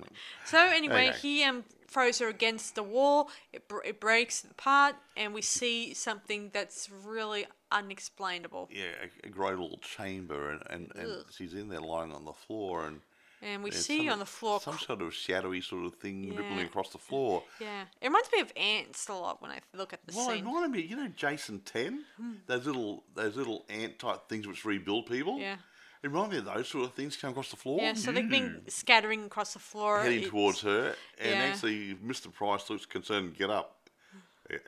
So 0.45 0.59
anyway, 0.59 1.09
Okay. 1.09 1.19
he 1.19 1.43
um 1.45 1.65
throws 1.89 2.21
her 2.21 2.29
against 2.29 2.75
the 2.77 2.83
wall. 2.83 3.31
It 3.53 3.67
br- 3.69 3.85
it 3.85 4.01
breaks 4.01 4.45
apart, 4.45 4.95
and 5.17 5.35
we 5.35 5.43
see 5.43 5.93
something 5.93 6.51
that's 6.53 6.89
really 7.05 7.47
unexplainable. 7.73 8.69
Yeah, 8.73 8.93
a, 9.25 9.27
a 9.27 9.31
great 9.31 9.59
little 9.59 9.79
chamber, 9.79 10.51
and, 10.51 10.63
and, 10.71 10.93
and 10.95 11.25
she's 11.31 11.55
in 11.55 11.69
there 11.69 11.81
lying 11.81 12.13
on 12.13 12.25
the 12.25 12.33
floor, 12.33 12.87
and 12.87 13.01
And 13.43 13.63
we 13.65 13.71
there's 13.71 13.85
see 13.85 13.99
some- 14.07 14.11
on 14.11 14.19
the 14.21 14.27
floor 14.27 14.61
some 14.61 14.79
sort 14.79 15.03
of 15.03 15.13
shadowy 15.13 15.61
sort 15.61 15.85
of 15.85 15.97
thing 15.97 16.29
rippling 16.31 16.59
Yeah. 16.59 16.65
across 16.65 16.91
the 16.91 16.99
floor. 16.99 17.43
Yeah, 17.61 17.83
it 18.01 18.07
reminds 18.07 18.31
me 18.33 18.41
of 18.41 18.53
ants 18.57 19.09
a 19.09 19.15
lot 19.15 19.43
when 19.43 19.51
I 19.51 19.61
look 19.75 19.93
at 19.93 20.07
the 20.07 20.13
scene. 20.13 20.21
Well, 20.21 20.31
it 20.31 20.37
scene. 20.37 20.45
reminded 20.47 20.71
me, 20.71 20.83
you 20.83 20.97
know, 20.97 21.09
Jason 21.09 21.61
Ten, 21.61 22.05
hmm. 22.17 22.35
those 22.47 22.67
little 22.67 23.03
those 23.15 23.37
little 23.37 23.65
ant 23.69 23.99
type 23.99 24.29
things 24.29 24.47
which 24.47 24.65
rebuild 24.65 25.07
people. 25.07 25.39
Yeah. 25.39 25.57
It 26.05 26.09
reminded 26.09 26.33
me 26.33 26.39
of 26.39 26.57
those 26.57 26.69
sort 26.69 26.85
of 26.85 26.95
things 26.95 27.17
come 27.17 27.31
across 27.31 27.51
the 27.51 27.57
floor. 27.57 27.81
Yeah, 27.81 27.95
so 27.95 28.11
they've 28.13 28.29
been 28.29 28.61
hmm. 28.63 28.69
scattering 28.69 29.25
across 29.25 29.53
the 29.55 29.59
floor. 29.61 30.03
heading 30.03 30.19
It's- 30.19 30.31
towards 30.31 30.61
her, 30.63 30.95
and 31.19 31.31
yeah. 31.31 31.45
actually, 31.47 31.95
Mr. 31.97 32.33
Price 32.33 32.69
looks 32.71 32.87
concerned. 32.87 33.37
Get 33.37 33.51
up, 33.51 33.89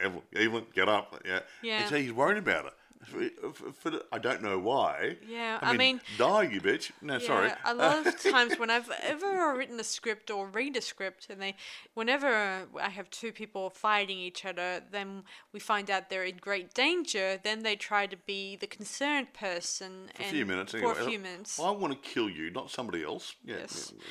Evelyn, 0.01 0.23
Evelyn, 0.35 0.67
get 0.75 0.89
up. 0.89 1.21
Yeah, 1.25 1.41
Yeah. 1.63 1.81
And 1.81 1.89
so 1.91 1.97
he's 1.97 2.13
worried 2.13 2.39
about 2.39 2.65
her. 2.65 2.73
For, 3.05 3.73
for, 3.73 3.91
the- 3.91 4.05
I 4.13 4.19
don't 4.19 4.43
know 4.43 4.59
why. 4.59 5.17
Yeah, 5.29 5.59
I 5.63 5.69
I 5.69 5.73
mean, 5.73 5.79
mean- 5.79 6.01
die, 6.19 6.43
you 6.45 6.61
bitch. 6.61 6.91
No, 7.03 7.19
sorry. 7.19 7.53
A 7.65 7.75
lot 7.75 8.07
of 8.07 8.21
times 8.23 8.59
when 8.59 8.71
I've 8.71 8.91
ever 9.03 9.55
written 9.57 9.79
a 9.79 9.85
script 9.85 10.31
or 10.31 10.47
read 10.49 10.77
a 10.77 10.81
script, 10.81 11.29
and 11.31 11.41
they, 11.41 11.57
whenever 11.95 12.67
I 12.81 12.89
have 12.89 13.11
two 13.11 13.33
people 13.33 13.71
fighting 13.71 14.19
each 14.19 14.45
other, 14.45 14.83
then 14.91 15.23
we 15.53 15.61
find 15.61 15.91
out 15.91 16.11
they're 16.11 16.25
in 16.25 16.37
great 16.39 16.75
danger. 16.75 17.41
Then 17.43 17.63
they 17.63 17.77
try 17.77 18.07
to 18.07 18.17
be 18.17 18.57
the 18.57 18.67
concerned 18.67 19.33
person 19.35 20.11
for 20.15 20.23
a 20.23 20.27
few 20.27 20.47
minutes. 20.47 20.73
For 20.73 20.93
a 20.93 21.05
few 21.05 21.19
minutes. 21.19 21.61
I 21.61 21.71
want 21.71 21.93
to 21.93 22.09
kill 22.09 22.29
you, 22.31 22.51
not 22.51 22.71
somebody 22.71 23.05
else. 23.05 23.35
Yeah. 23.45 23.57
Yes. 23.59 23.93
yeah, 23.97 24.05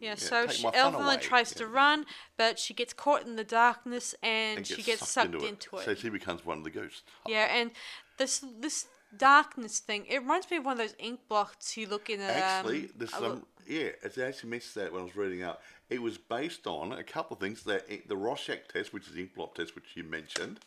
Yeah, 0.00 0.08
yeah, 0.10 0.14
so 0.14 0.46
she, 0.48 0.66
Evelyn 0.66 1.20
tries 1.20 1.52
Yeah. 1.52 1.58
to 1.58 1.66
run, 1.66 2.06
but 2.36 2.58
she 2.58 2.72
gets 2.74 2.92
caught 2.92 3.26
in 3.26 3.36
the 3.36 3.44
darkness 3.44 4.14
and, 4.22 4.58
And 4.58 4.66
she 4.66 4.82
gets 4.82 5.08
sucked 5.08 5.34
into 5.34 5.76
it. 5.76 5.84
So 5.84 5.94
she 5.94 6.08
becomes 6.08 6.44
one 6.44 6.58
of 6.58 6.64
the 6.64 6.70
ghosts. 6.70 7.02
Yeah, 7.26 7.46
and 7.54 7.70
this 8.20 8.44
this 8.60 8.86
darkness 9.16 9.80
thing, 9.80 10.06
it 10.06 10.18
reminds 10.18 10.48
me 10.50 10.58
of 10.58 10.64
one 10.64 10.72
of 10.72 10.78
those 10.78 10.94
ink 10.98 11.20
blots 11.28 11.76
you 11.76 11.88
look 11.88 12.10
in. 12.10 12.20
A, 12.20 12.24
Actually, 12.24 12.82
um, 12.82 12.90
there's 12.96 13.10
some. 13.10 13.46
Yeah, 13.66 13.90
it 14.02 14.18
actually 14.18 14.50
mentions 14.50 14.74
that 14.74 14.92
when 14.92 15.02
I 15.02 15.04
was 15.04 15.16
reading 15.16 15.42
up. 15.42 15.62
It 15.88 16.00
was 16.00 16.18
based 16.18 16.66
on 16.66 16.92
a 16.92 17.02
couple 17.02 17.34
of 17.34 17.40
things. 17.40 17.64
That 17.64 17.86
the 18.06 18.16
Rorschach 18.16 18.68
test, 18.72 18.92
which 18.92 19.08
is 19.08 19.14
the 19.14 19.20
ink 19.22 19.34
blot 19.34 19.54
test, 19.56 19.74
which 19.74 19.96
you 19.96 20.04
mentioned. 20.04 20.60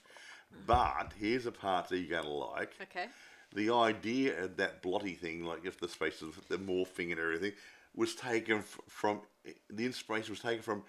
But 0.67 1.13
here's 1.19 1.45
a 1.45 1.51
part 1.51 1.89
that 1.89 1.97
you're 1.97 2.21
going 2.21 2.23
to 2.23 2.29
like. 2.29 2.73
Okay. 2.81 3.07
The 3.55 3.71
idea 3.71 4.43
of 4.43 4.57
that 4.57 4.81
blotty 4.81 5.17
thing, 5.17 5.45
like 5.45 5.65
if 5.65 5.79
the 5.79 5.87
spaces, 5.87 6.33
the 6.49 6.57
morphing 6.57 7.11
and 7.11 7.19
everything, 7.19 7.53
was 7.95 8.15
taken 8.15 8.57
f- 8.57 8.79
from. 8.87 9.21
The 9.69 9.85
inspiration 9.85 10.31
was 10.31 10.39
taken 10.39 10.63
from 10.63 10.83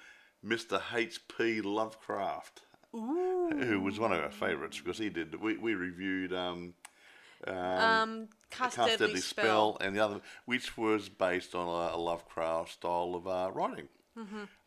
Mr. 0.45 0.81
H.P. 0.95 1.61
Lovecraft, 1.61 2.63
who 3.01 3.81
was 3.83 3.99
one 3.99 4.13
of 4.13 4.21
our 4.23 4.31
favourites 4.31 4.81
because 4.81 4.99
he 4.99 5.09
did. 5.09 5.41
We, 5.41 5.57
we 5.57 5.75
reviewed 5.75 6.33
um, 6.33 6.75
Um, 7.47 8.29
cast, 8.51 8.77
Cast 8.77 8.89
deadly, 8.91 9.07
Deadly 9.07 9.21
spell. 9.21 9.75
Spell, 9.75 9.77
and 9.87 9.97
the 9.97 10.05
other, 10.05 10.21
which 10.47 10.77
was 10.77 11.09
based 11.09 11.55
on 11.55 11.67
a, 11.69 11.97
a 11.97 11.99
Lovecraft 11.99 12.73
style 12.73 13.15
of 13.15 13.27
uh, 13.27 13.51
writing. 13.53 13.89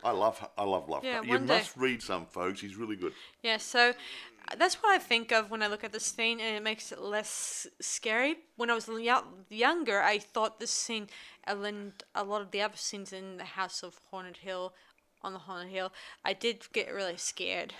I 0.03 0.11
love, 0.11 0.45
I 0.57 0.63
love 0.65 0.89
Lovecraft. 0.89 1.23
Mm-hmm. 1.23 1.30
Yeah, 1.30 1.39
you 1.39 1.47
day- 1.47 1.57
must 1.57 1.78
read 1.78 2.01
some, 2.03 2.25
folks. 2.25 2.59
He's 2.59 2.75
really 2.75 2.97
good. 2.97 3.13
Yeah, 3.41 3.57
so 3.57 3.91
uh, 3.91 4.55
that's 4.57 4.75
what 4.84 4.93
I 4.93 4.97
think 4.99 5.32
of 5.32 5.49
when 5.49 5.63
I 5.63 5.67
look 5.67 5.86
at 5.86 5.93
this 5.93 6.03
scene, 6.05 6.41
and 6.41 6.53
it 6.53 6.61
makes 6.61 6.91
it 6.91 6.99
less 7.01 7.65
scary. 7.80 8.36
When 8.57 8.69
I 8.69 8.73
was 8.73 8.89
yo- 8.89 9.23
younger, 9.49 10.01
I 10.01 10.19
thought 10.19 10.59
this 10.59 10.71
scene, 10.71 11.07
and 11.45 11.93
a 12.13 12.23
lot 12.25 12.41
of 12.41 12.51
the 12.51 12.61
other 12.61 12.75
scenes 12.75 13.13
in 13.13 13.38
the 13.38 13.45
House 13.45 13.84
of 13.84 14.01
Haunted 14.11 14.38
Hill, 14.38 14.73
on 15.21 15.32
the 15.32 15.39
Haunted 15.39 15.71
Hill, 15.71 15.93
I 16.25 16.34
did 16.34 16.67
get 16.73 16.93
really 16.93 17.17
scared 17.17 17.73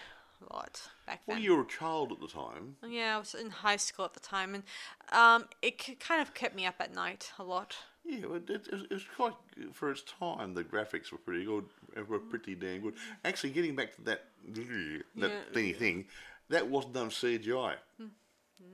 lot 0.54 0.82
back 1.06 1.22
Well, 1.28 1.38
you 1.40 1.56
were 1.56 1.64
a 1.64 1.68
child 1.68 2.12
at 2.12 2.20
the 2.20 2.28
time. 2.28 2.76
Yeah, 2.88 3.16
I 3.16 3.20
was 3.20 3.34
in 3.34 3.50
high 3.50 3.76
school 3.78 4.06
at 4.06 4.14
the 4.14 4.20
time, 4.20 4.54
and 4.56 4.64
um, 5.12 5.48
it 5.62 6.00
kind 6.00 6.22
of 6.22 6.34
kept 6.34 6.56
me 6.56 6.66
up 6.66 6.76
at 6.80 6.94
night 6.94 7.32
a 7.40 7.44
lot. 7.44 7.76
Yeah, 8.06 8.20
it, 8.36 8.50
it, 8.50 8.72
was- 8.72 8.84
it 8.90 8.94
was 8.94 9.04
quite 9.16 9.34
for 9.74 9.92
its 9.92 10.04
time. 10.20 10.54
The 10.54 10.64
graphics 10.64 11.12
were 11.12 11.18
pretty 11.18 11.46
good. 11.46 11.66
uh, 11.98 12.04
Were 12.06 12.20
pretty 12.20 12.56
damn 12.56 12.82
good. 12.82 12.94
Actually, 13.26 13.50
getting 13.52 13.76
back 13.76 13.96
to 13.96 14.02
that 14.04 14.26
that 14.54 14.98
Yeah. 15.16 15.30
thingy 15.54 15.76
thing, 15.76 16.06
that 16.50 16.68
wasn't 16.68 16.94
done 16.94 17.10
CGI. 17.10 17.76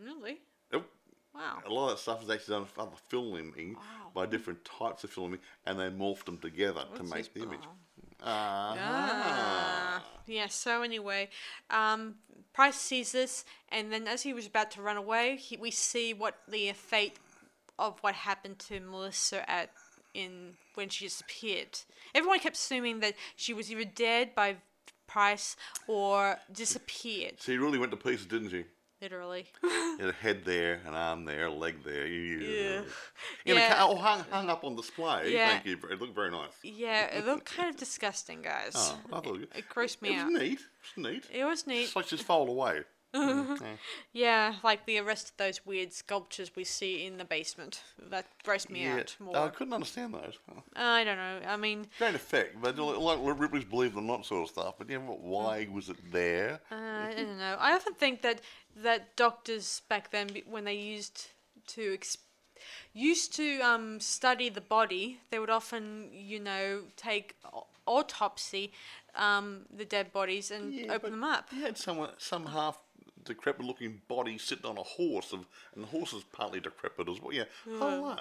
Really? 0.01 0.39
Nope. 0.71 0.89
Wow. 1.33 1.59
A 1.65 1.69
lot 1.69 1.85
of 1.85 1.89
that 1.95 1.99
stuff 1.99 2.21
is 2.23 2.29
actually 2.29 2.55
done 2.55 2.65
for 2.65 2.81
other 2.81 2.95
filming 3.09 3.75
by 4.13 4.25
different 4.27 4.63
types 4.65 5.03
of 5.03 5.09
filming, 5.09 5.39
and 5.65 5.79
they 5.79 5.89
morphed 5.89 6.25
them 6.25 6.37
together 6.37 6.85
to 6.95 7.03
make 7.03 7.33
the 7.33 7.41
image. 7.41 7.63
Ah. 8.23 8.75
Ah. 8.79 10.03
Yeah, 10.25 10.47
so 10.47 10.81
anyway, 10.81 11.29
um, 11.69 12.15
Price 12.53 12.77
sees 12.77 13.11
this, 13.11 13.43
and 13.69 13.91
then 13.91 14.07
as 14.07 14.21
he 14.21 14.33
was 14.33 14.47
about 14.47 14.71
to 14.71 14.81
run 14.81 14.95
away, 14.95 15.35
he, 15.35 15.57
we 15.57 15.71
see 15.71 16.13
what 16.13 16.37
the 16.47 16.71
fate 16.71 17.17
of 17.77 17.99
what 18.01 18.15
happened 18.15 18.59
to 18.59 18.79
Melissa 18.79 19.49
at 19.49 19.71
in 20.13 20.53
when 20.75 20.89
she 20.89 21.05
disappeared. 21.05 21.79
Everyone 22.13 22.39
kept 22.39 22.55
assuming 22.55 22.99
that 22.99 23.15
she 23.35 23.53
was 23.53 23.71
either 23.71 23.83
dead 23.83 24.35
by 24.35 24.57
Price 25.07 25.55
or 25.87 26.37
disappeared, 26.51 27.35
She 27.39 27.57
really 27.57 27.77
went 27.77 27.91
to 27.91 27.97
pieces, 27.97 28.25
didn't 28.25 28.49
she? 28.49 28.65
Literally. 29.03 29.45
Had 29.99 30.09
a 30.09 30.13
head 30.13 30.41
there, 30.45 30.79
an 30.87 30.93
arm 30.95 31.25
there, 31.25 31.45
a 31.47 31.51
leg 31.51 31.83
there. 31.83 32.07
Yeah. 32.07 32.81
Yeah. 33.45 33.53
Yeah. 33.53 33.77
oh, 33.81 33.95
hung, 33.95 34.23
hung 34.31 34.49
up 34.49 34.63
on 34.63 34.75
display. 34.75 35.33
Yeah. 35.33 35.49
Thank 35.49 35.65
you. 35.65 35.77
It 35.91 35.99
looked 36.01 36.15
very 36.15 36.31
nice. 36.31 36.51
Yeah, 36.63 37.05
it 37.15 37.25
looked 37.25 37.45
kind 37.45 37.69
of 37.69 37.77
disgusting, 37.77 38.41
guys. 38.41 38.71
Oh, 38.75 38.97
I 39.11 39.19
thought 39.19 39.39
it, 39.41 39.49
It 39.55 39.65
grossed 39.69 40.01
me 40.01 40.15
it 40.15 40.19
out. 40.19 40.31
was 40.31 40.41
neat. 40.41 40.59
It 40.59 40.97
was 40.97 41.11
neat. 41.13 41.23
It 41.31 41.43
was 41.45 41.67
neat. 41.67 41.83
It's 41.83 41.95
like 41.95 42.07
just 42.07 42.23
fold 42.23 42.49
away. 42.49 42.81
Mm, 43.15 43.61
yeah. 43.61 43.67
Yeah, 44.11 44.55
like 44.63 44.87
the 44.87 44.99
rest 45.01 45.29
of 45.29 45.37
those 45.37 45.63
weird 45.67 45.93
sculptures 45.93 46.49
we 46.55 46.63
see 46.63 47.05
in 47.05 47.17
the 47.17 47.25
basement. 47.25 47.83
That 48.09 48.25
grossed 48.43 48.71
me 48.71 48.85
Yeah. 48.85 48.95
out 48.95 49.15
more. 49.19 49.37
I 49.37 49.49
couldn't 49.49 49.73
understand 49.73 50.15
those. 50.15 50.39
I 50.75 51.03
don't 51.03 51.17
know. 51.17 51.41
I 51.47 51.55
mean, 51.55 51.85
Great 51.99 52.15
effect, 52.15 52.59
but 52.59 52.75
like 52.79 53.19
Ripley's 53.21 53.65
believe 53.65 53.93
them 53.93 54.07
not 54.07 54.25
sort 54.25 54.41
of 54.41 54.49
stuff. 54.49 54.79
But 54.79 54.89
yeah, 54.89 54.97
what- 54.97 55.19
why 55.19 55.67
was 55.71 55.89
it 55.89 55.97
there? 56.11 56.59
uh, 56.71 56.75
I 56.75 57.13
don't 57.15 57.37
know. 57.37 57.55
I 57.59 57.73
often 57.75 57.93
think 57.93 58.23
that 58.23 58.41
that 58.75 59.15
doctors 59.15 59.81
back 59.87 60.11
then, 60.11 60.29
when 60.49 60.65
they 60.65 60.75
used 60.75 61.27
to 61.67 61.97
used 62.93 63.33
to 63.35 63.59
um, 63.61 63.99
study 63.99 64.49
the 64.49 64.61
body, 64.61 65.19
they 65.29 65.39
would 65.39 65.49
often, 65.49 66.09
you 66.11 66.39
know, 66.39 66.83
take 66.95 67.35
autopsy 67.85 68.71
um, 69.15 69.61
the 69.75 69.85
dead 69.85 70.11
bodies 70.11 70.51
and 70.51 70.73
Yeah, 70.73 70.93
open 70.93 71.11
them 71.11 71.23
up. 71.23 71.49
You 71.51 71.63
had 71.63 71.77
someone, 71.77 72.11
some 72.17 72.45
half 72.47 72.79
decrepit 73.23 73.65
looking 73.65 74.01
body 74.07 74.37
sitting 74.37 74.65
on 74.65 74.77
a 74.77 74.83
horse, 74.83 75.33
of, 75.33 75.45
and 75.75 75.83
the 75.83 75.87
horse 75.87 76.13
is 76.13 76.23
partly 76.31 76.59
decrepit 76.59 77.09
as 77.09 77.21
well. 77.21 77.33
Yeah, 77.33 77.45
hello. 77.65 78.15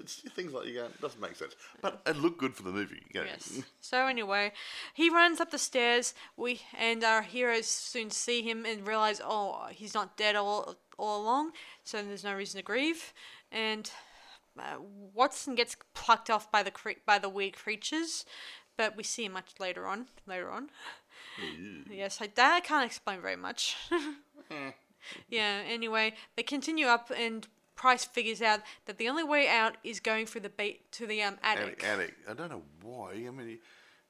It's 0.00 0.20
things 0.34 0.52
like 0.52 0.66
you 0.66 0.74
go, 0.74 0.84
it 0.86 1.00
doesn't 1.00 1.20
make 1.20 1.36
sense. 1.36 1.54
But 1.80 2.02
it 2.06 2.16
looked 2.16 2.38
good 2.38 2.54
for 2.54 2.62
the 2.62 2.70
movie. 2.70 3.02
You 3.12 3.22
Yes. 3.24 3.62
So 3.80 4.06
anyway, 4.06 4.52
he 4.94 5.10
runs 5.10 5.40
up 5.40 5.50
the 5.50 5.58
stairs. 5.58 6.14
We 6.36 6.60
and 6.78 7.04
our 7.04 7.22
heroes 7.22 7.66
soon 7.66 8.10
see 8.10 8.42
him 8.42 8.64
and 8.64 8.86
realize, 8.86 9.20
oh, 9.24 9.68
he's 9.70 9.94
not 9.94 10.16
dead 10.16 10.36
all 10.36 10.76
all 10.98 11.22
along. 11.22 11.52
So 11.84 12.02
there's 12.02 12.24
no 12.24 12.34
reason 12.34 12.58
to 12.58 12.64
grieve. 12.64 13.12
And 13.50 13.90
uh, 14.58 14.76
Watson 15.14 15.54
gets 15.54 15.76
plucked 15.94 16.30
off 16.30 16.50
by 16.50 16.62
the 16.62 16.70
cre- 16.70 17.02
by 17.06 17.18
the 17.18 17.28
weird 17.28 17.56
creatures, 17.56 18.24
but 18.76 18.96
we 18.96 19.02
see 19.02 19.24
him 19.24 19.32
much 19.32 19.52
later 19.58 19.86
on. 19.86 20.06
Later 20.26 20.50
on. 20.50 20.70
Yes, 21.90 22.20
I, 22.20 22.28
that 22.34 22.54
I 22.54 22.60
can't 22.60 22.84
explain 22.84 23.20
very 23.20 23.36
much. 23.36 23.76
yeah. 25.28 25.62
Anyway, 25.66 26.14
they 26.36 26.42
continue 26.42 26.86
up 26.86 27.10
and. 27.16 27.46
Price 27.76 28.04
figures 28.04 28.42
out 28.42 28.58
that 28.86 28.98
the 28.98 29.08
only 29.08 29.22
way 29.22 29.46
out 29.46 29.76
is 29.84 30.00
going 30.00 30.26
through 30.26 30.40
the 30.40 30.48
ba- 30.48 30.78
to 30.90 31.06
the 31.06 31.22
um, 31.22 31.36
attic. 31.44 31.80
Attic, 31.80 31.84
attic. 31.84 32.14
I 32.28 32.34
don't 32.34 32.50
know 32.50 32.62
why. 32.82 33.12
I 33.12 33.30
mean, 33.30 33.60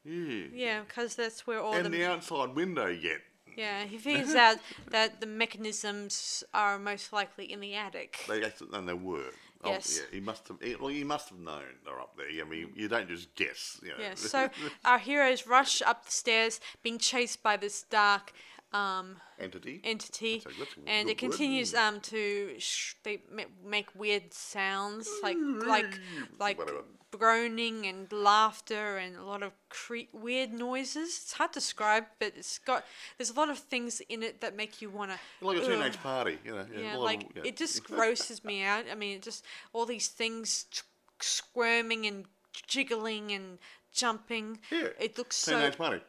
yeah. 0.05 0.47
Yeah, 0.55 0.81
because 0.89 1.15
that's 1.17 1.47
where 1.47 1.61
all 1.61 1.75
And 1.75 1.85
the 1.85 1.91
the 1.91 2.05
outside 2.07 2.55
window 2.55 2.87
yet. 2.87 3.21
Yeah, 3.57 3.85
he 3.85 3.99
figures 4.09 4.35
out 4.35 4.57
that 4.91 5.21
the 5.21 5.27
mechanisms 5.27 6.45
are 6.55 6.79
most 6.79 7.13
likely 7.13 7.53
in 7.53 7.61
the 7.61 7.75
attic. 7.75 8.25
They 8.27 8.43
and 8.73 8.89
they 8.89 8.95
were. 8.95 9.33
Oh, 9.65 9.71
Yes. 9.71 9.99
yeah, 9.99 10.15
he 10.15 10.21
must 10.21 10.47
have. 10.49 10.57
He, 10.63 10.77
well, 10.77 10.89
he 10.89 11.03
must 11.05 11.31
have 11.31 11.39
known 11.39 11.65
they're 11.85 12.01
up 12.01 12.17
there. 12.17 12.27
I 12.41 12.49
mean, 12.49 12.73
you 12.77 12.89
don't 12.89 13.09
just 13.09 13.35
guess. 13.35 13.81
You 13.83 13.91
know. 13.91 13.95
Yeah, 13.99 14.15
so 14.15 14.49
our 14.85 14.99
heroes 14.99 15.47
rush 15.47 15.83
up 15.83 16.07
the 16.07 16.13
stairs, 16.13 16.61
being 16.83 16.99
chased 16.99 17.43
by 17.43 17.57
this 17.57 17.83
dark 17.83 18.33
um, 18.73 19.17
entity. 19.39 19.81
entity, 19.85 20.43
That's 20.45 20.57
a- 20.57 20.59
that's 20.59 20.77
a 20.77 20.81
and 20.89 21.09
it 21.09 21.17
continues 21.19 21.73
word. 21.73 21.79
um 21.81 22.01
to 22.03 22.55
sh- 22.59 22.95
they 23.03 23.23
make 23.65 23.89
weird 23.95 24.35
sounds 24.35 25.09
like 25.23 25.37
like 25.67 25.99
like 26.39 26.59
Whatever. 26.59 26.85
groaning 27.11 27.87
and 27.87 28.13
laughter 28.13 28.99
and 28.99 29.17
a 29.17 29.25
lot 29.25 29.43
of 29.43 29.53
cre- 29.71 30.11
weird 30.13 30.53
noises. 30.53 31.09
It's 31.23 31.33
hard 31.33 31.53
to 31.55 31.61
describe, 31.61 32.05
but 32.19 32.35
it's 32.37 32.59
got 32.59 32.85
there's 33.17 33.31
a 33.31 33.35
lot 33.35 33.49
of 33.49 33.59
things 33.59 34.01
in 34.11 34.23
it 34.23 34.43
that 34.43 34.55
make 34.55 34.83
you 34.83 34.91
wanna 34.91 35.19
like 35.41 35.57
a 35.59 35.63
Ugh. 35.63 35.67
teenage 35.69 35.97
party, 36.03 36.39
you 36.45 36.53
know. 36.55 36.67
Yeah, 36.77 36.97
lot 36.97 37.05
like 37.05 37.23
of, 37.25 37.37
yeah. 37.37 37.43
it 37.47 37.57
just 37.57 37.85
grosses 37.85 38.45
me 38.45 38.63
out. 38.63 38.85
I 38.93 38.95
mean, 38.95 39.17
it 39.17 39.23
just 39.23 39.45
all 39.73 39.87
these 39.87 40.09
things 40.09 40.65
t- 40.71 40.83
squirming 41.21 42.07
and 42.07 42.27
jiggling 42.67 43.33
and 43.33 43.59
jumping. 43.93 44.59
Yeah, 44.71 44.89
It 45.01 45.17
looks 45.17 45.37
so. 45.37 45.53
teenage 45.53 45.79
party. 45.79 46.03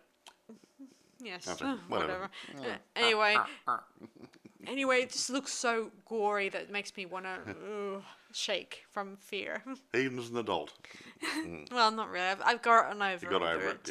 Yes, 1.24 1.48
uh, 1.48 1.78
whatever. 1.88 2.30
whatever. 2.54 2.74
Uh, 2.74 2.78
anyway, 2.96 3.38
anyway, 4.68 4.98
it 5.02 5.12
just 5.12 5.30
looks 5.30 5.52
so 5.54 5.92
gory 6.06 6.50
that 6.50 6.62
it 6.64 6.72
makes 6.72 6.96
me 6.96 7.06
want 7.06 7.26
to 7.26 8.02
shake 8.32 8.84
from 8.92 9.18
fear. 9.18 9.64
Even 9.96 10.20
as 10.20 10.30
an 10.30 10.38
adult, 10.38 10.74
well, 11.72 11.92
not 11.92 12.10
really. 12.10 12.26
I've, 12.28 12.42
I've 12.44 12.62
gotten 12.62 13.02
over, 13.02 13.26
he 13.26 13.32
got 13.32 13.42
it. 13.42 13.56
over 13.56 13.70
it. 13.70 13.90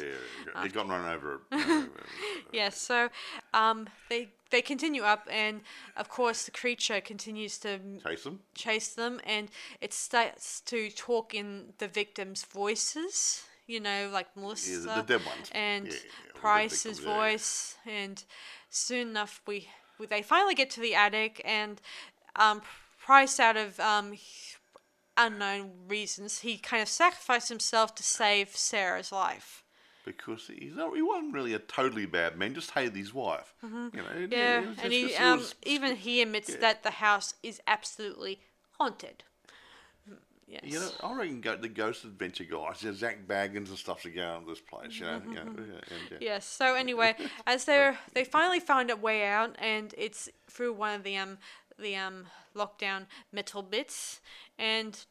Yeah, 0.55 0.63
he's 0.63 0.71
gotten 0.71 0.91
run 0.91 1.13
over 1.13 1.41
it. 1.51 1.89
Yes, 2.51 2.79
so 2.79 3.09
um, 3.53 3.87
they 4.09 4.29
they 4.49 4.61
continue 4.61 5.03
up, 5.03 5.27
and 5.31 5.61
of 5.95 6.09
course 6.09 6.45
the 6.45 6.51
creature 6.51 7.01
continues 7.01 7.57
to 7.59 7.79
Chase 8.03 8.25
him. 8.25 8.39
chase 8.55 8.89
them 8.95 9.19
and 9.23 9.49
it 9.81 9.93
starts 9.93 10.61
to 10.61 10.89
talk 10.89 11.33
in 11.35 11.73
the 11.77 11.87
victims' 11.87 12.43
voices, 12.45 13.43
you 13.69 13.79
know, 13.79 14.09
like 14.11 14.35
Melissa 14.35 14.79
the 14.81 15.03
dead 15.03 15.25
ones. 15.25 15.49
and 15.51 15.85
Yeah, 15.87 15.93
yeah, 15.93 16.31
Price's 16.33 16.99
yeah. 16.99 17.15
voice 17.15 17.75
and 17.85 18.23
soon 18.69 19.09
enough 19.09 19.41
we, 19.47 19.67
we 19.99 20.07
they 20.07 20.23
finally 20.23 20.55
get 20.55 20.69
to 20.71 20.81
the 20.81 20.95
attic 20.95 21.41
and 21.45 21.79
um, 22.35 22.61
Price 23.05 23.39
out 23.39 23.57
of 23.57 23.79
um, 23.79 24.17
unknown 25.17 25.71
reasons 25.87 26.39
he 26.39 26.57
kind 26.57 26.81
of 26.81 26.89
sacrificed 26.89 27.49
himself 27.49 27.93
to 27.95 28.03
save 28.03 28.55
Sarah's 28.55 29.11
life. 29.11 29.63
Because 30.05 30.47
he's 30.47 30.75
not, 30.75 30.95
he 30.95 31.01
wasn't 31.01 31.33
really 31.33 31.53
a 31.53 31.59
totally 31.59 32.05
bad 32.05 32.37
man, 32.37 32.55
just 32.55 32.71
hated 32.71 32.95
his 32.95 33.13
wife. 33.13 33.53
You 33.61 33.69
know, 33.69 33.89
Mm-hmm. 33.91 34.31
Yeah, 34.31 34.57
and 34.59 34.75
just- 34.77 34.91
he 34.91 35.07
just 35.09 35.21
um, 35.21 35.43
even 35.63 35.95
he 35.95 36.21
admits 36.21 36.49
yeah. 36.49 36.57
that 36.61 36.83
the 36.83 36.91
house 36.91 37.35
is 37.43 37.61
absolutely 37.67 38.39
haunted. 38.77 39.23
Yes. 40.49 40.61
You 40.63 40.79
know, 40.79 40.89
I 41.03 41.13
reckon 41.15 41.41
go, 41.41 41.55
the 41.55 41.69
Ghost 41.69 42.03
Adventure 42.05 42.43
guys, 42.43 42.81
you 42.81 42.89
know, 42.89 42.95
Zak 42.95 43.27
Bagans 43.27 43.69
and 43.69 43.77
stuff 43.77 44.01
to 44.01 44.09
go 44.09 44.25
on 44.25 44.47
this 44.47 44.59
place, 44.59 44.99
you 44.99 45.05
know. 45.05 45.21
you 45.27 45.35
know, 45.35 45.41
Mm-hmm. 45.41 45.61
and, 45.61 46.11
yeah. 46.11 46.17
Yes. 46.19 46.45
So 46.45 46.73
anyway, 46.73 47.15
as 47.47 47.65
they 47.65 47.93
they 48.13 48.23
finally 48.23 48.59
find 48.59 48.89
a 48.89 48.95
way 48.95 49.25
out, 49.27 49.55
and 49.59 49.93
it's 49.97 50.27
through 50.49 50.73
one 50.73 50.95
of 50.95 51.03
the 51.03 51.17
um 51.17 51.37
the 51.77 51.95
um 51.95 52.25
lockdown 52.55 53.05
metal 53.31 53.61
bits, 53.61 54.21
and 54.57 55.05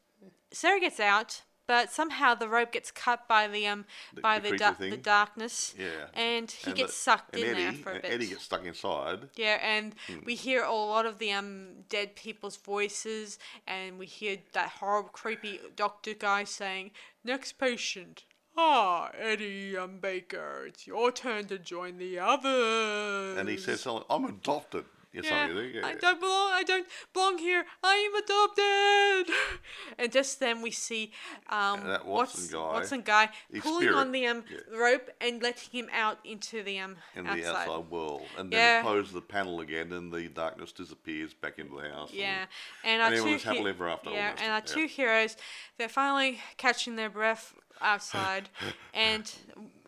Sarah 0.51 0.79
gets 0.81 0.99
out, 0.99 1.41
but 1.69 1.91
somehow 1.91 2.33
the 2.33 2.49
rope 2.49 2.71
gets 2.71 2.89
cut 2.89 3.27
by 3.27 3.47
the 3.47 3.67
um 3.67 3.85
The- 4.15 4.21
by 4.21 4.39
the 4.39 4.49
the 4.51 4.57
da- 4.57 4.71
the 4.95 4.97
darkness, 4.97 5.75
Yeah. 5.77 6.07
and 6.15 6.49
he 6.49 6.71
And 6.71 6.75
gets 6.75 6.93
the- 6.93 6.99
sucked 6.99 7.35
in 7.35 7.43
Eddie, 7.45 7.61
there 7.63 7.73
for 7.73 7.91
a 7.91 7.99
bit. 8.01 8.05
Eddie 8.11 8.25
gets 8.33 8.43
stuck 8.45 8.65
inside. 8.65 9.29
Yeah, 9.35 9.59
and 9.61 9.93
Hmm. 10.07 10.21
we 10.25 10.33
hear 10.33 10.63
a 10.63 10.73
lot 10.73 11.05
of 11.05 11.19
the 11.19 11.31
um 11.31 11.83
dead 11.87 12.15
people's 12.15 12.57
voices, 12.57 13.37
and 13.67 13.99
we 13.99 14.07
hear 14.07 14.39
that 14.53 14.69
horrible, 14.79 15.09
creepy 15.09 15.59
doctor 15.75 16.15
guy 16.15 16.43
saying, 16.43 16.89
"Next 17.23 17.51
patient." 17.59 18.23
Ah, 18.57 19.11
Eddie 19.13 19.77
um, 19.77 19.99
Baker, 19.99 20.65
it's 20.67 20.87
your 20.87 21.11
turn 21.11 21.45
to 21.47 21.57
join 21.59 21.97
the 21.97 22.17
others. 22.19 23.37
And 23.37 23.47
he 23.47 23.57
says 23.57 23.85
I'm 24.09 24.25
adopted. 24.25 24.85
Yeah, 25.11 25.47
Yeah, 25.47 25.85
I 25.87 25.95
don't 25.95 26.19
belong. 26.19 26.51
I 26.53 26.63
don't 26.63 26.85
belong 27.13 27.37
here. 27.39 27.65
I 27.83 27.95
am 27.95 28.15
adopted. 28.23 29.35
And 29.97 30.11
just 30.11 30.39
then 30.39 30.61
we 30.61 30.71
see 30.71 31.11
um, 31.49 31.85
that 31.87 32.05
Watson 32.05 32.41
Wats- 32.43 32.47
guy, 32.53 32.59
Watson 32.73 33.01
guy 33.01 33.29
pulling 33.59 33.81
spirit, 33.87 33.95
on 33.97 34.11
the 34.11 34.27
um 34.27 34.43
yeah. 34.49 34.77
rope 34.77 35.09
and 35.19 35.41
letting 35.41 35.71
him 35.71 35.89
out 35.91 36.19
into 36.23 36.63
the 36.63 36.79
um 36.79 36.95
in 37.15 37.27
outside. 37.27 37.43
the 37.43 37.49
outside 37.57 37.91
world. 37.91 38.21
And 38.37 38.51
then 38.51 38.59
Yeah. 38.59 38.77
he 38.81 38.83
closes 38.87 39.11
the 39.13 39.21
panel 39.21 39.59
again 39.61 39.91
and 39.91 40.11
the 40.13 40.27
darkness 40.29 40.71
disappears 40.71 41.33
back 41.33 41.59
into 41.59 41.81
the 41.81 41.89
house. 41.89 42.11
Yeah, 42.13 42.45
and 42.83 43.01
our 43.01 43.07
and 43.07 43.15
two 43.15 43.19
everyone's 43.21 43.43
he- 43.43 43.49
happily 43.49 43.71
ever 43.71 43.89
after 43.89 44.11
Yeah, 44.11 44.25
almost, 44.27 44.43
and 44.43 44.51
our 44.53 44.61
two 44.61 44.85
heroes, 44.87 45.35
they're 45.77 45.89
finally 45.89 46.39
catching 46.57 46.95
their 46.95 47.09
breath 47.09 47.55
outside, 47.81 48.49
and 48.93 49.29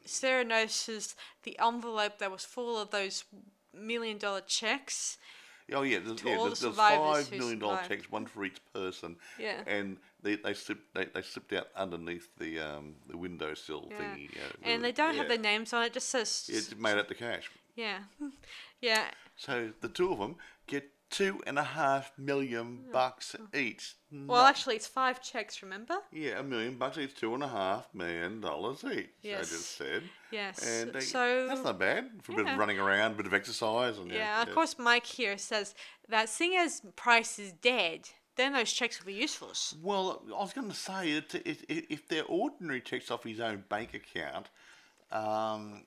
Sarah 0.05 0.43
notices 0.43 1.15
the 1.43 1.57
envelope 1.59 2.17
that 2.17 2.31
was 2.31 2.43
full 2.43 2.77
of 2.81 2.89
those 2.89 3.23
million 3.73 4.17
dollar 4.17 4.41
checks. 4.41 5.17
Oh 5.73 5.83
yeah, 5.83 5.99
there's, 6.03 6.21
yeah, 6.23 6.37
there's, 6.37 6.59
the 6.59 6.67
there's 6.67 6.75
five 6.75 7.31
million 7.31 7.59
dollar 7.59 7.79
checks, 7.87 8.11
one 8.11 8.25
for 8.25 8.43
each 8.43 8.59
person. 8.73 9.15
Yeah. 9.39 9.61
And 9.67 9.97
they 10.21 10.35
they 10.35 10.53
slipped 10.53 10.93
they, 10.93 11.05
they 11.05 11.21
slipped 11.21 11.53
out 11.53 11.67
underneath 11.75 12.27
the 12.37 12.59
um 12.59 12.95
the 13.07 13.15
windowsill 13.15 13.87
Yeah. 13.89 13.97
thingy. 14.01 14.29
Uh, 14.37 14.51
And 14.63 14.81
the- 14.81 14.87
they 14.87 14.91
don't 14.91 15.15
have 15.15 15.25
yeah. 15.29 15.35
their 15.35 15.37
names 15.37 15.71
on 15.71 15.83
it. 15.83 15.93
Just 15.93 16.09
says 16.09 16.49
It's 16.51 16.75
made 16.75 16.97
up 16.97 17.07
the 17.07 17.15
cash. 17.15 17.49
yeah, 17.75 17.99
yeah. 18.81 19.11
So 19.37 19.71
the 19.79 19.87
two 19.89 20.11
of 20.11 20.19
them 20.19 20.35
get 20.67 20.89
two 21.11 21.41
and 21.45 21.59
a 21.59 21.63
half 21.63 22.11
million 22.17 22.79
bucks 22.91 23.35
each. 23.53 23.95
Well, 24.11 24.45
actually, 24.45 24.77
it's 24.77 24.87
five 24.87 25.21
checks. 25.21 25.61
Remember? 25.61 25.97
Yeah, 26.11 26.39
a 26.39 26.43
million 26.43 26.77
bucks 26.77 26.97
each, 26.97 27.15
two 27.15 27.33
and 27.33 27.43
a 27.43 27.47
half 27.47 27.93
million 27.93 28.41
dollars 28.41 28.83
each. 28.83 29.09
Yes. 29.21 29.39
I 29.39 29.55
just 29.55 29.77
said. 29.77 30.03
Yes. 30.31 30.65
And 30.65 30.93
they, 30.93 31.01
so 31.01 31.47
that's 31.47 31.63
not 31.63 31.77
bad 31.77 32.09
for 32.23 32.31
a 32.31 32.35
bit 32.35 32.45
yeah. 32.45 32.53
of 32.53 32.59
running 32.59 32.79
around, 32.79 33.11
a 33.11 33.15
bit 33.15 33.27
of 33.27 33.33
exercise, 33.33 33.97
and 33.97 34.09
Yeah, 34.09 34.41
of 34.41 34.51
course, 34.53 34.77
Mike 34.79 35.05
here 35.05 35.37
says 35.37 35.75
that 36.09 36.29
seeing 36.29 36.57
as 36.57 36.81
Price 36.95 37.37
is 37.37 37.51
dead, 37.51 38.09
then 38.37 38.53
those 38.53 38.71
checks 38.71 38.99
will 38.99 39.07
be 39.07 39.13
useless. 39.13 39.75
Well, 39.81 40.23
I 40.27 40.39
was 40.39 40.53
going 40.53 40.69
to 40.69 40.75
say 40.75 41.11
it, 41.11 41.35
it, 41.35 41.85
if 41.89 42.07
they're 42.07 42.25
ordinary 42.25 42.81
checks 42.81 43.11
off 43.11 43.23
his 43.23 43.39
own 43.39 43.65
bank 43.69 43.93
account, 43.93 44.49
um, 45.11 45.83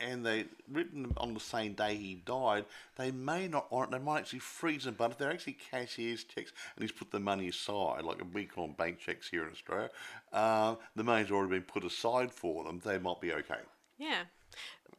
and 0.00 0.24
they 0.24 0.46
written 0.70 1.12
on 1.16 1.34
the 1.34 1.40
same 1.40 1.74
day 1.74 1.96
he 1.96 2.14
died, 2.14 2.64
they 2.96 3.10
may 3.10 3.48
not 3.48 3.68
They 3.90 3.98
might 3.98 4.20
actually 4.20 4.38
freeze 4.38 4.84
them. 4.84 4.94
But 4.96 5.12
if 5.12 5.18
they're 5.18 5.30
actually 5.30 5.58
cashier's 5.70 6.24
checks 6.24 6.52
and 6.76 6.82
he's 6.82 6.92
put 6.92 7.10
the 7.10 7.20
money 7.20 7.48
aside, 7.48 8.04
like 8.04 8.18
we 8.32 8.44
call 8.44 8.66
them 8.66 8.76
bank 8.76 8.98
checks 8.98 9.28
here 9.28 9.44
in 9.44 9.50
Australia, 9.50 9.90
uh, 10.32 10.76
the 10.94 11.04
money's 11.04 11.30
already 11.30 11.50
been 11.50 11.62
put 11.62 11.84
aside 11.84 12.32
for 12.32 12.64
them. 12.64 12.80
They 12.84 12.98
might 12.98 13.20
be 13.20 13.32
okay. 13.32 13.60
Yeah. 13.98 14.22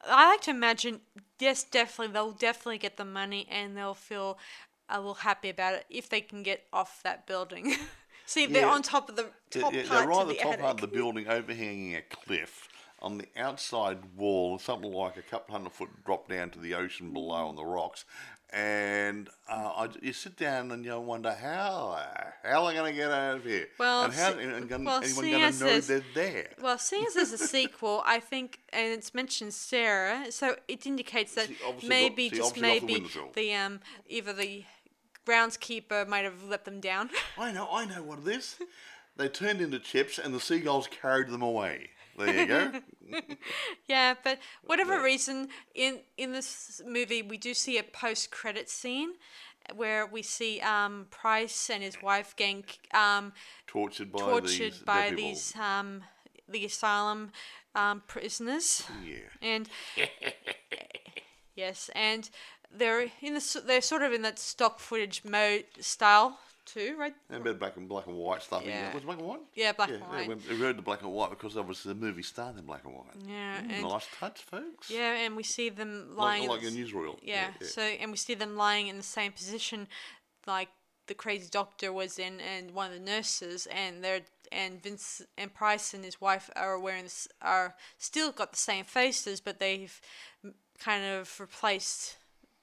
I 0.07 0.29
like 0.29 0.41
to 0.41 0.51
imagine, 0.51 1.01
yes, 1.39 1.63
definitely, 1.63 2.13
they'll 2.13 2.31
definitely 2.31 2.77
get 2.77 2.97
the 2.97 3.05
money 3.05 3.47
and 3.51 3.75
they'll 3.75 3.93
feel 3.93 4.37
a 4.89 4.97
little 4.97 5.13
happy 5.13 5.49
about 5.49 5.75
it 5.75 5.85
if 5.89 6.09
they 6.09 6.21
can 6.21 6.43
get 6.43 6.65
off 6.71 7.01
that 7.03 7.27
building. 7.27 7.75
See, 8.25 8.45
they're 8.45 8.67
on 8.67 8.83
top 8.83 9.09
of 9.09 9.15
the 9.15 9.25
top 9.49 9.73
yeah, 9.73 9.87
part 9.87 9.99
they're 10.01 10.07
right 10.07 10.27
the, 10.27 10.33
the 10.33 10.39
top 10.39 10.47
attic. 10.53 10.61
part 10.61 10.75
of 10.75 10.81
the 10.81 10.87
building, 10.95 11.27
overhanging 11.27 11.95
a 11.95 12.01
cliff. 12.01 12.67
On 13.01 13.17
the 13.17 13.27
outside 13.37 13.99
wall, 14.17 14.59
something 14.59 14.91
like 14.91 15.15
a 15.15 15.21
couple 15.21 15.53
hundred 15.55 15.71
foot 15.71 15.89
drop 16.05 16.27
down 16.27 16.49
to 16.51 16.59
the 16.59 16.73
ocean 16.73 17.13
below 17.13 17.47
on 17.47 17.55
the 17.55 17.63
rocks. 17.63 18.03
And 18.51 19.29
uh, 19.47 19.71
I, 19.75 19.89
you 20.01 20.11
sit 20.11 20.35
down 20.35 20.71
and 20.71 20.83
you 20.83 20.99
wonder 20.99 21.31
how 21.33 22.01
how 22.43 22.65
are 22.65 22.73
going 22.73 22.91
to 22.91 22.97
get 22.97 23.11
out 23.11 23.37
of 23.37 23.43
here? 23.45 23.67
Well, 23.77 24.05
and 24.05 24.13
how 24.13 24.31
and, 24.33 24.71
and 24.71 24.85
well, 24.85 25.03
anyone 25.03 25.29
going 25.29 25.53
to 25.53 25.59
know 25.65 25.79
they're 25.79 26.01
there? 26.15 26.49
Well, 26.59 26.79
seeing 26.79 27.05
as 27.05 27.13
there's 27.13 27.31
a 27.31 27.37
sequel, 27.37 28.01
I 28.05 28.19
think, 28.19 28.59
and 28.73 28.91
it's 28.91 29.13
mentioned 29.13 29.53
Sarah, 29.53 30.31
so 30.31 30.55
it 30.67 30.87
indicates 30.87 31.35
that 31.35 31.47
She 31.47 31.57
obviously 31.65 31.89
got- 31.89 31.89
maybe 31.89 32.29
just 32.31 32.41
got 32.41 32.55
the 32.55 32.61
maybe 32.61 32.93
windowsill. 32.93 33.31
the 33.35 33.53
um 33.53 33.79
either 34.07 34.33
the 34.33 34.63
groundskeeper 35.25 36.07
might 36.07 36.23
have 36.25 36.43
let 36.43 36.65
them 36.65 36.79
down. 36.79 37.11
I 37.37 37.51
know, 37.51 37.67
I 37.71 37.85
know 37.85 38.01
what 38.03 38.19
it 38.19 38.27
is. 38.27 38.57
They 39.15 39.27
turned 39.27 39.61
into 39.61 39.79
chips, 39.79 40.17
and 40.17 40.33
the 40.33 40.39
seagulls 40.39 40.87
carried 40.87 41.27
them 41.29 41.41
away. 41.41 41.89
There 42.19 42.39
you 42.39 42.45
go. 42.45 42.71
yeah, 43.87 44.13
but 44.23 44.39
whatever 44.63 45.01
reason, 45.01 45.49
in 45.73 45.99
in 46.17 46.31
this 46.33 46.81
movie, 46.85 47.21
we 47.21 47.37
do 47.37 47.53
see 47.53 47.77
a 47.77 47.83
post 47.83 48.31
credit 48.31 48.69
scene 48.69 49.13
where 49.75 50.05
we 50.05 50.21
see 50.21 50.59
um 50.61 51.07
Price 51.09 51.69
and 51.69 51.83
his 51.83 52.01
wife 52.01 52.35
getting 52.35 52.65
um 52.93 53.33
Tortured 53.67 54.11
by 54.11 54.19
tortured 54.19 54.73
these 54.73 54.79
by 54.79 55.11
these 55.11 55.53
um 55.55 56.03
the 56.47 56.65
asylum 56.65 57.31
um 57.75 58.01
prisoners. 58.07 58.83
Yeah. 59.03 59.17
and 59.41 59.69
yes, 61.55 61.89
and 61.95 62.29
they're 62.71 63.07
in 63.21 63.33
the 63.33 63.61
they're 63.65 63.81
sort 63.81 64.01
of 64.03 64.13
in 64.13 64.21
that 64.23 64.39
stock 64.39 64.79
footage 64.79 65.23
mode 65.23 65.65
style 65.79 66.39
too, 66.65 66.95
right? 66.97 67.13
And 67.29 67.41
a 67.41 67.43
bit 67.43 67.53
of 67.53 67.59
black 67.59 67.77
and 67.77 67.87
black 67.89 68.07
and 68.07 68.15
white 68.17 68.41
stuff. 68.41 68.63
Yeah. 68.65 68.69
Yeah. 68.89 68.93
Was 68.93 69.03
it 69.03 69.05
black 69.05 69.19
and 69.19 69.27
white? 69.27 69.39
Yeah, 69.55 69.71
black 69.73 69.89
yeah, 69.89 69.95
and 69.95 70.03
yeah, 70.11 70.27
white. 70.27 70.27
we- 70.49 70.55
we 70.55 70.61
read 70.63 70.77
the 70.77 70.81
black 70.81 71.01
and 71.01 71.11
white 71.11 71.29
because 71.31 71.57
obviously 71.57 71.93
the 71.93 71.99
movie 71.99 72.21
started 72.23 72.59
in 72.59 72.65
black 72.65 72.83
and 72.85 72.93
white. 72.93 73.15
Yeah, 73.27 73.61
Mm, 73.61 73.71
and 73.71 73.83
nice 73.87 74.07
touch, 74.19 74.41
folks. 74.41 74.89
yeah, 74.89 75.13
and 75.13 75.35
we 75.35 75.43
see 75.43 75.69
them 75.69 76.15
lying. 76.15 76.43
in 76.43 76.49
like 76.49 76.63
a 76.63 76.67
s- 76.67 76.73
newsreel. 76.73 77.17
yeah, 77.21 77.51
yeah. 77.59 77.67
so 77.67 77.81
and 77.81 78.11
we 78.11 78.17
see 78.17 78.33
them 78.35 78.55
lying 78.55 78.87
in 78.87 78.97
the 78.97 79.03
same 79.03 79.31
position, 79.31 79.87
like 80.47 80.69
the 81.07 81.13
crazy 81.15 81.47
doctor 81.49 81.91
was 81.91 82.19
in, 82.19 82.39
and 82.39 82.71
one 82.71 82.87
of 82.87 82.93
the 82.93 82.99
nurses, 82.99 83.65
and 83.67 84.03
they're 84.03 84.21
and 84.51 84.81
Vince 84.81 85.21
and 85.37 85.53
Price 85.53 85.93
and 85.93 86.03
his 86.03 86.19
wife 86.19 86.49
are 86.55 86.79
wearing 86.79 87.03
this 87.03 87.27
are 87.41 87.75
still 87.99 88.31
got 88.31 88.51
the 88.51 88.57
same 88.57 88.83
faces, 88.85 89.39
but 89.41 89.59
they've 89.59 89.99
kind 90.79 91.03
of 91.05 91.39
replaced 91.39 92.17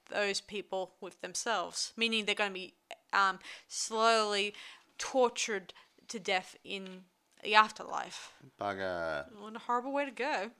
those 0.09 0.39
people 0.41 0.95
with 1.01 1.19
themselves, 1.21 1.93
meaning 1.97 2.25
they're 2.25 2.35
going 2.35 2.49
to 2.49 2.53
be 2.53 2.73
um, 3.13 3.39
slowly 3.67 4.53
tortured 4.97 5.73
to 6.07 6.19
death 6.19 6.55
in 6.63 7.03
the 7.43 7.55
afterlife. 7.55 8.33
Bugger. 8.59 9.25
What 9.39 9.55
a 9.55 9.59
horrible 9.59 9.93
way 9.93 10.05
to 10.05 10.11
go. 10.11 10.51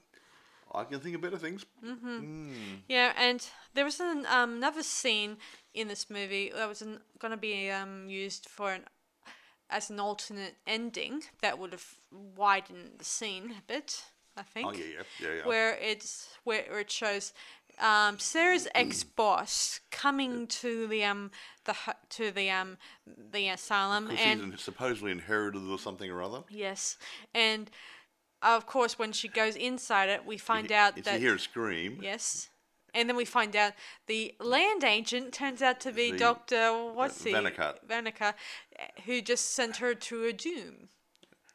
I 0.73 0.83
can 0.83 0.99
think 0.99 1.15
of 1.15 1.21
better 1.21 1.37
things. 1.37 1.65
Yeah, 2.87 3.13
and 3.17 3.45
there 3.73 3.85
was 3.85 3.99
an, 3.99 4.25
um, 4.29 4.55
another 4.57 4.83
scene 4.83 5.37
in 5.73 5.87
this 5.87 6.09
movie 6.09 6.51
that 6.53 6.67
was 6.67 6.83
going 7.19 7.31
to 7.31 7.37
be 7.37 7.71
um, 7.71 8.09
used 8.09 8.47
for 8.49 8.73
an 8.73 8.83
as 9.69 9.89
an 9.89 9.99
alternate 9.99 10.55
ending 10.65 11.23
that 11.41 11.59
would 11.59 11.73
have 11.73 11.95
widened 12.11 12.91
the 12.99 13.05
scene 13.05 13.51
a 13.57 13.61
bit. 13.67 14.05
I 14.37 14.43
think. 14.43 14.67
Oh 14.67 14.71
yeah, 14.71 14.85
yeah, 14.85 15.27
yeah, 15.27 15.35
yeah. 15.39 15.47
Where 15.47 15.75
it's 15.81 16.29
where 16.43 16.79
it 16.79 16.91
shows 16.91 17.33
um, 17.79 18.19
Sarah's 18.19 18.67
ex 18.73 19.03
boss 19.03 19.79
coming 19.91 20.47
to 20.47 20.87
the 20.87 21.03
um 21.03 21.31
the 21.65 21.75
to 22.09 22.31
the 22.31 22.49
um 22.49 22.77
the 23.31 23.49
asylum 23.49 24.09
and 24.19 24.51
he's 24.51 24.61
supposedly 24.61 25.11
inherited 25.11 25.67
or 25.69 25.77
something 25.79 26.09
or 26.09 26.21
other. 26.23 26.43
yes 26.49 26.97
and 27.35 27.69
of 28.41 28.65
course 28.65 28.97
when 28.97 29.11
she 29.11 29.27
goes 29.27 29.55
inside 29.55 30.09
it 30.09 30.25
we 30.25 30.37
find 30.37 30.71
out 30.71 30.95
that 31.03 31.15
you 31.15 31.27
hear 31.27 31.35
a 31.35 31.39
scream, 31.39 31.99
Yes. 32.01 32.49
And 32.93 33.07
then 33.07 33.15
we 33.17 33.25
find 33.25 33.55
out 33.55 33.73
the 34.07 34.33
land 34.39 34.83
agent 34.83 35.31
turns 35.31 35.61
out 35.61 35.79
to 35.81 35.91
be 35.91 36.11
The- 36.11 36.17
Dr. 36.17 36.71
What's 36.93 37.23
he? 37.23 37.31
Vannacutt. 37.31 37.85
Vanica, 37.87 38.33
who 39.05 39.21
just 39.21 39.51
sent 39.53 39.77
her 39.77 39.93
to 39.93 40.23
a 40.23 40.33
doom. 40.33 40.89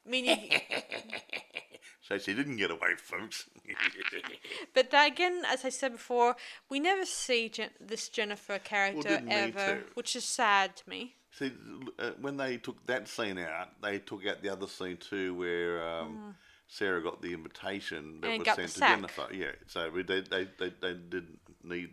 Meaning, 0.06 0.60
so 2.02 2.18
she 2.18 2.34
didn't 2.34 2.56
get 2.56 2.70
away, 2.70 2.94
folks. 2.98 3.48
but 4.74 4.90
that, 4.90 5.06
again, 5.12 5.42
as 5.46 5.64
I 5.64 5.68
said 5.70 5.92
before, 5.92 6.36
we 6.68 6.80
never 6.80 7.04
see 7.04 7.50
this 7.80 8.08
Jennifer 8.08 8.58
character 8.58 9.08
didn't 9.08 9.30
ever, 9.30 9.80
which 9.94 10.14
is 10.16 10.24
sad 10.24 10.76
to 10.76 10.88
me. 10.90 11.14
See, 11.30 11.52
uh, 11.98 12.10
when 12.20 12.36
they 12.36 12.58
took 12.58 12.86
that 12.86 13.08
scene 13.08 13.38
out, 13.38 13.80
they 13.82 13.98
took 13.98 14.26
out 14.26 14.42
the 14.42 14.50
other 14.50 14.66
scene 14.66 14.98
too, 14.98 15.34
where 15.34 15.82
um, 15.88 16.34
Sarah 16.68 17.02
got 17.02 17.22
the 17.22 17.32
invitation 17.32 18.20
that 18.20 18.26
Mm. 18.28 18.34
And 18.34 18.46
was 18.46 18.54
sent 18.56 18.68
to 18.68 18.78
sack. 18.78 18.88
Jennifer. 18.96 19.28
Yeah, 19.32 19.52
so 19.66 19.90
they, 19.90 20.20
they, 20.20 20.48
they, 20.58 20.72
they 20.80 20.92
didn't 20.94 21.38
need. 21.62 21.90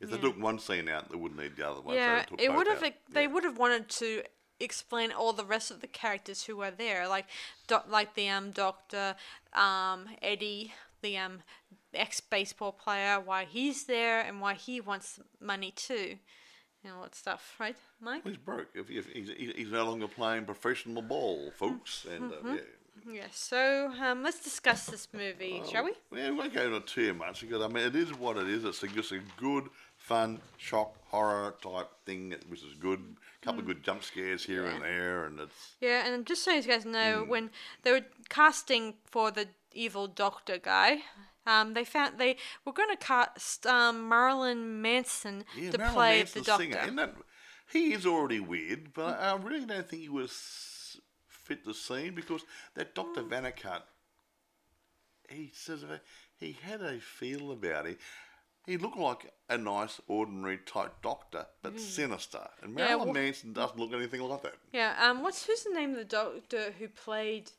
If 0.00 0.10
they 0.10 0.18
took 0.18 0.36
one 0.40 0.58
scene 0.58 0.88
out, 0.88 1.10
they 1.10 1.16
wouldn't 1.16 1.40
need 1.40 1.54
the 1.56 1.68
other 1.70 1.80
one. 1.80 1.94
so 1.94 2.00
yeah, 2.00 2.18
they 2.18 2.24
took 2.30 2.40
it 2.40 2.52
would 2.52 2.66
have. 2.66 2.82
out. 2.82 2.92
They 3.12 3.22
Yeah. 3.22 3.26
would 3.28 3.44
have 3.44 3.56
wanted 3.58 3.88
to 3.88 4.22
explain 4.62 5.12
all 5.12 5.32
the 5.32 5.44
rest 5.44 5.70
of 5.70 5.80
the 5.80 5.86
characters 5.86 6.44
who 6.44 6.60
are 6.62 6.70
there, 6.70 7.08
like, 7.08 7.26
doc, 7.66 7.86
like 7.88 8.14
the 8.14 8.28
um 8.28 8.50
doctor, 8.52 9.16
um 9.52 10.06
Eddie, 10.22 10.72
the 11.02 11.18
um 11.18 11.42
ex 11.94 12.20
baseball 12.20 12.72
player, 12.72 13.20
why 13.20 13.44
he's 13.44 13.84
there 13.84 14.20
and 14.20 14.40
why 14.40 14.54
he 14.54 14.80
wants 14.80 15.20
money 15.40 15.72
too, 15.74 16.16
and 16.84 16.94
all 16.94 17.02
that 17.02 17.14
stuff, 17.14 17.54
right, 17.58 17.76
Mike? 18.00 18.22
He's 18.24 18.36
broke. 18.36 18.68
If, 18.74 18.90
if 18.90 19.06
he's, 19.12 19.28
he's 19.56 19.70
no 19.70 19.84
longer 19.84 20.08
playing 20.08 20.44
professional 20.46 21.02
ball, 21.02 21.50
folks. 21.56 22.06
And 22.12 22.30
Mm-hmm. 22.30 22.48
uh, 22.50 22.54
yeah. 22.54 22.60
Yeah. 23.10 23.26
So 23.32 23.92
um, 24.00 24.22
let's 24.22 24.44
discuss 24.44 24.86
this 24.86 25.08
movie, 25.12 25.62
shall 25.70 25.84
we? 25.84 25.92
Yeah, 26.14 26.30
we 26.30 26.36
won't 26.36 26.54
go 26.54 26.62
into 26.62 26.76
it 26.76 26.86
too 26.86 27.14
much 27.14 27.40
because 27.40 27.62
I 27.62 27.68
mean 27.68 27.84
it 27.84 27.96
is 27.96 28.12
what 28.14 28.36
it 28.36 28.48
is. 28.48 28.64
It's 28.64 28.82
a, 28.82 28.86
just 28.88 29.12
a 29.12 29.20
good, 29.38 29.64
fun, 29.96 30.40
shock 30.58 30.94
horror 31.12 31.54
type 31.62 31.90
thing, 32.06 32.34
which 32.48 32.62
is 32.64 32.74
good. 32.74 33.00
A 33.40 33.44
couple 33.44 33.60
of 33.60 33.66
good 33.66 33.82
jump 33.84 34.02
scares 34.02 34.44
here 34.44 34.64
and 34.66 34.82
there, 34.82 35.26
and 35.26 35.38
it's 35.40 35.74
Yeah, 35.80 36.06
and 36.06 36.26
just 36.26 36.42
so 36.42 36.52
you 36.52 36.62
guys 36.62 36.84
Hmm. 36.84 36.92
know, 36.92 37.24
when 37.24 37.50
they 37.82 37.92
were 37.92 38.06
casting 38.28 38.94
for 39.04 39.30
the 39.30 39.46
evil 39.74 40.06
doctor 40.08 40.58
guy, 40.58 41.02
um, 41.46 41.74
they 41.74 41.84
found 41.84 42.18
they 42.18 42.36
were 42.64 42.72
going 42.72 42.90
to 42.90 42.96
cast 42.96 43.66
um, 43.66 44.08
Marilyn 44.08 44.80
Manson 44.82 45.44
yeah. 45.56 45.70
to 45.70 45.78
Marilyn 45.78 45.94
play 45.94 46.16
Manson's 46.18 46.46
the 46.46 46.50
doctor. 46.50 46.64
singer, 46.64 46.78
and 46.78 46.98
that 46.98 47.14
he 47.72 47.92
is 47.92 48.06
already 48.06 48.40
weird, 48.40 48.92
but 48.94 49.18
I, 49.20 49.36
really 49.36 49.66
don't 49.66 49.88
think 49.88 50.02
he 50.02 50.08
was 50.08 51.00
fit 51.28 51.64
the 51.64 51.74
scene 51.74 52.14
because 52.14 52.42
that 52.74 52.94
Doctor 52.94 53.22
Vannacutt, 53.22 53.82
he 55.28 55.50
says 55.54 55.84
he 56.38 56.52
had 56.62 56.80
a 56.82 56.98
feel 57.00 57.50
about 57.52 57.86
him. 57.86 57.96
He 58.66 58.76
looked 58.76 58.96
like 58.98 59.32
a 59.48 59.58
nice, 59.58 60.00
ordinary 60.06 60.58
type 60.58 60.92
doctor, 61.02 61.46
but 61.62 61.78
sinister. 61.80 62.46
And 62.62 62.72
Hmm. 62.72 62.78
Yeah, 62.78 62.84
Marilyn 62.96 63.12
Manson 63.12 63.52
doesn't 63.52 63.78
look 63.78 63.92
anything 63.92 64.20
like 64.22 64.42
that. 64.42 64.54
Yeah. 64.72 64.94
Um. 65.00 65.22
What's 65.22 65.44
who's 65.46 65.64
the 65.64 65.70
name 65.70 65.90
of 65.90 65.96
the 65.96 66.04
doctor 66.04 66.72
who 66.78 66.88
played 66.88 67.50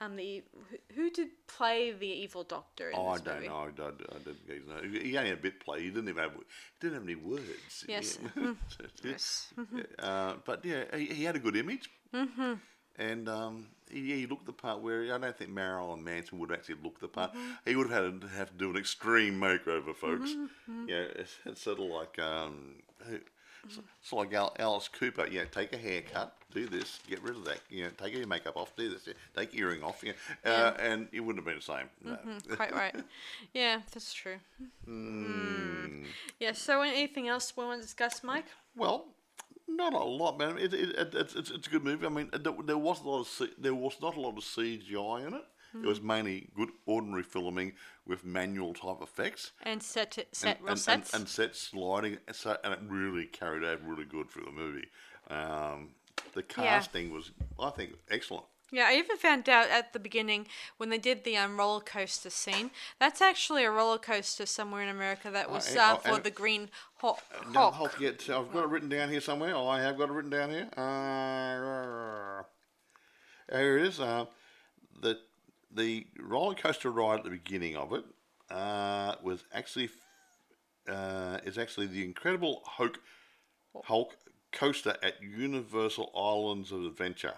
um 0.00 0.16
the 0.16 0.42
who, 0.70 0.76
who 0.94 1.10
did 1.10 1.28
play 1.46 1.92
the 1.92 2.06
evil 2.08 2.42
doctor 2.42 2.90
in 2.90 2.96
Oh, 2.98 3.08
I 3.08 3.18
don't 3.18 3.34
movie? 3.36 3.48
know. 3.48 3.58
I, 3.68 3.70
don't, 3.70 4.02
I 4.12 4.18
didn't 4.18 4.92
name. 4.92 5.02
He 5.04 5.16
only 5.16 5.30
had 5.30 5.38
a 5.38 5.42
bit 5.42 5.60
play. 5.60 5.82
He 5.82 5.90
didn't 5.90 6.08
even 6.08 6.22
have. 6.22 6.32
He 6.32 6.38
didn't 6.80 6.94
have 6.94 7.04
any 7.04 7.14
words. 7.16 7.84
Yes. 7.88 8.18
Yeah. 8.36 8.54
Yes. 9.04 9.52
uh, 9.98 10.34
but 10.44 10.64
yeah, 10.64 10.84
he, 10.96 11.06
he 11.06 11.24
had 11.24 11.36
a 11.36 11.38
good 11.38 11.56
image. 11.56 11.88
Mm-hmm. 12.14 12.54
And 12.98 13.28
um, 13.28 13.66
he, 13.90 14.20
he 14.20 14.26
looked 14.26 14.46
the 14.46 14.52
part 14.52 14.80
where 14.80 15.14
I 15.14 15.18
don't 15.18 15.36
think 15.36 15.50
Marilyn 15.50 16.02
Manson 16.02 16.38
would 16.38 16.52
actually 16.52 16.76
look 16.82 17.00
the 17.00 17.08
part. 17.08 17.32
Mm-hmm. 17.32 17.50
He 17.64 17.76
would 17.76 17.90
have 17.90 18.04
had 18.04 18.20
to 18.22 18.28
have 18.28 18.50
to 18.50 18.56
do 18.56 18.70
an 18.70 18.76
extreme 18.76 19.40
makeover, 19.40 19.94
folks. 19.94 20.30
Yeah, 20.86 21.04
it's, 21.14 21.36
it's 21.44 21.62
sort 21.62 21.78
of 21.78 21.86
like 21.86 22.18
um, 22.18 22.76
it's, 23.08 23.78
it's 24.02 24.12
like 24.12 24.32
Al, 24.32 24.54
Alice 24.58 24.88
Cooper. 24.88 25.26
Yeah, 25.30 25.44
take 25.44 25.72
a 25.72 25.76
haircut, 25.76 26.34
do 26.52 26.66
this, 26.66 27.00
get 27.08 27.22
rid 27.22 27.36
of 27.36 27.44
that. 27.44 27.60
You 27.68 27.84
know, 27.84 27.90
take 27.96 28.14
your 28.14 28.26
makeup 28.26 28.56
off, 28.56 28.74
do 28.76 28.88
this. 28.88 29.06
Yeah, 29.06 29.14
take 29.36 29.54
your 29.54 29.70
earring 29.70 29.82
off. 29.82 30.02
Yeah, 30.02 30.12
uh, 30.44 30.72
and 30.78 31.08
it 31.12 31.20
wouldn't 31.20 31.44
have 31.44 31.46
been 31.46 31.56
the 31.56 31.62
same. 31.62 31.88
No. 32.04 32.18
Mm, 32.26 32.56
Quite 32.56 32.74
right. 32.74 32.94
Yeah, 33.54 33.80
that's 33.92 34.12
true. 34.12 34.36
Mm. 34.88 36.04
Yeah. 36.38 36.52
So 36.52 36.82
anything 36.82 37.28
else 37.28 37.52
we 37.56 37.64
want 37.64 37.80
to 37.80 37.86
discuss, 37.86 38.22
Mike? 38.22 38.46
Well, 38.76 39.06
not 39.76 39.92
a 39.94 40.04
lot, 40.04 40.38
man. 40.38 40.58
It, 40.58 40.74
it, 40.74 40.90
it, 40.90 41.14
it's, 41.14 41.34
it's, 41.34 41.50
it's 41.50 41.66
a 41.66 41.70
good 41.70 41.84
movie. 41.84 42.06
I 42.06 42.08
mean, 42.08 42.30
there, 42.32 42.78
wasn't 42.78 43.06
a 43.06 43.10
lot 43.10 43.20
of 43.20 43.28
C, 43.28 43.48
there 43.58 43.74
was 43.74 43.96
not 44.00 44.16
a 44.16 44.20
lot 44.20 44.36
of 44.36 44.44
CGI 44.44 45.26
in 45.26 45.34
it. 45.34 45.44
It 45.72 45.86
was 45.86 46.00
mainly 46.00 46.48
good 46.56 46.70
ordinary 46.86 47.22
filming 47.22 47.74
with 48.06 48.24
manual 48.24 48.74
type 48.74 49.00
effects. 49.02 49.52
And 49.62 49.82
set 49.82 50.18
set 50.32 50.58
and, 50.60 50.68
and, 50.70 50.78
sets. 50.78 51.12
And, 51.12 51.20
and 51.20 51.28
sets 51.28 51.60
sliding, 51.60 52.18
and 52.26 52.34
so, 52.34 52.56
and 52.64 52.72
it 52.72 52.80
really 52.88 53.26
carried 53.26 53.64
out 53.64 53.80
really 53.86 54.04
good 54.04 54.30
for 54.30 54.40
the 54.40 54.50
movie. 54.50 54.88
Um, 55.28 55.90
the 56.34 56.42
casting 56.42 57.12
was, 57.12 57.30
I 57.58 57.70
think, 57.70 57.92
excellent. 58.10 58.46
Yeah, 58.72 58.86
I 58.88 58.94
even 58.94 59.16
found 59.16 59.48
out 59.48 59.68
at 59.68 59.92
the 59.92 59.98
beginning 59.98 60.46
when 60.76 60.90
they 60.90 60.98
did 60.98 61.24
the 61.24 61.36
um, 61.36 61.58
roller 61.58 61.80
coaster 61.80 62.30
scene. 62.30 62.70
That's 63.00 63.20
actually 63.20 63.64
a 63.64 63.70
roller 63.70 63.98
coaster 63.98 64.46
somewhere 64.46 64.82
in 64.82 64.88
America 64.88 65.30
that 65.30 65.50
was 65.50 65.68
and- 65.70 65.78
uh, 65.78 65.98
oh, 66.04 66.16
for 66.16 66.22
the 66.22 66.30
Green 66.30 66.70
Hawk. 66.96 67.22
Hawk. 67.52 67.74
Hulk, 67.74 68.00
yeah, 68.00 68.10
so 68.18 68.40
I've 68.40 68.52
got 68.52 68.64
it 68.64 68.68
written 68.68 68.88
down 68.88 69.08
here 69.08 69.20
somewhere. 69.20 69.54
Oh, 69.54 69.66
I 69.66 69.80
have 69.80 69.98
got 69.98 70.08
it 70.08 70.12
written 70.12 70.30
down 70.30 70.50
here. 70.50 70.68
Uh, 70.76 72.42
here 73.52 73.78
it 73.78 73.86
is. 73.86 73.98
Uh, 73.98 74.26
the 75.00 75.18
the 75.72 76.06
roller 76.18 76.54
coaster 76.54 76.90
ride 76.90 77.18
at 77.18 77.24
the 77.24 77.30
beginning 77.30 77.76
of 77.76 77.92
it 77.92 78.04
uh, 78.50 79.14
was 79.22 79.44
actually 79.52 79.90
uh, 80.88 81.38
is 81.44 81.58
actually 81.58 81.86
the 81.86 82.04
Incredible 82.04 82.62
Hulk 82.64 83.00
Hulk 83.84 84.16
coaster 84.52 84.96
at 85.02 85.20
Universal 85.22 86.12
Islands 86.16 86.70
of 86.72 86.84
Adventure 86.84 87.34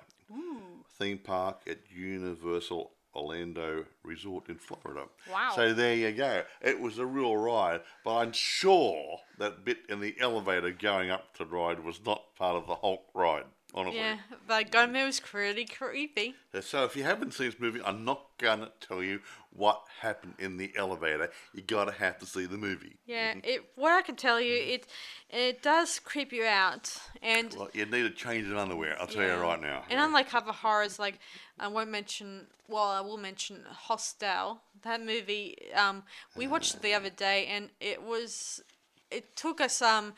theme 1.03 1.19
park 1.19 1.63
at 1.67 1.79
Universal 1.91 2.93
Orlando 3.15 3.85
Resort 4.05 4.49
in 4.49 4.57
Florida. 4.57 5.07
Wow. 5.31 5.53
So 5.55 5.75
there 5.75 5.95
you 5.95 6.13
go. 6.13 6.45
It 6.61 6.81
was 6.81 6.99
a 6.99 7.07
real 7.07 7.37
ride, 7.37 7.81
but 8.05 8.17
I'm 8.19 8.33
sure 8.33 9.19
that 9.39 9.65
bit 9.65 9.79
in 9.89 10.01
the 10.01 10.15
elevator 10.21 10.71
going 10.71 11.11
up 11.11 11.37
to 11.37 11.45
the 11.45 11.51
ride 11.51 11.85
was 11.85 12.01
not 12.07 12.35
part 12.37 12.57
of 12.57 12.67
the 12.69 12.77
Hulk 12.77 13.03
ride. 13.15 13.45
Honestly. 13.75 14.01
Yeah, 14.01 14.19
but 14.47 14.71
Gomez 14.71 15.07
was 15.07 15.21
pretty 15.21 15.65
creepy. 15.65 16.35
So 16.61 16.85
if 16.85 16.95
you 16.95 17.05
haven't 17.05 17.33
seen 17.33 17.47
this 17.47 17.59
movie, 17.59 17.81
I'm 17.83 18.05
not 18.05 18.27
gonna 18.37 18.71
tell 18.81 19.03
you 19.03 19.21
what 19.51 19.83
happened 20.01 20.35
in 20.39 20.59
the 20.59 20.73
elevator. 20.77 21.31
You 21.55 21.63
gotta 21.63 21.93
have 21.93 22.19
to 22.19 22.27
see 22.27 22.45
the 22.45 22.59
movie. 22.59 22.99
Yeah, 23.07 23.35
it. 23.43 23.71
What 23.77 23.93
I 23.93 24.03
can 24.03 24.17
tell 24.17 24.39
you, 24.39 24.55
it 24.55 24.87
it 25.31 25.63
does 25.63 25.99
creep 25.99 26.33
you 26.33 26.45
out, 26.45 26.95
and 27.23 27.55
Well, 27.59 27.71
you 27.73 27.87
need 27.87 28.03
to 28.03 28.11
change 28.11 28.47
of 28.51 28.59
underwear. 28.59 28.97
I'll 29.01 29.07
tell 29.07 29.23
you 29.23 29.35
right 29.35 29.61
now. 29.61 29.85
And 29.89 29.99
unlike 29.99 30.35
other 30.35 30.53
horrors, 30.53 30.99
like 30.99 31.19
I 31.59 31.69
won't 31.69 31.91
mention. 31.91 32.49
Well, 32.69 32.85
I 32.85 33.01
will 33.01 33.19
mention 33.19 33.65
Hostel. 33.69 34.61
That 34.83 35.01
movie, 35.01 35.57
um, 35.75 36.05
we 36.37 36.47
watched 36.47 36.75
it 36.75 36.83
the 36.83 36.95
other 36.95 37.11
day, 37.11 37.47
and 37.47 37.71
it 37.81 38.03
was. 38.03 38.63
It 39.11 39.37
took 39.37 39.61
us 39.61 39.83
um, 39.83 40.15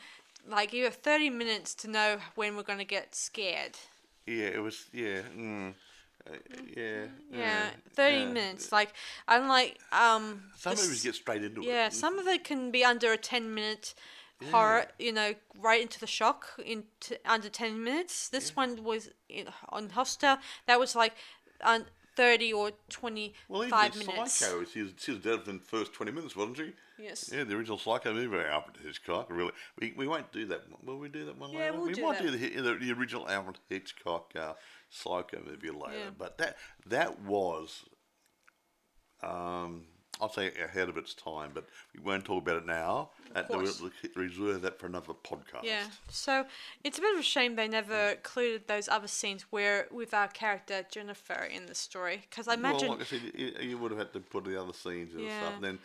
like 0.47 0.73
you 0.73 0.83
have 0.83 0.95
30 0.95 1.29
minutes 1.29 1.73
to 1.75 1.89
know 1.89 2.17
when 2.35 2.55
we're 2.55 2.63
going 2.63 2.79
to 2.79 2.85
get 2.85 3.15
scared 3.15 3.77
yeah 4.25 4.47
it 4.47 4.61
was 4.61 4.85
yeah 4.93 5.21
mm, 5.37 5.73
uh, 6.27 6.33
yeah, 6.75 6.83
mm-hmm. 6.83 7.39
yeah, 7.39 7.69
thirty 7.93 8.17
yeah. 8.17 8.31
minutes. 8.31 8.71
Like, 8.71 8.93
unlike 9.27 9.77
um, 9.91 10.41
some 10.57 10.71
this, 10.71 10.83
movies 10.83 11.03
get 11.03 11.15
straight 11.15 11.43
into 11.43 11.61
yeah, 11.61 11.67
it. 11.67 11.73
Yeah, 11.73 11.89
some 11.89 12.17
of 12.17 12.27
it 12.27 12.43
can 12.43 12.71
be 12.71 12.83
under 12.83 13.11
a 13.13 13.17
ten-minute 13.17 13.93
yeah. 14.41 14.49
horror. 14.49 14.85
You 14.97 15.13
know, 15.13 15.33
right 15.59 15.81
into 15.81 15.99
the 15.99 16.07
shock 16.07 16.59
into 16.65 17.19
under 17.25 17.49
ten 17.49 17.83
minutes. 17.83 18.29
This 18.29 18.55
one 18.55 18.83
was 18.83 19.09
in, 19.29 19.47
on 19.69 19.89
Hostel. 19.91 20.37
That 20.65 20.79
was 20.79 20.95
like 20.95 21.13
on. 21.63 21.85
30 22.15 22.53
or 22.53 22.71
25 22.89 23.35
well, 23.49 23.63
even 23.63 24.07
minutes. 24.07 24.33
Psycho, 24.33 24.65
she 24.65 24.81
was, 24.83 24.93
dead 25.21 25.39
within 25.39 25.57
the 25.57 25.63
first 25.63 25.93
20 25.93 26.11
minutes, 26.11 26.35
wasn't 26.35 26.57
she? 26.57 26.73
Yes. 26.97 27.29
Yeah, 27.33 27.43
the 27.43 27.55
original 27.55 27.77
Psycho 27.77 28.13
movie, 28.13 28.37
Alfred 28.37 28.77
Hitchcock. 28.83 29.27
Really, 29.29 29.51
we, 29.79 29.93
we 29.97 30.07
won't 30.07 30.31
do 30.31 30.45
that. 30.47 30.63
Will 30.83 30.97
we 30.97 31.09
do 31.09 31.25
that 31.25 31.37
one 31.37 31.51
yeah, 31.51 31.59
later? 31.59 31.73
We'll 31.73 31.87
we 31.87 31.93
do 31.93 32.01
might 32.03 32.19
that. 32.19 32.23
do 32.23 32.31
the, 32.31 32.61
the, 32.61 32.73
the, 32.85 32.91
original 32.93 33.27
Alfred 33.27 33.59
Hitchcock 33.69 34.31
uh, 34.39 34.53
Psycho 34.89 35.41
movie 35.45 35.69
later. 35.69 35.97
Yeah. 35.97 36.09
But 36.17 36.37
that 36.37 36.57
that 36.85 37.21
was 37.21 37.83
um, 39.21 39.83
I'll 40.21 40.31
say 40.31 40.51
ahead 40.63 40.89
of 40.89 40.97
its 40.97 41.13
time. 41.13 41.51
But 41.53 41.65
we 41.93 42.01
won't 42.01 42.25
talk 42.25 42.43
about 42.43 42.57
it 42.57 42.65
now. 42.65 43.09
Of 43.35 43.47
course. 43.49 43.81
We'll 43.81 43.91
reserve 44.15 44.61
that 44.61 44.79
for 44.79 44.87
another 44.87 45.13
podcast. 45.13 45.63
Yeah. 45.63 45.85
So 46.09 46.45
it's 46.83 46.97
a 46.97 47.01
bit 47.01 47.13
of 47.13 47.19
a 47.19 47.23
shame 47.23 47.55
they 47.55 47.67
never 47.67 48.11
included 48.11 48.67
those 48.67 48.87
other 48.87 49.07
scenes 49.07 49.43
where 49.49 49.87
with 49.91 50.13
our 50.13 50.27
character 50.27 50.85
Jennifer 50.89 51.43
in 51.43 51.65
the 51.65 51.75
story, 51.75 52.23
because 52.29 52.47
I 52.47 52.53
imagine. 52.53 52.89
Well, 52.89 52.97
like 52.97 53.01
I 53.01 53.09
said, 53.09 53.21
you, 53.35 53.51
you 53.61 53.77
would 53.77 53.91
have 53.91 53.99
had 53.99 54.13
to 54.13 54.19
put 54.19 54.45
the 54.45 54.61
other 54.61 54.73
scenes 54.73 55.13
and 55.13 55.23
Yeah. 55.23 55.37
stuff. 55.39 55.55
And 55.55 55.63
then, 55.63 55.79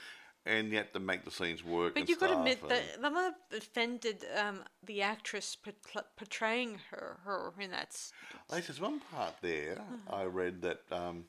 and 0.47 0.71
you 0.71 0.77
had 0.79 0.93
to 0.95 1.01
make 1.01 1.25
the 1.25 1.31
scenes 1.31 1.65
work. 1.65 1.95
But 1.95 2.09
you've 2.09 2.21
got 2.21 2.29
to 2.29 2.39
admit 2.39 2.67
that 2.69 3.01
that 3.03 3.13
might 3.13 3.21
have 3.23 3.35
offended 3.57 4.25
um, 4.37 4.61
the 4.85 5.03
actress 5.03 5.57
portraying 6.17 6.79
her 6.91 7.19
her 7.25 7.53
in 7.59 7.71
that. 7.73 7.97
there's 8.49 8.81
one 8.81 9.01
part 9.01 9.35
there 9.43 9.77
Hmm. 9.77 10.15
I 10.15 10.25
read 10.25 10.63
that 10.63 10.81
um, 10.91 11.25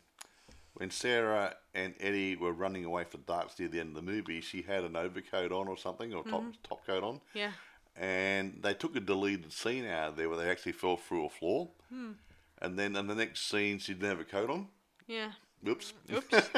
when 0.82 0.89
Sarah 0.89 1.53
and 1.75 1.93
Eddie 1.99 2.36
were 2.36 2.51
running 2.53 2.86
away 2.86 3.03
for 3.03 3.17
darts 3.19 3.59
near 3.59 3.69
the 3.69 3.79
end 3.79 3.89
of 3.89 3.95
the 4.03 4.11
movie, 4.11 4.41
she 4.41 4.63
had 4.63 4.84
an 4.84 4.95
overcoat 4.95 5.51
on 5.51 5.67
or 5.67 5.77
something, 5.77 6.11
or 6.13 6.23
top 6.23 6.43
top 6.67 6.86
coat 6.88 7.03
on, 7.03 7.15
Mm-hmm. 7.15 7.38
Yeah. 7.38 7.51
and 7.95 8.57
they 8.63 8.73
took 8.73 8.95
a 8.95 8.99
deleted 8.99 9.53
scene 9.53 9.86
out 9.86 10.09
of 10.09 10.15
there 10.15 10.27
where 10.27 10.38
they 10.39 10.49
actually 10.49 10.71
fell 10.71 10.97
through 10.97 11.25
a 11.25 11.29
floor, 11.29 11.69
Hmm. 11.89 12.13
and 12.61 12.79
then 12.79 12.95
in 12.95 13.05
the 13.07 13.13
next 13.15 13.47
scene 13.47 13.77
she 13.79 13.93
didn't 13.93 14.09
have 14.09 14.19
a 14.19 14.23
coat 14.25 14.49
on. 14.49 14.67
Yeah. 15.07 15.34
Oops. 15.67 15.93
Oops. 16.11 16.49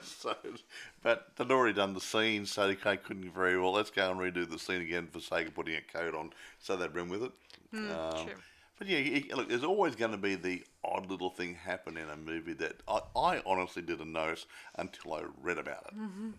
so, 0.02 0.34
but 1.04 1.28
they'd 1.36 1.52
already 1.52 1.74
done 1.74 1.94
the 1.94 2.00
scene, 2.00 2.46
so 2.46 2.66
they 2.66 2.74
couldn't 2.74 3.32
very 3.32 3.56
well. 3.60 3.70
Let's 3.72 3.90
go 3.90 4.10
and 4.10 4.18
redo 4.18 4.50
the 4.50 4.58
scene 4.58 4.82
again 4.82 5.06
for 5.12 5.20
sake 5.20 5.46
of 5.46 5.54
putting 5.54 5.76
a 5.76 5.80
coat 5.80 6.16
on, 6.16 6.30
so 6.58 6.74
they'd 6.76 6.92
run 6.96 7.08
with 7.08 7.22
it. 7.22 7.32
um, 7.74 7.80
Hmm, 7.86 8.24
true. 8.26 8.34
But 8.84 8.90
yeah, 8.90 9.34
look, 9.36 9.48
there's 9.48 9.64
always 9.64 9.96
going 9.96 10.10
to 10.12 10.16
be 10.18 10.34
the 10.34 10.62
odd 10.84 11.10
little 11.10 11.30
thing 11.30 11.54
happen 11.54 11.96
in 11.96 12.08
a 12.08 12.16
movie 12.16 12.52
that 12.54 12.82
I, 12.88 13.00
I 13.16 13.42
honestly 13.46 13.82
didn't 13.82 14.12
notice 14.12 14.46
until 14.76 15.14
I 15.14 15.22
read 15.42 15.58
about 15.58 15.86
it. 15.88 15.98
Mm-hmm. 15.98 16.30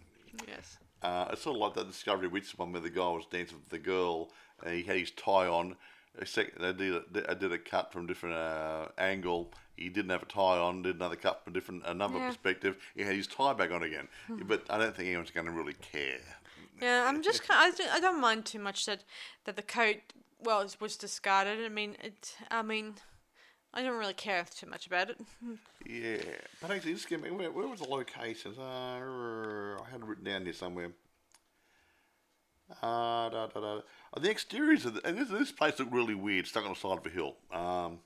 Yes. 0.48 0.78
Uh, 1.02 1.28
it's 1.32 1.42
sort 1.44 1.56
of 1.56 1.62
like 1.62 1.74
that 1.76 1.88
Discovery 1.88 2.28
Witch 2.28 2.58
one 2.58 2.72
where 2.72 2.82
the 2.82 2.90
guy 2.90 3.08
was 3.10 3.26
dancing 3.32 3.58
with 3.58 3.70
the 3.70 3.78
girl 3.80 4.32
and 4.64 4.76
he 4.76 4.84
had 4.84 4.98
his 4.98 5.12
tie 5.12 5.48
on. 5.48 5.76
A 6.18 6.26
sec- 6.26 6.58
they 6.58 6.72
did 6.72 6.96
a, 6.96 7.32
I 7.32 7.34
did 7.34 7.52
a 7.52 7.58
cut 7.58 7.92
from 7.92 8.06
a 8.06 8.08
different 8.08 8.36
uh, 8.36 8.88
angle. 8.98 9.52
He 9.76 9.90
didn't 9.90 10.12
have 10.12 10.24
a 10.24 10.26
tie 10.28 10.58
on. 10.58 10.82
Did 10.84 10.96
another 10.96 11.18
cut 11.18 11.44
from 11.44 11.52
a 11.52 11.54
different 11.54 11.84
another 11.86 12.18
Yeah. 12.18 12.28
perspective. 12.30 12.78
He 12.96 13.02
had 13.04 13.16
his 13.16 13.28
tie 13.28 13.52
back 13.54 13.72
on 13.72 13.84
again. 13.84 14.08
But 14.30 14.64
I 14.70 14.78
don't 14.78 14.96
think 14.96 15.08
anyone's 15.10 15.32
going 15.32 15.46
to 15.48 15.52
really 15.52 15.74
care. 15.74 16.20
Yeah, 16.82 17.06
I'm 17.08 17.22
just 17.22 17.44
kind. 17.46 17.74
I, 17.74 17.76
don't- 17.78 17.92
I 17.94 18.00
don't 18.00 18.22
mind 18.22 18.46
too 18.46 18.60
much 18.60 18.86
that 18.86 19.04
that 19.44 19.58
the 19.58 19.62
coat 19.62 19.98
well 20.46 20.62
it 20.62 20.78
was 20.80 20.96
discarded. 20.96 21.60
I 21.66 21.70
mean, 21.70 21.96
it. 22.04 22.36
I 22.50 22.62
mean, 22.62 22.96
I 23.74 23.84
don't 23.84 23.98
really 23.98 24.14
care 24.14 24.46
too 24.56 24.68
much 24.68 24.88
about 24.88 25.10
it. 25.10 25.18
Yeah, 25.88 26.18
but 26.62 26.72
actually, 26.72 26.94
just 26.96 27.08
give 27.08 27.22
me 27.22 27.30
where, 27.30 27.52
where 27.52 27.68
was 27.68 27.80
the 27.80 27.88
locations? 27.88 28.58
Uh, 28.58 28.62
I 28.64 29.90
had 29.92 30.02
it 30.02 30.06
written 30.08 30.24
down 30.24 30.44
here 30.44 30.54
somewhere. 30.54 30.90
Uh, 32.82 33.30
da, 33.30 33.48
da, 33.48 33.60
da. 33.60 33.78
Uh, 33.78 34.20
The 34.20 34.32
exteriors 34.32 34.86
of 34.86 34.96
the, 34.96 35.08
and 35.08 35.16
this, 35.18 35.30
this 35.30 35.52
place 35.52 35.78
looked 35.78 35.92
really 35.94 36.16
weird, 36.16 36.48
stuck 36.48 36.64
on 36.64 36.72
the 36.72 36.76
side 36.76 36.98
of 36.98 37.06
a 37.06 37.10
hill. 37.10 37.36
Um, 37.52 38.00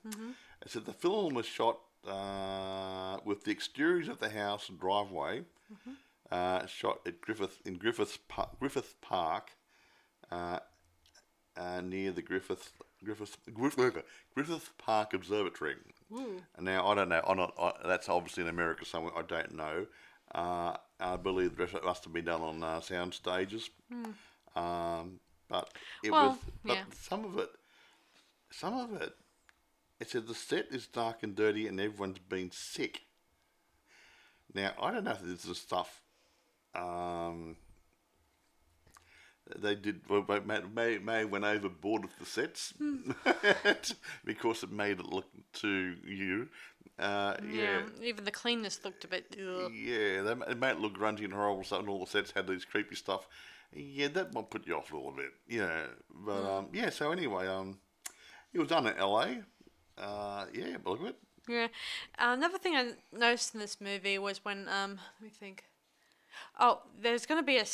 It 0.62 0.70
said 0.70 0.84
the 0.84 0.92
film 0.92 1.32
was 1.32 1.46
shot 1.46 1.78
uh, 2.06 3.16
with 3.24 3.44
the 3.44 3.50
exteriors 3.50 4.08
of 4.08 4.18
the 4.18 4.28
house 4.28 4.68
and 4.68 4.78
driveway, 4.78 5.44
uh, 6.30 6.66
shot 6.66 7.00
at 7.06 7.22
Griffith 7.22 7.60
in 7.64 7.78
Griffith 7.78 8.18
Park, 8.28 8.58
Griffith 8.60 9.00
Park, 9.00 9.52
uh, 10.30 10.58
uh, 11.56 11.80
near 11.80 12.12
the 12.12 12.22
Griffith 12.22 12.72
Griffith 13.04 13.36
Griffith, 13.52 14.04
Griffith 14.34 14.70
Park 14.78 15.14
Observatory. 15.14 15.74
And 16.56 16.66
now 16.66 16.86
I 16.88 16.94
don't 16.94 17.08
know. 17.08 17.22
I'm 17.26 17.36
not, 17.36 17.54
I, 17.58 17.72
that's 17.86 18.08
obviously 18.08 18.42
in 18.42 18.48
America 18.48 18.84
somewhere. 18.84 19.12
I 19.16 19.22
don't 19.22 19.54
know. 19.54 19.86
Uh, 20.34 20.76
I 21.00 21.16
believe 21.16 21.56
the 21.56 21.62
rest 21.62 21.74
of 21.74 21.82
it 21.82 21.86
must 21.86 22.04
have 22.04 22.12
been 22.12 22.24
done 22.26 22.40
on 22.42 22.62
uh, 22.62 22.80
sound 22.80 23.14
stages. 23.14 23.70
Um, 24.56 25.20
but 25.48 25.70
it 26.04 26.10
Well, 26.10 26.28
was. 26.30 26.38
But 26.64 26.76
yeah. 26.76 26.84
some 27.00 27.24
of 27.24 27.38
it, 27.38 27.50
some 28.50 28.74
of 28.74 29.00
it, 29.00 29.12
it 29.98 30.10
said 30.10 30.26
the 30.26 30.34
set 30.34 30.66
is 30.70 30.86
dark 30.86 31.22
and 31.22 31.34
dirty 31.34 31.66
and 31.66 31.80
everyone's 31.80 32.18
been 32.18 32.50
sick. 32.52 33.02
Now 34.54 34.72
I 34.80 34.90
don't 34.90 35.04
know 35.04 35.12
if 35.12 35.20
this 35.22 35.44
is 35.44 35.58
stuff. 35.58 36.02
Um, 36.74 37.56
they 39.58 39.74
did 39.74 40.00
well, 40.08 40.24
may, 40.74 40.98
may, 40.98 41.24
went 41.24 41.44
overboard 41.44 42.02
with 42.02 42.18
the 42.18 42.26
sets 42.26 42.74
because 44.24 44.62
it 44.62 44.70
made 44.70 45.00
it 45.00 45.06
look 45.06 45.26
to 45.54 45.96
you. 46.04 46.48
Uh, 46.98 47.36
yeah. 47.50 47.82
Even 48.02 48.24
the 48.24 48.30
cleanness 48.30 48.80
looked 48.84 49.04
a 49.04 49.08
bit. 49.08 49.36
Ugh. 49.38 49.72
Yeah, 49.72 50.22
they, 50.22 50.32
it 50.50 50.58
made 50.58 50.72
it 50.72 50.80
look 50.80 50.96
grungy 50.96 51.24
and 51.24 51.32
horrible. 51.32 51.64
So 51.64 51.78
and 51.78 51.88
all 51.88 52.00
the 52.00 52.10
sets 52.10 52.32
had 52.32 52.46
these 52.46 52.64
creepy 52.64 52.94
stuff. 52.94 53.26
Yeah, 53.72 54.08
that 54.08 54.34
might 54.34 54.50
put 54.50 54.66
you 54.66 54.76
off 54.76 54.92
a 54.92 54.96
little 54.96 55.12
bit. 55.12 55.32
Yeah, 55.48 55.86
but 56.10 56.44
um, 56.44 56.68
yeah. 56.72 56.90
So 56.90 57.12
anyway, 57.12 57.46
um, 57.46 57.78
it 58.52 58.58
was 58.58 58.68
done 58.68 58.86
in 58.86 58.96
L.A. 58.96 59.42
Uh, 59.96 60.46
yeah, 60.52 60.76
look 60.84 61.00
at 61.00 61.08
it. 61.08 61.16
Yeah. 61.48 61.68
Uh, 62.18 62.34
another 62.36 62.58
thing 62.58 62.74
I 62.74 62.92
noticed 63.12 63.54
in 63.54 63.60
this 63.60 63.80
movie 63.80 64.18
was 64.18 64.44
when 64.44 64.68
um, 64.68 64.98
let 65.20 65.22
me 65.22 65.30
think. 65.30 65.64
Oh, 66.58 66.80
there's 67.00 67.26
going 67.26 67.40
to 67.40 67.46
be 67.46 67.56
a. 67.58 67.64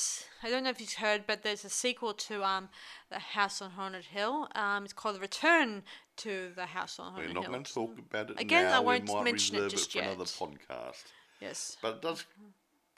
I 0.43 0.51
don't 0.51 0.64
know 0.64 0.71
if 0.71 0.81
you've 0.81 0.93
heard, 0.95 1.25
but 1.27 1.43
there's 1.43 1.64
a 1.64 1.69
sequel 1.71 2.14
to 2.14 2.45
um, 2.45 2.69
the 3.11 3.19
House 3.19 3.61
on 3.61 3.71
Haunted 3.73 4.05
Hill. 4.07 4.49
Um, 4.55 4.85
it's 4.85 4.93
called 4.93 5.17
The 5.17 5.21
Return 5.21 5.83
to 6.19 6.51
the 6.55 6.67
House 6.67 6.99
on 6.99 7.14
We're 7.14 7.21
Haunted 7.21 7.35
not 7.35 7.45
Hill. 7.45 7.53
going 7.53 7.64
to 7.64 7.75
talk 7.75 7.99
about 7.99 8.31
it 8.31 8.41
Again, 8.41 8.64
now. 8.64 8.77
I 8.77 8.81
won't 8.81 9.09
we 9.09 9.14
might 9.14 9.25
mention 9.25 9.57
it 9.57 9.69
just 9.71 9.93
for 9.93 10.01
another 10.01 10.25
podcast. 10.25 11.05
Yes. 11.41 11.77
But 11.83 11.97
it 11.97 12.03
does 12.03 12.25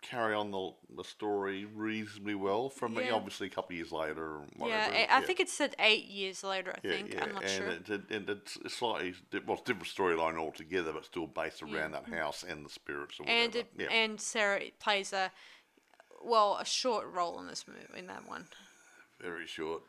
carry 0.01 0.33
on 0.33 0.53
the, 0.53 0.71
the 0.97 1.03
story 1.03 1.65
reasonably 1.65 2.37
well 2.37 2.71
from 2.71 2.95
Yeah. 2.95 3.11
obviously 3.13 3.49
a 3.49 3.51
couple 3.51 3.73
of 3.75 3.79
years 3.79 3.91
later. 3.91 4.43
Yeah, 4.57 5.07
I, 5.11 5.19
I 5.19 5.21
think 5.23 5.41
it 5.41 5.49
said 5.49 5.75
eight 5.81 6.05
years 6.05 6.45
later. 6.45 6.71
I 6.73 6.79
Yeah, 6.87 6.93
think 6.93 7.15
yeah, 7.15 7.25
I'm 7.25 7.35
not 7.35 7.43
and, 7.43 7.51
sure. 7.51 7.67
it, 7.67 7.89
it, 7.91 8.03
and 8.11 8.31
it's 8.31 8.59
slightly 8.73 9.15
well, 9.45 9.59
it's 9.59 9.63
a 9.69 9.75
different 9.75 9.89
storyline 9.89 10.39
altogether, 10.39 10.93
but 10.93 11.05
still 11.05 11.27
based 11.27 11.63
around 11.65 11.93
that 11.93 12.09
house 12.09 12.45
and 12.49 12.65
the 12.65 12.71
spirits 12.71 13.19
or 13.19 13.25
whatever. 13.25 13.43
and 13.45 13.57
it, 13.57 13.67
yeah. 13.77 13.87
and 13.91 14.21
Sarah 14.21 14.61
plays 14.79 15.13
a 15.13 15.33
well 16.25 16.59
a 16.61 16.65
short 16.65 17.07
role 17.13 17.39
in 17.41 17.47
this 17.47 17.67
movie 17.67 17.99
in 17.99 18.07
that 18.09 18.29
one. 18.29 18.47
very 19.21 19.47
short. 19.47 19.83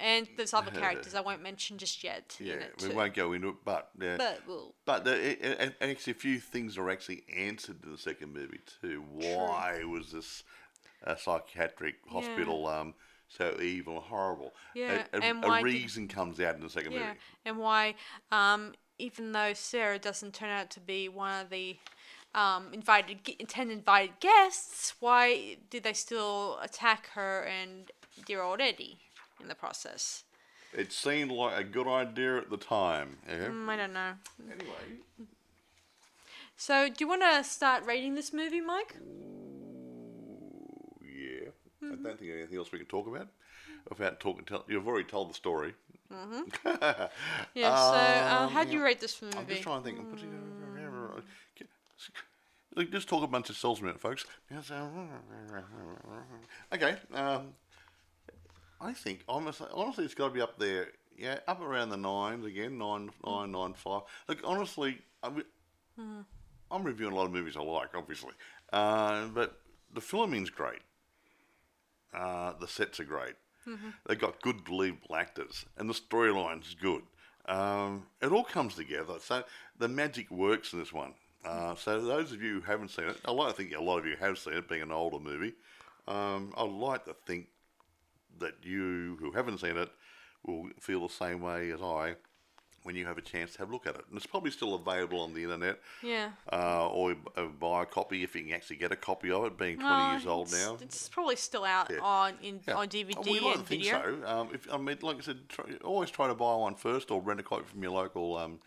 And 0.00 0.28
there's 0.36 0.52
other 0.52 0.70
characters 0.80 1.14
I 1.14 1.20
won't 1.20 1.42
mention 1.42 1.78
just 1.78 2.02
yet. 2.02 2.36
Yeah, 2.40 2.56
we 2.82 2.88
too. 2.88 2.94
won't 2.96 3.14
go 3.14 3.32
into 3.32 3.50
it, 3.50 3.54
but 3.64 3.90
yeah. 4.00 4.16
But 4.16 4.40
well, 4.48 4.74
But 4.84 5.04
the, 5.04 5.14
it, 5.14 5.38
it, 5.42 5.74
and 5.80 5.90
actually, 5.90 6.10
a 6.12 6.14
few 6.16 6.40
things 6.40 6.76
are 6.76 6.90
actually 6.90 7.22
answered 7.34 7.76
in 7.84 7.92
the 7.92 7.98
second 7.98 8.32
movie 8.34 8.60
too. 8.82 9.04
Why 9.12 9.84
was 9.84 10.10
this 10.10 10.42
uh, 11.06 11.14
psychiatric 11.14 11.96
hospital 12.08 12.66
um, 12.66 12.94
so 13.28 13.56
evil 13.62 13.94
and 13.98 14.04
horrible? 14.04 14.54
Yeah, 14.74 15.04
a, 15.12 15.18
a, 15.18 15.22
and 15.22 15.44
a 15.44 15.48
why 15.48 15.58
did- 15.62 15.66
reason 15.66 16.08
comes 16.08 16.40
out 16.40 16.56
in 16.56 16.60
the 16.62 16.70
second 16.70 16.92
yeah, 16.92 16.98
movie. 17.06 17.18
and 17.44 17.58
why 17.58 17.94
um, 18.32 18.72
even 18.98 19.30
though 19.32 19.52
Sarah 19.54 20.00
doesn't 20.00 20.34
turn 20.34 20.50
out 20.50 20.70
to 20.70 20.80
be 20.80 21.08
one 21.08 21.40
of 21.42 21.50
the 21.50 21.76
um, 22.34 22.72
invited 22.72 23.22
gu- 23.24 23.44
ten 23.46 23.70
invited 23.70 24.18
guests, 24.20 24.94
why 25.00 25.56
did 25.70 25.82
they 25.84 25.92
still 25.92 26.58
attack 26.60 27.08
her 27.14 27.42
and 27.42 27.90
dear 28.26 28.42
old 28.42 28.60
Eddie 28.60 28.98
in 29.40 29.48
the 29.48 29.54
process? 29.54 30.24
It 30.76 30.92
seemed 30.92 31.30
like 31.30 31.56
a 31.56 31.62
good 31.64 31.86
idea 31.86 32.38
at 32.38 32.50
the 32.50 32.56
time. 32.56 33.18
Yeah. 33.28 33.46
Mm, 33.48 33.68
I 33.68 33.76
don't 33.76 33.92
know. 33.92 34.12
Anyway, 34.50 35.28
So, 36.56 36.88
do 36.88 36.94
you 36.98 37.08
want 37.08 37.22
to 37.22 37.44
start 37.44 37.84
rating 37.84 38.14
this 38.16 38.32
movie, 38.32 38.60
Mike? 38.60 38.96
yeah. 41.02 41.48
Mm-hmm. 41.82 41.92
I 41.92 41.96
don't 41.96 42.18
think 42.18 42.30
there's 42.30 42.38
anything 42.40 42.58
else 42.58 42.72
we 42.72 42.78
can 42.78 42.86
talk 42.88 43.06
about. 43.06 43.28
Without 43.88 44.18
talking, 44.18 44.44
tell, 44.44 44.64
you've 44.68 44.86
already 44.88 45.04
told 45.08 45.30
the 45.30 45.34
story. 45.34 45.74
Yeah. 47.54 47.74
So, 47.76 47.94
uh, 47.96 48.44
Um, 48.44 48.50
how 48.50 48.64
do 48.64 48.72
you 48.72 48.82
rate 48.82 49.00
this 49.00 49.20
movie? 49.20 49.36
I'm 49.36 49.46
just 49.46 49.62
trying 49.62 49.82
to 49.82 49.88
think. 49.90 49.98
Look, 52.76 52.90
just 52.90 53.08
talk 53.08 53.22
a 53.22 53.26
bunch 53.26 53.50
a 53.80 53.84
minute, 53.84 54.00
folks. 54.00 54.24
Okay. 56.72 56.96
Um, 57.12 57.54
I 58.80 58.92
think 58.92 59.20
honestly, 59.28 59.68
honestly, 59.72 60.04
it's 60.04 60.14
got 60.14 60.28
to 60.28 60.34
be 60.34 60.40
up 60.40 60.58
there. 60.58 60.88
Yeah, 61.16 61.38
up 61.46 61.60
around 61.60 61.90
the 61.90 61.96
nines 61.96 62.44
again, 62.44 62.76
nine, 62.76 63.10
nine, 63.24 63.52
nine, 63.52 63.74
five. 63.74 64.02
Look, 64.28 64.40
honestly, 64.42 64.98
I, 65.22 65.30
am 65.98 66.82
reviewing 66.82 67.12
a 67.12 67.16
lot 67.16 67.26
of 67.26 67.32
movies 67.32 67.56
I 67.56 67.62
like, 67.62 67.90
obviously, 67.94 68.32
uh, 68.72 69.26
but 69.28 69.60
the 69.92 70.00
filming's 70.00 70.50
great. 70.50 70.80
Uh, 72.12 72.54
the 72.60 72.66
sets 72.66 72.98
are 72.98 73.04
great. 73.04 73.34
They've 74.06 74.18
got 74.18 74.42
good, 74.42 74.64
believable 74.64 75.14
actors, 75.14 75.64
and 75.76 75.88
the 75.88 75.94
storyline's 75.94 76.74
good. 76.74 77.02
Um, 77.46 78.06
it 78.20 78.32
all 78.32 78.44
comes 78.44 78.74
together. 78.74 79.14
So 79.20 79.44
the 79.78 79.88
magic 79.88 80.30
works 80.30 80.72
in 80.72 80.78
this 80.78 80.92
one. 80.92 81.14
Uh, 81.44 81.74
so 81.74 82.00
those 82.00 82.32
of 82.32 82.42
you 82.42 82.54
who 82.54 82.60
haven't 82.62 82.88
seen 82.90 83.06
it, 83.06 83.16
I 83.24 83.30
like 83.32 83.50
to 83.50 83.54
think 83.62 83.74
a 83.74 83.80
lot 83.82 83.98
of 83.98 84.06
you 84.06 84.16
have 84.18 84.38
seen 84.38 84.54
it, 84.54 84.68
being 84.68 84.82
an 84.82 84.92
older 84.92 85.18
movie. 85.18 85.52
Um, 86.08 86.52
I'd 86.56 86.70
like 86.70 87.04
to 87.06 87.14
think 87.26 87.48
that 88.38 88.54
you 88.62 89.16
who 89.20 89.30
haven't 89.32 89.58
seen 89.60 89.76
it 89.76 89.90
will 90.46 90.68
feel 90.80 91.00
the 91.06 91.12
same 91.12 91.40
way 91.40 91.70
as 91.70 91.80
I 91.82 92.16
when 92.82 92.94
you 92.96 93.06
have 93.06 93.16
a 93.16 93.22
chance 93.22 93.52
to 93.54 93.58
have 93.60 93.70
a 93.70 93.72
look 93.72 93.86
at 93.86 93.94
it. 93.94 94.04
And 94.08 94.16
it's 94.16 94.26
probably 94.26 94.50
still 94.50 94.74
available 94.74 95.20
on 95.20 95.32
the 95.32 95.42
internet, 95.44 95.80
Yeah. 96.02 96.32
uh, 96.52 96.86
or 96.90 97.14
uh, 97.34 97.46
buy 97.46 97.84
a 97.84 97.86
copy 97.86 98.22
if 98.22 98.34
you 98.36 98.42
can 98.44 98.52
actually 98.52 98.76
get 98.76 98.92
a 98.92 98.96
copy 98.96 99.30
of 99.30 99.44
it, 99.46 99.56
being 99.56 99.78
20 99.78 99.88
Well, 100.02 100.10
years 100.12 100.26
old 100.26 100.52
now. 100.52 100.76
It's 100.82 101.08
probably 101.08 101.36
still 101.36 101.64
out 101.64 101.90
Yeah. 101.90 102.00
on 102.00 102.34
in 102.42 102.60
Yeah. 102.68 102.74
on 102.74 102.88
DVD 102.88 103.16
Oh, 103.16 103.22
we 103.32 103.40
like 103.40 103.56
and 103.56 103.66
think 103.66 103.82
video. 103.84 104.20
so. 104.20 104.26
Um, 104.28 104.50
if 104.52 104.70
I 104.70 104.76
mean, 104.76 104.98
like 105.00 105.16
I 105.16 105.20
said, 105.20 105.48
try, 105.48 105.64
always 105.82 106.10
try 106.10 106.26
to 106.28 106.34
buy 106.34 106.56
one 106.56 106.74
first, 106.74 107.10
or 107.10 107.22
rent 107.22 107.40
a 107.40 107.42
copy 107.42 107.64
from 107.64 107.82
your 107.82 107.92
local 107.92 108.36
um, 108.36 108.60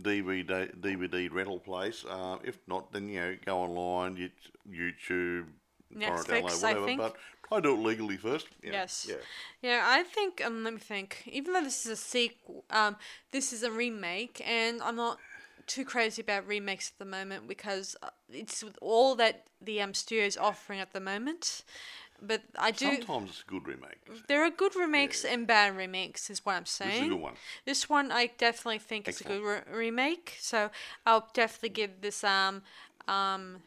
DVD 0.00 0.74
DVD 0.80 1.30
rental 1.32 1.58
place. 1.58 2.04
Uh, 2.08 2.38
if 2.44 2.58
not, 2.66 2.92
then 2.92 3.08
you 3.08 3.20
know 3.20 3.36
go 3.44 3.58
online, 3.58 4.16
you, 4.16 4.30
YouTube, 4.70 5.46
Netflix, 5.94 6.62
whatever. 6.62 6.86
think. 6.86 7.00
But 7.00 7.16
try 7.48 7.58
to 7.58 7.62
do 7.62 7.74
it 7.74 7.80
legally 7.80 8.16
first. 8.16 8.48
Yeah. 8.62 8.72
Yes. 8.72 9.06
Yeah. 9.08 9.16
Yeah, 9.62 9.82
I 9.84 10.02
think 10.02 10.44
um 10.44 10.64
let 10.64 10.74
me 10.74 10.80
think. 10.80 11.22
Even 11.26 11.52
though 11.52 11.62
this 11.62 11.86
is 11.86 11.92
a 11.92 11.96
sequel, 11.96 12.64
um 12.70 12.96
this 13.30 13.52
is 13.52 13.62
a 13.62 13.70
remake 13.70 14.42
and 14.46 14.82
I'm 14.82 14.96
not 14.96 15.18
too 15.66 15.84
crazy 15.84 16.22
about 16.22 16.46
remakes 16.46 16.92
at 16.94 16.98
the 16.98 17.10
moment 17.10 17.48
because 17.48 17.96
uh, 18.02 18.10
it's 18.32 18.62
with 18.62 18.78
all 18.80 19.16
that 19.16 19.46
the 19.60 19.80
um 19.80 19.94
studio 19.94 20.24
is 20.24 20.36
offering 20.36 20.80
at 20.80 20.92
the 20.92 21.00
moment. 21.00 21.64
But 22.22 22.42
I 22.58 22.70
do 22.70 22.86
Sometimes 22.96 23.30
it's 23.30 23.42
a 23.42 23.50
good 23.50 23.66
remake. 23.66 24.26
there 24.28 24.42
are 24.44 24.50
good 24.50 24.74
remakes 24.76 25.24
and 25.24 25.46
bad 25.46 25.76
remakes 25.76 26.30
is 26.30 26.44
what 26.44 26.54
I'm 26.54 26.66
saying. 26.66 26.90
This 26.90 27.00
is 27.00 27.06
a 27.06 27.10
good 27.10 27.20
one. 27.20 27.34
This 27.64 27.88
one 27.88 28.12
I 28.12 28.30
definitely 28.38 28.78
think 28.78 29.08
is 29.08 29.20
a 29.20 29.24
good 29.24 29.42
re- 29.42 29.62
remake, 29.70 30.36
so 30.40 30.70
I'll 31.04 31.28
definitely 31.34 31.70
give 31.70 32.00
this 32.00 32.24
um 32.24 32.62
um 33.08 33.62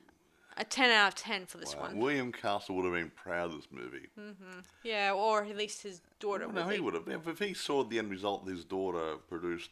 a 0.58 0.66
10 0.66 0.92
out 0.92 1.08
of 1.08 1.16
10 1.16 1.46
for 1.46 1.58
this 1.58 1.74
Uh, 1.74 1.78
one. 1.80 1.98
William 1.98 2.32
Castle 2.34 2.76
would 2.76 2.86
have 2.86 2.94
been 2.94 3.12
proud 3.12 3.52
of 3.52 3.56
this 3.56 3.68
movie. 3.72 4.08
Yeah, 4.84 5.14
or 5.14 5.46
at 5.46 5.56
least 5.56 5.84
his 5.84 6.02
daughter 6.20 6.48
no, 6.52 6.66
would 6.66 6.74
he 6.74 6.82
would 6.82 6.96
have. 6.96 7.08
If 7.28 7.40
he 7.40 7.54
saw 7.54 7.84
the 7.84 7.98
end 7.98 8.12
result, 8.12 8.46
his 8.48 8.66
daughter 8.66 9.16
produced 9.30 9.70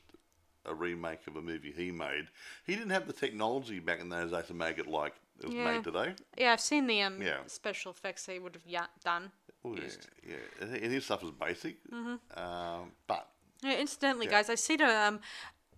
a 0.65 0.73
remake 0.73 1.27
of 1.27 1.35
a 1.35 1.41
movie 1.41 1.73
he 1.75 1.91
made. 1.91 2.27
He 2.65 2.75
didn't 2.75 2.91
have 2.91 3.07
the 3.07 3.13
technology 3.13 3.79
back 3.79 3.99
in 3.99 4.09
those 4.09 4.31
days 4.31 4.45
to 4.47 4.53
make 4.53 4.77
it 4.77 4.87
like 4.87 5.15
it 5.39 5.45
was 5.45 5.53
Yeah. 5.55 5.71
made 5.71 5.83
today. 5.83 6.15
Yeah, 6.37 6.53
I've 6.53 6.61
seen 6.61 6.87
the 6.87 7.01
um 7.01 7.21
Yeah. 7.21 7.39
special 7.47 7.91
effects 7.91 8.25
they 8.25 8.39
would 8.39 8.55
have 8.55 8.65
ya- 8.67 8.87
done. 9.03 9.31
Oh, 9.65 9.75
yeah, 9.75 9.83
used. 9.83 10.07
yeah. 10.23 10.35
And 10.61 10.91
his 10.93 11.05
stuff 11.05 11.23
is 11.23 11.31
basic, 11.31 11.75
Mm-hmm. 11.91 12.39
um, 12.39 12.91
but 13.07 13.27
Yeah, 13.61 13.79
incidentally, 13.79 14.25
Yeah. 14.27 14.31
guys, 14.33 14.49
I 14.49 14.55
see 14.55 14.75
the 14.77 14.85
um 15.07 15.19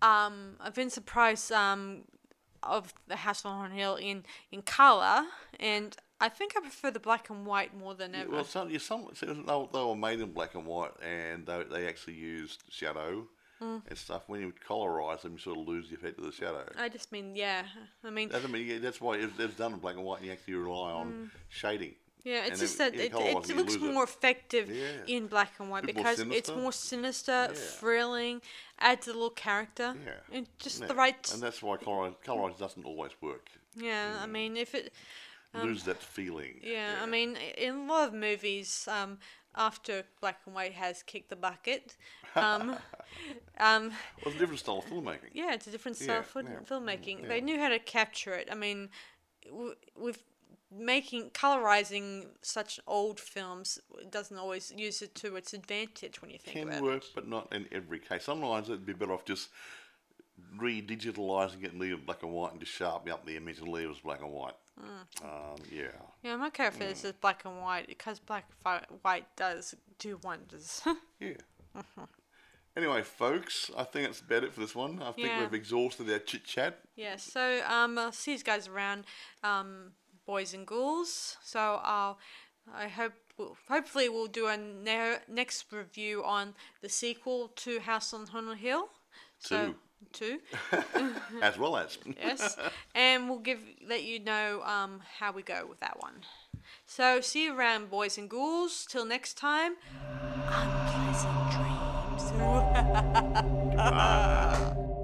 um 0.02 0.56
I've 0.60 0.74
been 0.74 0.90
surprised 0.90 1.50
um 1.52 2.04
of 2.62 2.92
the 3.06 3.16
House 3.16 3.44
on 3.44 3.56
Haunted 3.58 3.78
Hill 3.78 3.96
in 3.96 4.24
in 4.50 4.62
color, 4.62 5.26
and 5.58 5.96
I 6.20 6.28
think 6.28 6.54
I 6.56 6.60
prefer 6.60 6.90
the 6.90 7.00
black 7.00 7.30
and 7.30 7.46
white 7.46 7.74
more 7.74 7.94
than 7.94 8.14
ever. 8.14 8.30
well, 8.30 8.44
some, 8.44 8.68
yeah, 8.70 8.78
some 8.78 9.08
so 9.14 9.24
they, 9.26 9.32
were- 9.32 9.68
they 9.72 9.82
were 9.82 9.96
made 9.96 10.20
in 10.20 10.32
black 10.34 10.54
and 10.54 10.66
white, 10.66 10.92
and 11.02 11.46
they, 11.46 11.62
they 11.64 11.88
actually 11.88 12.14
used 12.16 12.62
shadow 12.68 13.26
Mm. 13.62 13.82
and 13.88 13.98
stuff. 13.98 14.22
When 14.26 14.40
you 14.40 14.52
colorize 14.66 15.20
them, 15.22 15.32
you 15.34 15.38
sort 15.38 15.58
of 15.58 15.68
lose 15.68 15.88
the 15.90 15.94
effect 15.96 16.18
of 16.18 16.24
the 16.24 16.32
shadow. 16.32 16.64
I 16.78 16.88
just 16.88 17.12
mean, 17.12 17.36
yeah, 17.36 17.64
I 18.02 18.10
mean, 18.10 18.30
That, 18.30 18.42
I 18.44 18.48
mean, 18.48 18.80
that's 18.80 19.00
why 19.00 19.16
it's, 19.16 19.38
it's 19.38 19.54
done 19.56 19.74
in 19.74 19.78
black 19.80 19.96
and 19.96 20.04
white, 20.04 20.18
and 20.18 20.26
you 20.26 20.32
actually 20.32 20.54
rely 20.54 20.92
on 20.92 21.30
shading. 21.50 21.94
yeah, 22.24 22.40
it's 22.46 22.50
and 22.52 22.60
just 22.60 22.78
that 22.78 22.94
it, 22.94 23.12
it 23.14 23.34
looks 23.34 23.48
lose 23.50 23.74
it. 23.74 23.82
more 23.82 24.04
effective 24.04 24.70
Yeah. 24.70 24.84
in 25.06 25.26
black 25.26 25.52
and 25.58 25.70
white 25.70 25.84
Bit 25.84 25.96
more 25.96 26.04
because 26.04 26.20
it's 26.20 26.50
more 26.50 26.72
sinister, 26.72 27.48
Yeah. 27.50 27.54
thrilling, 27.54 28.40
adds 28.78 29.08
a 29.08 29.12
little 29.12 29.28
character, 29.30 29.94
Yeah. 30.06 30.12
and 30.36 30.46
just 30.58 30.80
Yeah. 30.80 30.86
the 30.86 30.94
right. 30.94 31.32
And 31.32 31.42
that's 31.42 31.62
why 31.62 31.76
colorize, 31.76 32.16
colorize 32.24 32.58
doesn't 32.58 32.84
always 32.86 33.12
work. 33.20 33.50
yeah, 33.76 34.18
I 34.22 34.26
mean, 34.26 34.56
if 34.56 34.74
it. 34.74 34.92
Lose 35.52 35.82
that 35.82 36.00
feeling. 36.00 36.60
Um, 36.62 36.70
Yeah, 36.70 37.00
I 37.02 37.06
mean, 37.06 37.36
in 37.58 37.74
a 37.74 37.84
lot 37.92 38.06
of 38.08 38.14
movies, 38.14 38.86
um, 38.86 39.18
after 39.56 40.04
black 40.20 40.40
and 40.46 40.54
white 40.54 40.72
has 40.74 41.02
kicked 41.02 41.30
the 41.30 41.36
bucket, 41.36 41.96
um, 42.36 42.76
um, 43.58 43.90
Well, 43.90 44.26
it's 44.26 44.36
a 44.36 44.38
different 44.38 44.60
style 44.60 44.78
of 44.78 44.84
filmmaking. 44.86 45.30
yeah, 45.32 45.52
it's 45.54 45.66
a 45.66 45.70
different 45.70 45.96
style 45.96 46.16
Yeah, 46.16 46.20
of 46.20 46.26
fil- 46.26 46.42
yeah, 46.44 46.58
filmmaking. 46.68 47.22
yeah. 47.22 47.28
They 47.28 47.40
knew 47.40 47.58
how 47.58 47.68
to 47.68 47.78
capture 47.78 48.32
it. 48.34 48.48
I 48.50 48.54
mean, 48.54 48.90
w- 49.48 49.74
with 49.96 50.22
making 50.72 51.30
colorizing 51.30 52.26
such 52.42 52.78
old 52.86 53.18
films 53.18 53.78
doesn't 54.10 54.36
always 54.36 54.72
use 54.76 55.02
it 55.02 55.14
to 55.16 55.36
its 55.36 55.52
advantage 55.52 56.22
when 56.22 56.30
you 56.30 56.38
think 56.38 56.56
Can 56.56 56.68
about 56.68 56.82
work, 56.82 57.02
it. 57.04 57.14
Can 57.14 57.22
work, 57.22 57.28
but 57.28 57.28
not 57.28 57.52
in 57.52 57.66
every 57.72 57.98
case. 57.98 58.24
Sometimes 58.24 58.68
it'd 58.68 58.86
be 58.86 58.92
better 58.92 59.12
off 59.12 59.24
just 59.24 59.48
re-digitalizing 60.58 61.64
it 61.64 61.72
and 61.72 61.80
leave 61.80 61.92
it 61.92 62.06
black 62.06 62.22
and 62.22 62.32
white 62.32 62.52
and 62.52 62.60
just 62.60 62.72
sharpening 62.72 63.12
up 63.14 63.24
the 63.26 63.36
image 63.36 63.58
and 63.58 63.68
leave 63.68 63.88
it 63.88 63.92
as 63.92 63.98
black 64.00 64.20
and 64.22 64.32
white. 64.32 64.54
Um, 64.78 65.56
yeah. 65.70 65.88
Yeah, 66.22 66.34
I'm 66.34 66.42
okay 66.44 66.66
if 66.66 66.80
it's 66.80 67.02
just 67.02 67.20
black 67.20 67.44
and 67.44 67.60
white 67.60 67.86
because 67.88 68.18
black 68.18 68.44
and 68.48 68.58
fi- 68.62 68.86
white 69.02 69.26
does 69.36 69.74
do 69.98 70.18
wonders. 70.22 70.82
Yeah. 71.20 71.34
Anyway, 72.76 73.02
folks, 73.02 73.70
I 73.76 73.82
think 73.84 74.06
that's 74.06 74.20
about 74.20 74.44
it 74.44 74.54
for 74.54 74.60
this 74.60 74.74
one. 74.74 75.02
I 75.02 75.12
think 75.12 75.26
Yeah. 75.28 75.40
we've 75.40 75.54
exhausted 75.54 76.10
our 76.10 76.18
chit 76.20 76.44
chat. 76.44 76.78
yeah, 76.96 77.16
so 77.16 77.62
um, 77.68 77.98
I'll 77.98 78.12
see 78.12 78.32
you 78.32 78.38
guys 78.38 78.68
around, 78.68 79.04
um, 79.42 79.92
boys 80.24 80.54
and 80.54 80.66
ghouls. 80.66 81.36
So 81.42 81.58
I'll, 81.82 82.18
I 82.72 82.86
hope, 82.88 83.12
we'll, 83.36 83.56
hopefully 83.68 84.08
we'll 84.08 84.28
do 84.28 84.46
a 84.46 84.56
ne- 84.56 85.18
next 85.28 85.66
review 85.72 86.24
on 86.24 86.54
the 86.80 86.88
sequel 86.88 87.48
to 87.56 87.80
House 87.80 88.14
on 88.14 88.26
Haunted 88.28 88.58
Hill. 88.58 88.88
So, 89.40 89.74
two. 90.12 90.40
as 91.42 91.58
well 91.58 91.76
as. 91.76 91.98
yes, 92.20 92.56
and 92.94 93.28
we'll 93.28 93.38
give 93.38 93.60
let 93.86 94.02
you 94.02 94.18
know 94.20 94.62
um, 94.62 95.00
how 95.18 95.32
we 95.32 95.42
go 95.42 95.66
with 95.68 95.80
that 95.80 95.98
one. 96.00 96.14
So 96.86 97.20
see 97.20 97.44
you 97.44 97.56
around, 97.56 97.90
boys 97.90 98.18
and 98.18 98.28
ghouls. 98.28 98.86
Till 98.88 99.04
next 99.04 99.34
time, 99.34 99.76
unpleasant 100.48 101.50
dreams. 101.52 101.70